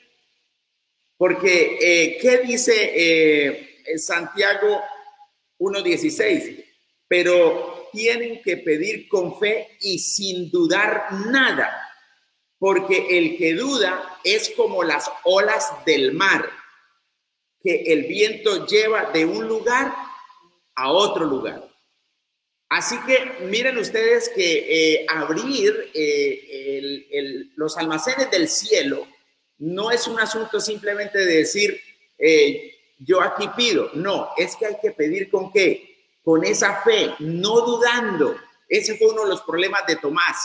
Porque, 1.17 1.79
eh, 1.81 2.19
¿qué 2.21 2.39
dice 2.39 2.93
eh, 2.95 3.99
Santiago 3.99 4.83
1.16? 5.59 6.65
Pero 7.09 7.89
tienen 7.93 8.43
que 8.43 8.59
pedir 8.59 9.09
con 9.09 9.39
fe 9.39 9.79
y 9.81 9.99
sin 9.99 10.51
dudar 10.51 11.07
nada, 11.27 11.75
porque 12.59 13.07
el 13.19 13.39
que 13.39 13.55
duda 13.55 14.19
es 14.23 14.51
como 14.51 14.83
las 14.83 15.11
olas 15.25 15.73
del 15.87 16.13
mar 16.13 16.51
que 17.63 17.85
el 17.87 18.05
viento 18.05 18.67
lleva 18.67 19.11
de 19.13 19.25
un 19.25 19.49
lugar 19.49 19.95
a 20.75 20.93
otro 20.93 21.25
lugar. 21.25 21.67
Así 22.69 22.99
que 23.07 23.47
miren 23.47 23.79
ustedes 23.79 24.29
que 24.29 24.67
eh, 24.99 25.07
abrir 25.09 25.91
eh, 25.95 27.49
los 27.55 27.77
almacenes 27.79 28.31
del 28.31 28.49
cielo 28.49 29.07
no 29.59 29.91
es 29.91 30.07
un 30.07 30.19
asunto 30.21 30.61
simplemente 30.61 31.19
de 31.19 31.37
decir, 31.37 31.81
yo 32.99 33.21
aquí 33.21 33.49
pido. 33.57 33.91
No, 33.95 34.31
es 34.37 34.57
que 34.57 34.67
hay 34.67 34.77
que 34.81 34.93
pedir 34.93 35.31
con 35.31 35.53
qué? 35.53 35.97
Con 36.23 36.45
esa 36.45 36.83
fe, 36.83 37.15
no 37.19 37.61
dudando. 37.61 38.37
Ese 38.69 38.97
fue 38.97 39.09
uno 39.09 39.23
de 39.25 39.31
los 39.31 39.43
problemas 39.43 39.87
de 39.87 39.97
Tomás. 39.97 40.37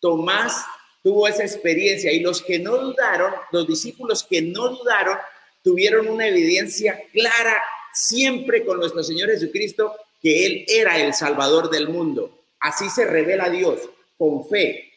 Tomás 0.00 0.64
tuvo 1.02 1.26
esa 1.26 1.42
experiencia 1.42 2.12
y 2.12 2.20
los 2.20 2.42
que 2.42 2.58
no 2.58 2.76
dudaron, 2.76 3.32
los 3.50 3.66
discípulos 3.66 4.24
que 4.28 4.42
no 4.42 4.68
dudaron, 4.68 5.18
tuvieron 5.62 6.08
una 6.08 6.28
evidencia 6.28 7.02
clara 7.12 7.62
siempre 7.92 8.64
con 8.64 8.78
nuestro 8.78 9.02
Señor 9.02 9.30
Jesucristo 9.30 9.96
que 10.20 10.46
Él 10.46 10.64
era 10.68 10.98
el 10.98 11.14
Salvador 11.14 11.70
del 11.70 11.88
mundo. 11.88 12.44
Así 12.60 12.88
se 12.90 13.04
revela 13.04 13.48
Dios, 13.50 13.80
con 14.16 14.48
fe. 14.48 14.92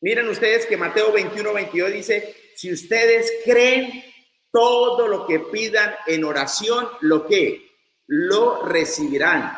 Miren 0.00 0.28
ustedes 0.28 0.66
que 0.66 0.76
Mateo 0.76 1.12
21, 1.12 1.52
22 1.52 1.92
dice, 1.92 2.34
si 2.56 2.72
ustedes 2.72 3.30
creen 3.44 4.02
todo 4.50 5.06
lo 5.06 5.26
que 5.26 5.40
pidan 5.40 5.94
en 6.06 6.24
oración, 6.24 6.88
lo 7.02 7.26
que 7.26 7.70
lo 8.06 8.64
recibirán. 8.64 9.56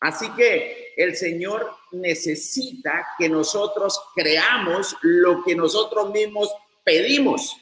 Así 0.00 0.30
que 0.30 0.94
el 0.96 1.16
Señor 1.16 1.70
necesita 1.92 3.08
que 3.18 3.28
nosotros 3.28 4.00
creamos 4.14 4.96
lo 5.02 5.44
que 5.44 5.54
nosotros 5.54 6.10
mismos 6.10 6.50
pedimos, 6.82 7.58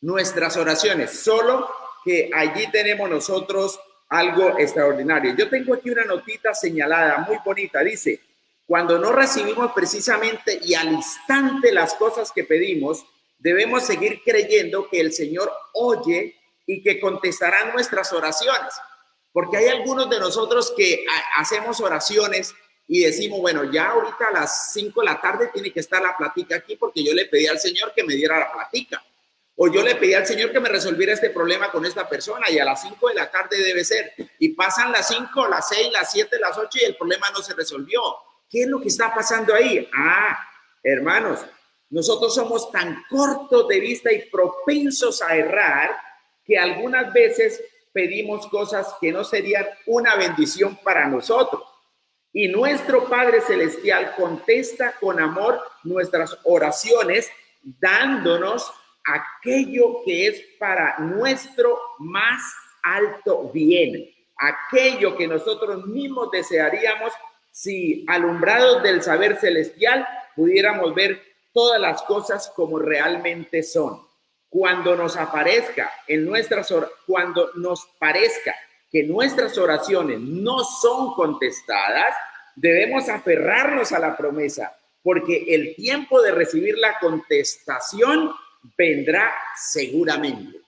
nuestras 0.00 0.56
oraciones, 0.56 1.10
solo 1.10 1.68
que 2.02 2.30
allí 2.32 2.70
tenemos 2.70 3.10
nosotros 3.10 3.78
algo 4.08 4.58
extraordinario. 4.58 5.34
Yo 5.36 5.50
tengo 5.50 5.74
aquí 5.74 5.90
una 5.90 6.04
notita 6.04 6.54
señalada, 6.54 7.18
muy 7.18 7.36
bonita, 7.44 7.80
dice, 7.80 8.20
cuando 8.66 8.98
no 8.98 9.12
recibimos 9.12 9.72
precisamente 9.72 10.58
y 10.62 10.74
al 10.74 10.90
instante 10.90 11.70
las 11.70 11.94
cosas 11.94 12.32
que 12.32 12.44
pedimos, 12.44 13.04
debemos 13.38 13.84
seguir 13.84 14.20
creyendo 14.24 14.88
que 14.88 15.00
el 15.00 15.12
Señor 15.12 15.52
oye 15.74 16.36
y 16.66 16.82
que 16.82 17.00
contestará 17.00 17.72
nuestras 17.72 18.12
oraciones. 18.12 18.74
Porque 19.32 19.58
hay 19.58 19.68
algunos 19.68 20.08
de 20.08 20.18
nosotros 20.18 20.72
que 20.76 21.04
hacemos 21.36 21.80
oraciones 21.80 22.54
y 22.88 23.02
decimos, 23.04 23.40
bueno, 23.40 23.70
ya 23.70 23.90
ahorita 23.90 24.28
a 24.28 24.32
las 24.32 24.72
5 24.72 25.00
de 25.00 25.06
la 25.06 25.20
tarde 25.20 25.50
tiene 25.52 25.72
que 25.72 25.80
estar 25.80 26.00
la 26.00 26.16
platica 26.16 26.56
aquí 26.56 26.76
porque 26.76 27.04
yo 27.04 27.12
le 27.12 27.26
pedí 27.26 27.46
al 27.46 27.58
Señor 27.58 27.92
que 27.94 28.04
me 28.04 28.14
diera 28.14 28.38
la 28.38 28.52
platica. 28.52 29.04
O 29.58 29.68
yo 29.68 29.82
le 29.82 29.94
pedí 29.94 30.12
al 30.14 30.26
Señor 30.26 30.52
que 30.52 30.60
me 30.60 30.68
resolviera 30.68 31.14
este 31.14 31.30
problema 31.30 31.70
con 31.70 31.84
esta 31.86 32.08
persona 32.08 32.48
y 32.50 32.58
a 32.58 32.64
las 32.64 32.82
5 32.82 33.08
de 33.08 33.14
la 33.14 33.30
tarde 33.30 33.58
debe 33.58 33.84
ser. 33.84 34.12
Y 34.38 34.50
pasan 34.50 34.92
las 34.92 35.08
5, 35.08 35.48
las 35.48 35.68
6, 35.68 35.92
las 35.92 36.12
7, 36.12 36.38
las 36.38 36.56
8 36.58 36.78
y 36.82 36.84
el 36.84 36.96
problema 36.96 37.30
no 37.30 37.42
se 37.42 37.54
resolvió. 37.54 38.00
¿Qué 38.48 38.62
es 38.62 38.68
lo 38.68 38.80
que 38.80 38.88
está 38.88 39.14
pasando 39.14 39.54
ahí? 39.54 39.88
Ah, 39.94 40.38
hermanos, 40.82 41.40
nosotros 41.90 42.34
somos 42.34 42.70
tan 42.72 43.04
cortos 43.08 43.68
de 43.68 43.80
vista 43.80 44.12
y 44.12 44.28
propensos 44.30 45.22
a 45.22 45.36
errar 45.36 45.96
que 46.44 46.58
algunas 46.58 47.12
veces 47.12 47.62
pedimos 47.92 48.46
cosas 48.48 48.94
que 49.00 49.12
no 49.12 49.24
serían 49.24 49.66
una 49.86 50.16
bendición 50.16 50.78
para 50.82 51.08
nosotros. 51.08 51.62
Y 52.32 52.48
nuestro 52.48 53.08
Padre 53.08 53.40
Celestial 53.40 54.14
contesta 54.16 54.94
con 55.00 55.18
amor 55.18 55.60
nuestras 55.84 56.36
oraciones, 56.44 57.30
dándonos 57.62 58.70
aquello 59.04 60.02
que 60.04 60.26
es 60.26 60.42
para 60.58 60.98
nuestro 60.98 61.78
más 61.98 62.42
alto 62.82 63.50
bien, 63.54 64.10
aquello 64.36 65.16
que 65.16 65.26
nosotros 65.26 65.86
mismos 65.86 66.30
desearíamos 66.30 67.12
si 67.50 68.04
alumbrados 68.06 68.82
del 68.82 69.02
saber 69.02 69.36
celestial 69.36 70.06
pudiéramos 70.34 70.94
ver 70.94 71.22
todas 71.56 71.80
las 71.80 72.02
cosas 72.02 72.52
como 72.54 72.78
realmente 72.78 73.62
son. 73.62 74.06
Cuando 74.46 74.94
nos 74.94 75.16
aparezca 75.16 75.90
en 76.06 76.26
nuestras 76.26 76.70
cuando 77.06 77.50
nos 77.54 77.86
parezca 77.98 78.54
que 78.92 79.04
nuestras 79.04 79.56
oraciones 79.56 80.20
no 80.20 80.62
son 80.62 81.14
contestadas, 81.14 82.14
debemos 82.56 83.08
aferrarnos 83.08 83.90
a 83.92 83.98
la 83.98 84.14
promesa, 84.14 84.76
porque 85.02 85.46
el 85.48 85.74
tiempo 85.74 86.20
de 86.20 86.32
recibir 86.32 86.76
la 86.76 86.98
contestación 86.98 88.34
vendrá 88.76 89.32
seguramente. 89.56 90.60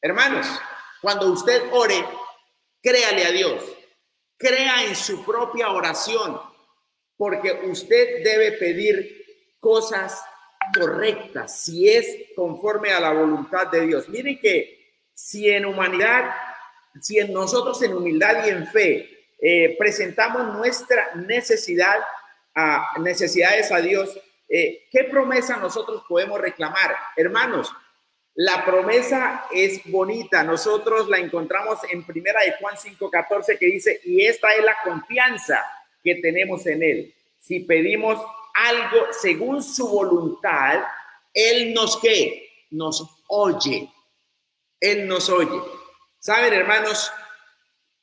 Hermanos, 0.00 0.46
cuando 1.02 1.30
usted 1.30 1.64
ore, 1.72 2.02
créale 2.82 3.26
a 3.26 3.32
Dios, 3.32 3.62
crea 4.38 4.82
en 4.82 4.96
su 4.96 5.22
propia 5.26 5.68
oración, 5.72 6.40
porque 7.18 7.52
usted 7.66 8.24
debe 8.24 8.52
pedir 8.52 9.25
cosas 9.66 10.22
correctas, 10.72 11.60
si 11.60 11.90
es 11.90 12.06
conforme 12.36 12.92
a 12.92 13.00
la 13.00 13.12
voluntad 13.12 13.66
de 13.66 13.80
Dios. 13.80 14.08
Miren 14.08 14.38
que 14.38 14.92
si 15.12 15.50
en 15.50 15.66
humanidad, 15.66 16.30
si 17.00 17.18
en 17.18 17.32
nosotros 17.32 17.82
en 17.82 17.92
humildad 17.92 18.46
y 18.46 18.50
en 18.50 18.68
fe 18.68 19.26
eh, 19.40 19.74
presentamos 19.76 20.54
nuestra 20.56 21.16
necesidad, 21.16 21.96
a, 22.54 22.92
necesidades 23.00 23.72
a 23.72 23.78
Dios, 23.78 24.16
eh, 24.48 24.84
¿qué 24.92 25.02
promesa 25.02 25.56
nosotros 25.56 26.04
podemos 26.08 26.40
reclamar? 26.40 26.94
Hermanos, 27.16 27.72
la 28.36 28.64
promesa 28.64 29.46
es 29.52 29.80
bonita. 29.90 30.44
Nosotros 30.44 31.08
la 31.08 31.18
encontramos 31.18 31.80
en 31.90 32.04
primera 32.04 32.40
de 32.42 32.52
Juan 32.60 32.76
5:14 32.76 33.58
que 33.58 33.66
dice, 33.66 34.00
y 34.04 34.26
esta 34.26 34.48
es 34.50 34.64
la 34.64 34.76
confianza 34.84 35.60
que 36.04 36.14
tenemos 36.22 36.64
en 36.68 36.84
Él. 36.84 37.14
Si 37.40 37.60
pedimos 37.60 38.24
algo 38.56 39.06
según 39.12 39.62
su 39.62 39.88
voluntad, 39.88 40.82
Él 41.32 41.74
nos 41.74 41.98
que 41.98 42.66
nos 42.70 43.04
oye. 43.28 43.92
Él 44.80 45.06
nos 45.06 45.28
oye. 45.28 45.60
Saben, 46.18 46.52
hermanos, 46.52 47.12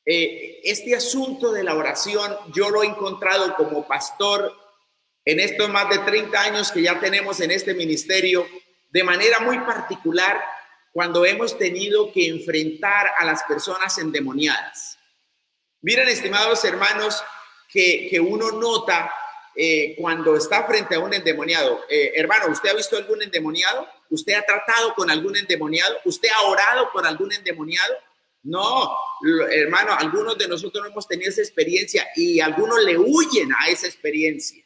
eh, 0.06 0.62
este 0.64 0.96
asunto 0.96 1.52
de 1.52 1.64
la 1.64 1.76
oración 1.76 2.36
yo 2.54 2.70
lo 2.70 2.84
he 2.84 2.88
encontrado 2.88 3.56
como 3.56 3.88
pastor 3.88 4.54
en 5.26 5.40
estos 5.40 5.70
más 5.70 5.90
de 5.90 6.00
30 6.00 6.42
años 6.42 6.72
que 6.72 6.82
ya 6.82 7.00
tenemos 7.00 7.40
en 7.40 7.52
este 7.52 7.74
ministerio, 7.74 8.46
de 8.90 9.04
manera 9.04 9.40
muy 9.40 9.60
particular 9.60 10.44
cuando 10.92 11.26
hemos 11.26 11.58
tenido 11.58 12.12
que 12.12 12.28
enfrentar 12.28 13.12
a 13.18 13.26
las 13.26 13.44
personas 13.44 13.98
endemoniadas. 13.98 15.00
Miren, 15.82 16.08
estimados 16.08 16.64
hermanos, 16.66 17.24
que, 17.68 18.08
que 18.10 18.20
uno 18.20 18.52
nota 18.52 19.12
eh, 19.56 19.96
cuando 19.98 20.36
está 20.36 20.66
frente 20.66 20.96
a 20.96 21.00
un 21.00 21.14
endemoniado. 21.14 21.82
Eh, 21.90 22.14
hermano, 22.16 22.48
¿usted 22.52 22.70
ha 22.70 22.74
visto 22.74 22.98
algún 22.98 23.22
endemoniado? 23.22 23.88
¿Usted 24.10 24.34
ha 24.34 24.44
tratado 24.44 24.94
con 24.96 25.10
algún 25.12 25.38
endemoniado? 25.38 25.98
¿Usted 26.06 26.30
ha 26.30 26.48
orado 26.48 26.90
con 26.92 27.06
algún 27.06 27.32
endemoniado? 27.32 27.94
No, 28.44 28.98
hermano, 29.52 29.94
algunos 29.98 30.38
de 30.38 30.48
nosotros 30.48 30.84
no 30.84 30.92
hemos 30.92 31.08
tenido 31.08 31.30
esa 31.30 31.42
experiencia 31.42 32.10
y 32.16 32.42
algunos 32.42 32.84
le 32.84 32.98
huyen 32.98 33.50
a 33.54 33.70
esa 33.70 33.88
experiencia. 33.88 34.64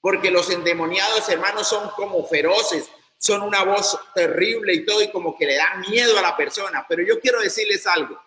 Porque 0.00 0.30
los 0.30 0.48
endemoniados, 0.50 1.28
hermanos, 1.28 1.68
son 1.68 1.90
como 1.96 2.24
feroces, 2.24 2.88
son 3.16 3.42
una 3.42 3.64
voz 3.64 3.98
terrible 4.14 4.72
y 4.72 4.84
todo, 4.84 5.02
y 5.02 5.10
como 5.10 5.36
que 5.36 5.46
le 5.46 5.56
dan 5.56 5.80
miedo 5.90 6.16
a 6.16 6.22
la 6.22 6.36
persona. 6.36 6.86
Pero 6.88 7.02
yo 7.02 7.18
quiero 7.18 7.40
decirles 7.40 7.86
algo. 7.86 8.20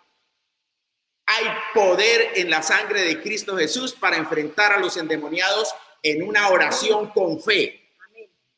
Hay 1.24 1.46
poder 1.72 2.32
en 2.34 2.50
la 2.50 2.62
sangre 2.62 3.02
de 3.02 3.22
Cristo 3.22 3.56
Jesús 3.56 3.94
para 3.94 4.16
enfrentar 4.16 4.72
a 4.72 4.78
los 4.78 4.98
endemoniados 4.98 5.74
en 6.02 6.22
una 6.22 6.48
oración 6.48 7.10
con 7.10 7.40
fe. 7.40 7.80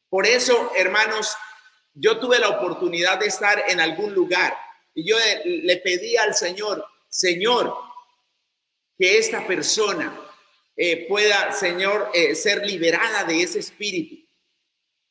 Por 0.09 0.27
eso, 0.27 0.73
hermanos, 0.77 1.35
yo 1.93 2.19
tuve 2.19 2.39
la 2.39 2.49
oportunidad 2.49 3.19
de 3.19 3.27
estar 3.27 3.65
en 3.69 3.81
algún 3.81 4.15
lugar 4.15 4.57
y 4.95 5.09
yo 5.09 5.17
le 5.45 5.77
pedí 5.79 6.17
al 6.17 6.35
Señor, 6.35 6.85
Señor, 7.09 7.75
que 8.99 9.19
esta 9.19 9.47
persona 9.47 10.21
eh, 10.77 11.07
pueda, 11.09 11.53
Señor, 11.53 12.11
eh, 12.15 12.35
ser 12.35 12.65
liberada 12.67 13.25
de 13.25 13.43
ese 13.43 13.61
espíritu. 13.61 14.17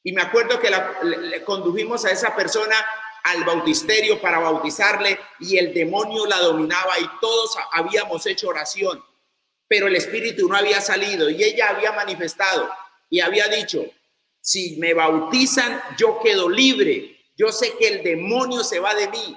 Y 0.03 0.11
me 0.11 0.21
acuerdo 0.21 0.59
que 0.59 0.69
le, 0.69 1.43
condujimos 1.43 2.03
a 2.03 2.11
esa 2.11 2.35
persona 2.35 2.75
al 3.23 3.45
bautisterio 3.45 4.19
para 4.21 4.39
bautizarle 4.39 5.17
y 5.39 5.57
el 5.57 5.73
demonio 5.73 6.25
la 6.25 6.39
dominaba 6.39 6.99
y 6.99 7.09
todos 7.21 7.55
habíamos 7.71 8.25
hecho 8.25 8.49
oración, 8.49 9.03
pero 9.73 9.87
el 9.87 9.95
espíritu 9.95 10.47
no 10.47 10.55
había 10.55 10.79
salido 10.81 11.31
y 11.31 11.43
ella 11.43 11.69
había 11.69 11.91
manifestado 11.93 12.69
y 13.09 13.21
había 13.21 13.47
dicho, 13.47 13.83
si 14.39 14.75
me 14.77 14.93
bautizan, 14.93 15.81
yo 15.97 16.19
quedo 16.21 16.47
libre, 16.47 17.17
yo 17.35 17.51
sé 17.51 17.73
que 17.79 17.87
el 17.87 18.03
demonio 18.03 18.63
se 18.63 18.79
va 18.79 18.93
de 18.93 19.07
mí, 19.07 19.35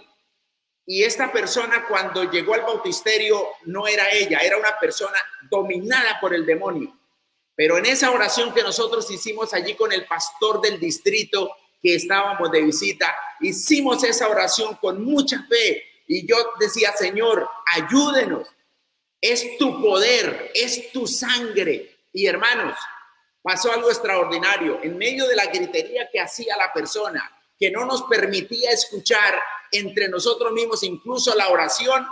y 0.85 1.05
esta 1.05 1.33
persona 1.33 1.87
cuando 1.89 2.31
llegó 2.31 2.53
al 2.53 2.61
bautisterio 2.61 3.47
no 3.65 3.87
era 3.87 4.11
ella, 4.11 4.41
era 4.41 4.59
una 4.59 4.79
persona 4.79 5.17
dominada 5.51 6.21
por 6.21 6.35
el 6.35 6.45
demonio. 6.45 6.95
Pero 7.55 7.79
en 7.79 7.87
esa 7.87 8.11
oración 8.11 8.53
que 8.53 8.63
nosotros 8.63 9.11
hicimos 9.11 9.55
allí 9.55 9.75
con 9.75 9.91
el 9.91 10.05
pastor 10.05 10.61
del 10.61 10.79
distrito 10.79 11.51
que 11.83 11.95
estábamos 11.95 12.51
de 12.51 12.61
visita, 12.61 13.17
hicimos 13.41 14.05
esa 14.05 14.29
oración 14.29 14.75
con 14.83 15.03
mucha 15.03 15.47
fe. 15.49 15.83
Y 16.07 16.27
yo 16.27 16.37
decía, 16.61 16.93
Señor, 16.93 17.49
ayúdenos. 17.75 18.47
Es 19.29 19.59
tu 19.59 19.83
poder, 19.83 20.53
es 20.55 20.93
tu 20.93 21.05
sangre. 21.05 21.99
Y 22.13 22.29
hermanos, 22.29 22.79
pasó 23.43 23.73
algo 23.73 23.91
extraordinario. 23.91 24.79
En 24.85 24.97
medio 24.97 25.27
de 25.27 25.35
la 25.35 25.47
gritería 25.47 26.09
que 26.13 26.21
hacía 26.21 26.57
la 26.57 26.73
persona, 26.73 27.29
que 27.59 27.73
no 27.73 27.85
nos 27.85 28.05
permitía 28.05 28.71
escuchar 28.71 29.35
entre 29.73 30.09
nosotros 30.09 30.53
mismos, 30.53 30.85
incluso 30.85 31.35
la 31.35 31.49
oración. 31.49 32.07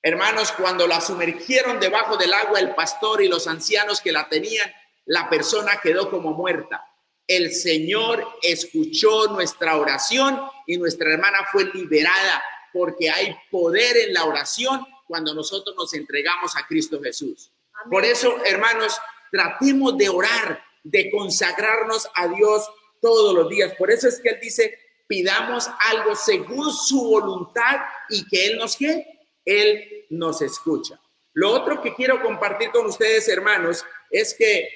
Hermanos, 0.00 0.52
cuando 0.52 0.86
la 0.86 1.00
sumergieron 1.00 1.80
debajo 1.80 2.16
del 2.16 2.32
agua 2.32 2.60
el 2.60 2.72
pastor 2.72 3.20
y 3.20 3.26
los 3.26 3.48
ancianos 3.48 4.00
que 4.00 4.12
la 4.12 4.28
tenían, 4.28 4.72
la 5.06 5.28
persona 5.28 5.80
quedó 5.82 6.08
como 6.08 6.34
muerta. 6.34 6.84
El 7.26 7.52
Señor 7.52 8.24
escuchó 8.42 9.26
nuestra 9.26 9.76
oración 9.76 10.40
y 10.68 10.78
nuestra 10.78 11.12
hermana 11.12 11.38
fue 11.50 11.64
liberada 11.74 12.44
porque 12.72 13.10
hay 13.10 13.36
poder 13.50 13.96
en 13.96 14.14
la 14.14 14.24
oración 14.24 14.86
cuando 15.08 15.34
nosotros 15.34 15.74
nos 15.74 15.92
entregamos 15.94 16.54
a 16.56 16.66
Cristo 16.66 17.00
Jesús. 17.02 17.50
Por 17.90 18.04
eso, 18.04 18.36
hermanos, 18.44 18.96
tratemos 19.32 19.96
de 19.96 20.08
orar, 20.08 20.62
de 20.84 21.10
consagrarnos 21.10 22.08
a 22.14 22.28
Dios 22.28 22.68
todos 23.00 23.34
los 23.34 23.48
días. 23.48 23.74
Por 23.76 23.90
eso 23.90 24.06
es 24.06 24.20
que 24.20 24.28
Él 24.28 24.38
dice, 24.40 24.78
pidamos 25.06 25.68
algo 25.80 26.14
según 26.14 26.72
su 26.72 27.02
voluntad 27.02 27.80
y 28.10 28.26
que 28.28 28.46
Él 28.46 28.58
nos 28.58 28.76
que 28.76 29.04
Él 29.44 30.06
nos 30.10 30.42
escucha. 30.42 31.00
Lo 31.32 31.50
otro 31.50 31.80
que 31.80 31.94
quiero 31.94 32.22
compartir 32.22 32.70
con 32.70 32.86
ustedes, 32.86 33.28
hermanos, 33.28 33.84
es 34.10 34.34
que 34.34 34.68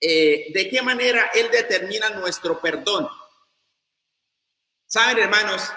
eh, 0.00 0.46
de 0.52 0.68
qué 0.68 0.82
manera 0.82 1.30
Él 1.34 1.48
determina 1.50 2.10
nuestro 2.10 2.60
perdón. 2.60 3.08
Saben, 4.86 5.18
hermanos, 5.18 5.70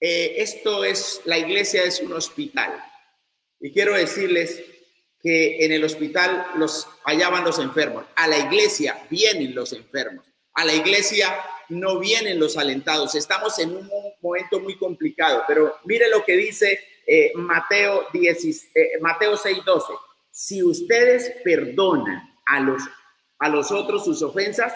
eh, 0.00 0.34
esto 0.38 0.84
es, 0.84 1.20
la 1.24 1.38
iglesia 1.38 1.82
es 1.84 2.00
un 2.00 2.12
hospital. 2.12 2.82
Y 3.60 3.72
quiero 3.72 3.94
decirles 3.94 4.62
que 5.22 5.64
en 5.64 5.72
el 5.72 5.84
hospital 5.84 6.46
los 6.56 6.86
hallaban 7.04 7.44
los 7.44 7.58
enfermos. 7.58 8.04
A 8.14 8.28
la 8.28 8.38
iglesia 8.38 9.06
vienen 9.08 9.54
los 9.54 9.72
enfermos. 9.72 10.26
A 10.52 10.64
la 10.64 10.74
iglesia 10.74 11.34
no 11.70 11.98
vienen 11.98 12.38
los 12.38 12.56
alentados. 12.56 13.14
Estamos 13.14 13.58
en 13.58 13.74
un 13.74 13.90
momento 14.20 14.60
muy 14.60 14.76
complicado, 14.76 15.42
pero 15.48 15.76
mire 15.84 16.08
lo 16.10 16.24
que 16.24 16.36
dice 16.36 16.78
eh, 17.06 17.32
Mateo, 17.34 18.06
10, 18.12 18.70
eh, 18.74 18.90
Mateo 19.00 19.36
6:12. 19.36 19.94
Si 20.30 20.62
ustedes 20.62 21.32
perdonan 21.42 22.22
a 22.46 22.60
los, 22.60 22.82
a 23.38 23.48
los 23.48 23.70
otros 23.70 24.04
sus 24.04 24.22
ofensas, 24.22 24.74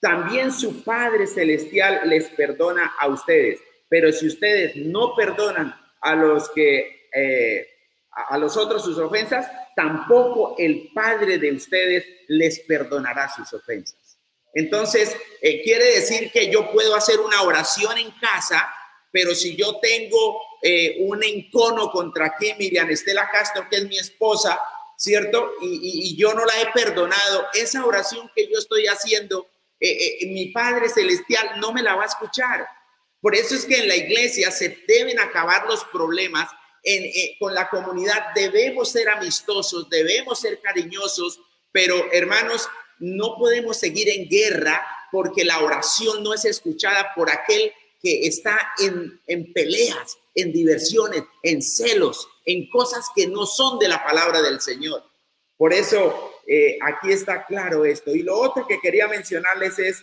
también 0.00 0.50
su 0.52 0.82
Padre 0.82 1.26
Celestial 1.26 2.08
les 2.08 2.28
perdona 2.30 2.94
a 2.98 3.08
ustedes. 3.08 3.60
Pero 3.90 4.10
si 4.12 4.28
ustedes 4.28 4.76
no 4.76 5.14
perdonan 5.14 5.74
a 6.00 6.14
los 6.14 6.48
que 6.50 7.00
eh, 7.12 7.66
a 8.12 8.36
los 8.38 8.56
otros 8.56 8.84
sus 8.84 8.98
ofensas, 8.98 9.48
tampoco 9.76 10.56
el 10.58 10.90
Padre 10.92 11.38
de 11.38 11.52
ustedes 11.52 12.04
les 12.28 12.60
perdonará 12.60 13.32
sus 13.32 13.52
ofensas. 13.52 14.18
Entonces, 14.52 15.16
eh, 15.40 15.62
quiere 15.62 15.84
decir 15.94 16.30
que 16.32 16.50
yo 16.50 16.72
puedo 16.72 16.96
hacer 16.96 17.20
una 17.20 17.42
oración 17.42 17.98
en 17.98 18.10
casa, 18.12 18.68
pero 19.12 19.32
si 19.34 19.56
yo 19.56 19.78
tengo 19.78 20.40
eh, 20.60 20.98
un 21.00 21.22
encono 21.22 21.90
contra 21.90 22.26
aquí, 22.26 22.52
Miriam 22.58 22.90
Estela 22.90 23.28
Castro, 23.30 23.68
que 23.70 23.76
es 23.76 23.84
mi 23.86 23.98
esposa, 23.98 24.60
¿cierto? 24.96 25.52
Y, 25.62 26.16
yo 26.16 26.34
no 26.34 26.44
la 26.44 26.60
he 26.60 26.72
perdonado, 26.72 27.46
esa 27.54 27.84
oración 27.84 28.30
que 28.34 28.48
yo 28.50 28.58
estoy 28.58 28.86
haciendo, 28.86 29.48
mi 30.26 30.46
Padre 30.46 30.88
Celestial 30.88 31.58
no 31.58 31.72
me 31.72 31.82
la 31.82 31.94
va 31.94 32.02
a 32.02 32.06
escuchar. 32.06 32.68
Por 33.20 33.34
eso 33.34 33.54
es 33.54 33.66
que 33.66 33.78
en 33.78 33.88
la 33.88 33.96
iglesia 33.96 34.50
se 34.50 34.78
deben 34.86 35.18
acabar 35.18 35.66
los 35.66 35.84
problemas 35.84 36.48
con 37.38 37.54
la 37.54 37.68
comunidad. 37.68 38.32
Debemos 38.34 38.90
ser 38.90 39.08
amistosos, 39.08 39.88
debemos 39.90 40.40
ser 40.40 40.60
cariñosos, 40.60 41.40
pero 41.72 42.10
hermanos, 42.12 42.68
no 42.98 43.36
podemos 43.38 43.78
seguir 43.78 44.08
en 44.08 44.28
guerra 44.28 44.86
porque 45.10 45.44
la 45.44 45.60
oración 45.60 46.22
no 46.22 46.34
es 46.34 46.44
escuchada 46.44 47.12
por 47.14 47.30
aquel 47.30 47.72
que 48.02 48.26
está 48.26 48.58
en, 48.78 49.52
peleas, 49.52 50.16
en 50.34 50.52
diversiones, 50.52 51.24
en 51.42 51.60
celos, 51.60 52.28
en 52.46 52.68
cosas 52.70 53.06
que 53.14 53.26
no 53.26 53.44
son 53.44 53.78
de 53.78 53.88
la 53.88 54.02
palabra 54.02 54.40
del 54.40 54.60
Señor. 54.60 55.02
Por 55.56 55.72
eso 55.74 56.40
eh, 56.46 56.78
aquí 56.80 57.12
está 57.12 57.44
claro 57.44 57.84
esto. 57.84 58.14
Y 58.14 58.22
lo 58.22 58.38
otro 58.38 58.66
que 58.66 58.80
quería 58.80 59.08
mencionarles 59.08 59.78
es 59.78 60.02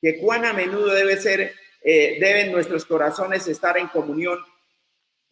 que 0.00 0.18
cuán 0.18 0.44
a 0.44 0.52
menudo 0.52 0.92
debe 0.92 1.20
ser, 1.20 1.54
eh, 1.86 2.16
deben 2.18 2.50
nuestros 2.50 2.86
corazones 2.86 3.46
estar 3.46 3.76
en 3.76 3.88
comunión 3.88 4.38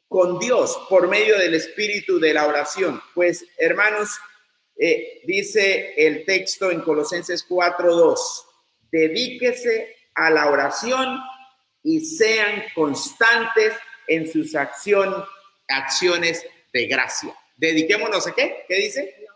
con 0.06 0.38
Dios 0.38 0.78
por 0.90 1.08
medio 1.08 1.38
del 1.38 1.54
espíritu 1.54 2.20
de 2.20 2.34
la 2.34 2.46
oración. 2.46 3.00
Pues 3.14 3.46
hermanos, 3.56 4.10
eh, 4.76 5.22
dice 5.24 5.94
el 5.96 6.26
texto 6.26 6.70
en 6.70 6.82
Colosenses 6.82 7.46
4:2, 7.48 8.44
dedíquese 8.90 9.96
a 10.14 10.28
la 10.28 10.50
oración 10.50 11.18
y 11.82 12.04
sean 12.04 12.64
constantes 12.74 13.72
en 14.06 14.30
sus 14.30 14.54
acción, 14.54 15.24
acciones 15.68 16.44
de 16.70 16.86
gracia. 16.86 17.34
Dediquémonos 17.56 18.26
a 18.26 18.34
qué? 18.34 18.66
¿Qué 18.68 18.74
dice? 18.76 19.26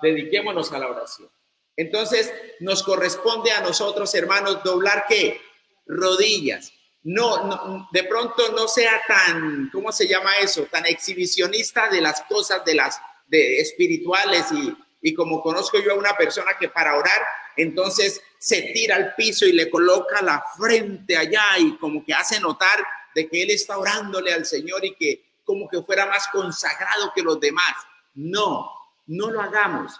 Dediquémonos 0.00 0.72
a 0.72 0.78
la 0.78 0.88
oración. 0.88 1.28
Entonces, 1.76 2.32
nos 2.60 2.82
corresponde 2.82 3.50
a 3.50 3.60
nosotros, 3.60 4.14
hermanos, 4.14 4.62
doblar 4.62 5.04
qué? 5.06 5.38
Rodillas. 5.86 6.72
No, 7.04 7.88
de 7.92 8.04
pronto 8.04 8.52
no 8.52 8.68
sea 8.68 9.00
tan, 9.08 9.70
¿cómo 9.72 9.90
se 9.90 10.06
llama 10.06 10.36
eso? 10.40 10.64
Tan 10.70 10.86
exhibicionista 10.86 11.88
de 11.88 12.00
las 12.00 12.22
cosas 12.22 12.64
de 12.64 12.76
las 12.76 13.00
de 13.26 13.58
espirituales 13.58 14.46
y, 14.52 14.76
y 15.00 15.14
como 15.14 15.42
conozco 15.42 15.80
yo 15.80 15.92
a 15.92 15.96
una 15.96 16.16
persona 16.16 16.52
que 16.60 16.68
para 16.68 16.96
orar, 16.96 17.22
entonces 17.56 18.20
se 18.38 18.62
tira 18.72 18.96
al 18.96 19.14
piso 19.16 19.46
y 19.46 19.52
le 19.52 19.68
coloca 19.68 20.22
la 20.22 20.44
frente 20.56 21.16
allá 21.16 21.58
y 21.58 21.76
como 21.78 22.04
que 22.04 22.14
hace 22.14 22.38
notar 22.38 22.84
de 23.14 23.28
que 23.28 23.42
él 23.42 23.50
está 23.50 23.78
orándole 23.78 24.32
al 24.32 24.46
Señor 24.46 24.84
y 24.84 24.94
que 24.94 25.32
como 25.44 25.68
que 25.68 25.82
fuera 25.82 26.06
más 26.06 26.28
consagrado 26.28 27.12
que 27.14 27.22
los 27.22 27.40
demás. 27.40 27.74
No, 28.14 28.70
no 29.06 29.30
lo 29.30 29.40
hagamos. 29.40 29.98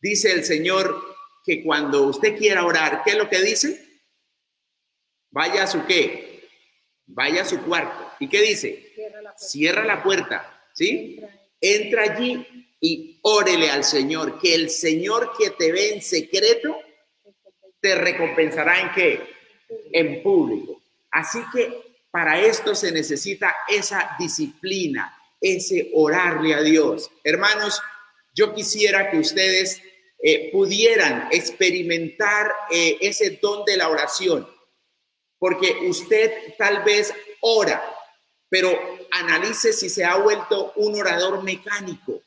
Dice 0.00 0.32
el 0.32 0.44
Señor 0.44 1.16
que 1.44 1.62
cuando 1.62 2.04
usted 2.04 2.36
quiera 2.36 2.64
orar, 2.64 3.02
¿qué 3.04 3.10
es 3.10 3.18
lo 3.18 3.28
que 3.28 3.42
dice? 3.42 3.89
Vaya 5.30 5.64
a 5.64 5.66
su 5.66 5.84
qué? 5.86 6.48
Vaya 7.06 7.42
a 7.42 7.44
su 7.44 7.62
cuarto. 7.62 8.12
¿Y 8.18 8.28
qué 8.28 8.40
dice? 8.42 8.92
Cierra 8.94 9.20
la 9.20 9.32
puerta. 9.32 9.46
Cierra 9.46 9.84
la 9.84 10.02
puerta 10.02 10.60
¿Sí? 10.74 11.20
Entra 11.60 12.02
allí 12.04 12.46
y 12.80 13.18
órele 13.22 13.70
al 13.70 13.84
Señor, 13.84 14.38
que 14.40 14.54
el 14.54 14.70
Señor 14.70 15.32
que 15.38 15.50
te 15.50 15.72
ve 15.72 15.94
en 15.94 16.02
secreto 16.02 16.76
te 17.80 17.94
recompensará 17.94 18.80
en 18.80 18.92
qué? 18.92 19.20
En 19.92 20.22
público. 20.22 20.80
Así 21.10 21.40
que 21.52 21.90
para 22.10 22.40
esto 22.40 22.74
se 22.74 22.92
necesita 22.92 23.54
esa 23.68 24.16
disciplina, 24.18 25.16
ese 25.40 25.90
orarle 25.94 26.54
a 26.54 26.62
Dios. 26.62 27.10
Hermanos, 27.22 27.80
yo 28.34 28.54
quisiera 28.54 29.10
que 29.10 29.18
ustedes 29.18 29.82
eh, 30.22 30.50
pudieran 30.52 31.28
experimentar 31.30 32.50
eh, 32.70 32.98
ese 33.00 33.38
don 33.42 33.64
de 33.64 33.76
la 33.76 33.88
oración, 33.88 34.48
porque 35.40 35.88
usted 35.88 36.54
tal 36.56 36.84
vez 36.84 37.12
ora, 37.40 37.82
pero 38.48 38.70
analice 39.10 39.72
si 39.72 39.90
se 39.90 40.04
ha 40.04 40.14
vuelto 40.14 40.72
un 40.76 40.94
orador 40.94 41.42
mecánico 41.42 42.22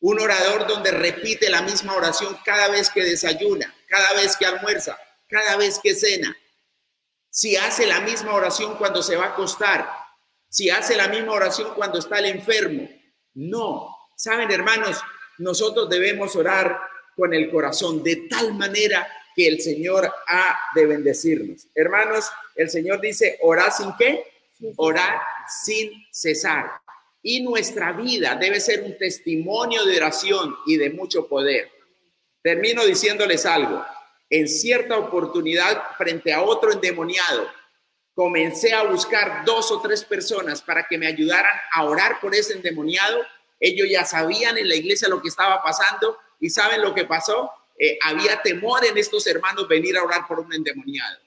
un 0.00 0.20
orador 0.20 0.66
donde 0.66 0.90
repite 0.90 1.50
la 1.50 1.62
misma 1.62 1.94
oración 1.94 2.36
cada 2.44 2.68
vez 2.68 2.90
que 2.90 3.02
desayuna, 3.02 3.74
cada 3.86 4.14
vez 4.14 4.36
que 4.36 4.46
almuerza, 4.46 4.98
cada 5.28 5.56
vez 5.56 5.80
que 5.82 5.94
cena. 5.94 6.36
Si 7.30 7.56
hace 7.56 7.86
la 7.86 8.00
misma 8.00 8.34
oración 8.34 8.76
cuando 8.76 9.02
se 9.02 9.16
va 9.16 9.26
a 9.26 9.28
acostar, 9.30 9.88
si 10.48 10.70
hace 10.70 10.96
la 10.96 11.08
misma 11.08 11.32
oración 11.32 11.74
cuando 11.74 11.98
está 11.98 12.18
el 12.18 12.26
enfermo. 12.26 12.88
No, 13.34 13.96
saben 14.16 14.50
hermanos, 14.50 14.98
nosotros 15.38 15.88
debemos 15.88 16.34
orar 16.36 16.78
con 17.16 17.34
el 17.34 17.50
corazón 17.50 18.02
de 18.02 18.28
tal 18.28 18.54
manera 18.54 19.06
que 19.38 19.46
el 19.46 19.60
Señor 19.60 20.12
ha 20.26 20.58
de 20.74 20.84
bendecirnos. 20.84 21.68
Hermanos, 21.72 22.28
el 22.56 22.68
Señor 22.68 23.00
dice, 23.00 23.38
orar 23.40 23.70
sin 23.70 23.94
qué? 23.96 24.24
Orar 24.76 25.20
sin 25.46 25.92
cesar 26.10 26.72
y 27.22 27.42
nuestra 27.42 27.92
vida 27.92 28.36
debe 28.36 28.58
ser 28.58 28.82
un 28.82 28.96
testimonio 28.96 29.84
de 29.84 29.98
oración 29.98 30.56
y 30.66 30.76
de 30.76 30.90
mucho 30.90 31.28
poder. 31.28 31.70
Termino 32.42 32.84
diciéndoles 32.84 33.44
algo. 33.44 33.84
En 34.30 34.48
cierta 34.48 34.96
oportunidad, 34.96 35.82
frente 35.96 36.32
a 36.32 36.42
otro 36.42 36.72
endemoniado, 36.72 37.48
comencé 38.14 38.72
a 38.72 38.84
buscar 38.84 39.44
dos 39.44 39.70
o 39.70 39.80
tres 39.80 40.04
personas 40.04 40.62
para 40.62 40.86
que 40.88 40.98
me 40.98 41.06
ayudaran 41.06 41.54
a 41.72 41.84
orar 41.84 42.20
por 42.20 42.34
ese 42.34 42.54
endemoniado. 42.54 43.20
Ellos 43.60 43.88
ya 43.88 44.04
sabían 44.04 44.58
en 44.58 44.68
la 44.68 44.74
iglesia 44.74 45.08
lo 45.08 45.22
que 45.22 45.28
estaba 45.28 45.62
pasando 45.62 46.16
y 46.40 46.50
saben 46.50 46.82
lo 46.82 46.94
que 46.94 47.04
pasó. 47.04 47.50
Eh, 47.78 47.98
había 48.02 48.42
temor 48.42 48.84
en 48.84 48.98
estos 48.98 49.26
hermanos 49.26 49.68
venir 49.68 49.96
a 49.96 50.02
orar 50.02 50.26
por 50.26 50.40
un 50.40 50.52
endemoniado. 50.52 51.18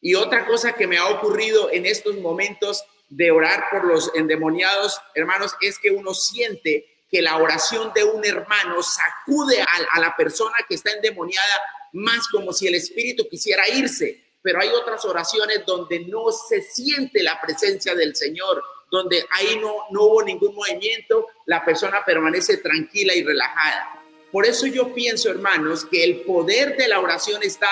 Y 0.00 0.14
otra 0.14 0.46
cosa 0.46 0.72
que 0.72 0.86
me 0.86 0.98
ha 0.98 1.06
ocurrido 1.06 1.70
en 1.70 1.86
estos 1.86 2.16
momentos 2.16 2.84
de 3.08 3.30
orar 3.30 3.64
por 3.70 3.84
los 3.84 4.10
endemoniados, 4.14 4.98
hermanos, 5.14 5.54
es 5.60 5.78
que 5.78 5.90
uno 5.90 6.14
siente 6.14 6.86
que 7.10 7.20
la 7.22 7.36
oración 7.36 7.92
de 7.92 8.04
un 8.04 8.24
hermano 8.24 8.82
sacude 8.82 9.60
a, 9.60 10.00
la 10.00 10.16
persona 10.16 10.54
que 10.68 10.76
está 10.76 10.92
endemoniada 10.92 11.60
más 11.92 12.28
como 12.28 12.52
si 12.52 12.68
el 12.68 12.76
espíritu 12.76 13.28
quisiera 13.28 13.68
irse. 13.68 14.24
Pero 14.42 14.60
hay 14.60 14.68
otras 14.68 15.04
oraciones 15.04 15.66
donde 15.66 16.00
no 16.06 16.30
se 16.30 16.62
siente 16.62 17.22
la 17.22 17.40
presencia 17.40 17.94
del 17.94 18.16
Señor, 18.16 18.62
donde 18.90 19.24
ahí 19.30 19.58
no, 19.60 19.74
no 19.90 20.04
hubo 20.04 20.22
ningún 20.22 20.54
movimiento, 20.54 21.26
la 21.46 21.64
persona 21.64 22.04
permanece 22.04 22.58
tranquila 22.58 23.14
y 23.14 23.22
relajada. 23.22 23.99
Por 24.32 24.46
eso 24.46 24.66
yo 24.66 24.94
pienso, 24.94 25.30
hermanos, 25.30 25.84
que 25.84 26.04
el 26.04 26.20
poder 26.22 26.76
de 26.76 26.88
la 26.88 27.00
oración 27.00 27.42
está 27.42 27.68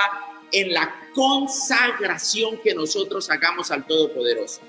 en 0.53 0.73
la 0.73 0.95
consagración 1.15 2.59
que 2.59 2.75
nosotros 2.75 3.31
hagamos 3.31 3.71
al 3.71 3.87
Todopoderoso. 3.87 4.61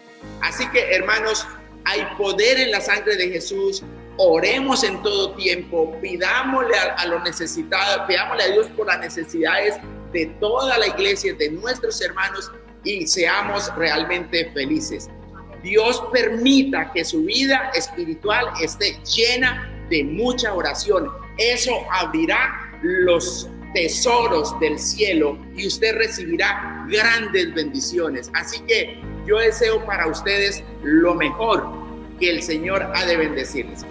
Así 0.42 0.68
que, 0.70 0.92
hermanos, 0.92 1.48
hay 1.86 2.02
poder 2.18 2.60
en 2.60 2.72
la 2.72 2.82
sangre 2.82 3.16
de 3.16 3.30
Jesús. 3.30 3.84
Oremos 4.18 4.84
en 4.84 5.02
todo 5.02 5.34
tiempo, 5.36 5.98
pidámosle 6.02 6.78
a, 6.78 7.06
los 7.08 7.24
necesitados, 7.24 8.06
pidámosle 8.08 8.44
a 8.44 8.48
Dios 8.50 8.68
por 8.76 8.88
las 8.88 9.00
necesidades 9.00 9.76
de 10.12 10.26
toda 10.40 10.78
la 10.78 10.88
iglesia, 10.88 11.34
de 11.34 11.52
nuestros 11.52 12.02
hermanos 12.02 12.52
y 12.84 13.08
seamos 13.08 13.74
realmente 13.76 14.52
felices. 14.52 15.10
Dios 15.64 16.04
permita 16.12 16.92
que 16.94 17.04
su 17.04 17.24
vida 17.24 17.72
espiritual 17.76 18.48
esté 18.62 18.98
llena 19.04 19.70
de 19.90 20.04
mucha 20.04 20.54
oración. 20.54 21.10
Eso 21.40 21.86
abrirá 21.90 22.70
los 22.82 23.50
tesoros 23.74 24.60
del 24.60 24.78
cielo 24.78 25.38
y 25.56 25.68
usted 25.68 25.96
recibirá 25.96 26.86
grandes 26.90 27.54
bendiciones. 27.54 28.30
Así 28.34 28.60
que 28.62 29.02
yo 29.26 29.38
deseo 29.38 29.86
para 29.86 30.08
ustedes 30.08 30.64
lo 30.84 31.16
mejor 31.16 31.66
que 32.20 32.30
el 32.30 32.44
Señor 32.44 32.84
ha 32.94 33.06
de 33.06 33.16
bendecirles. 33.16 33.86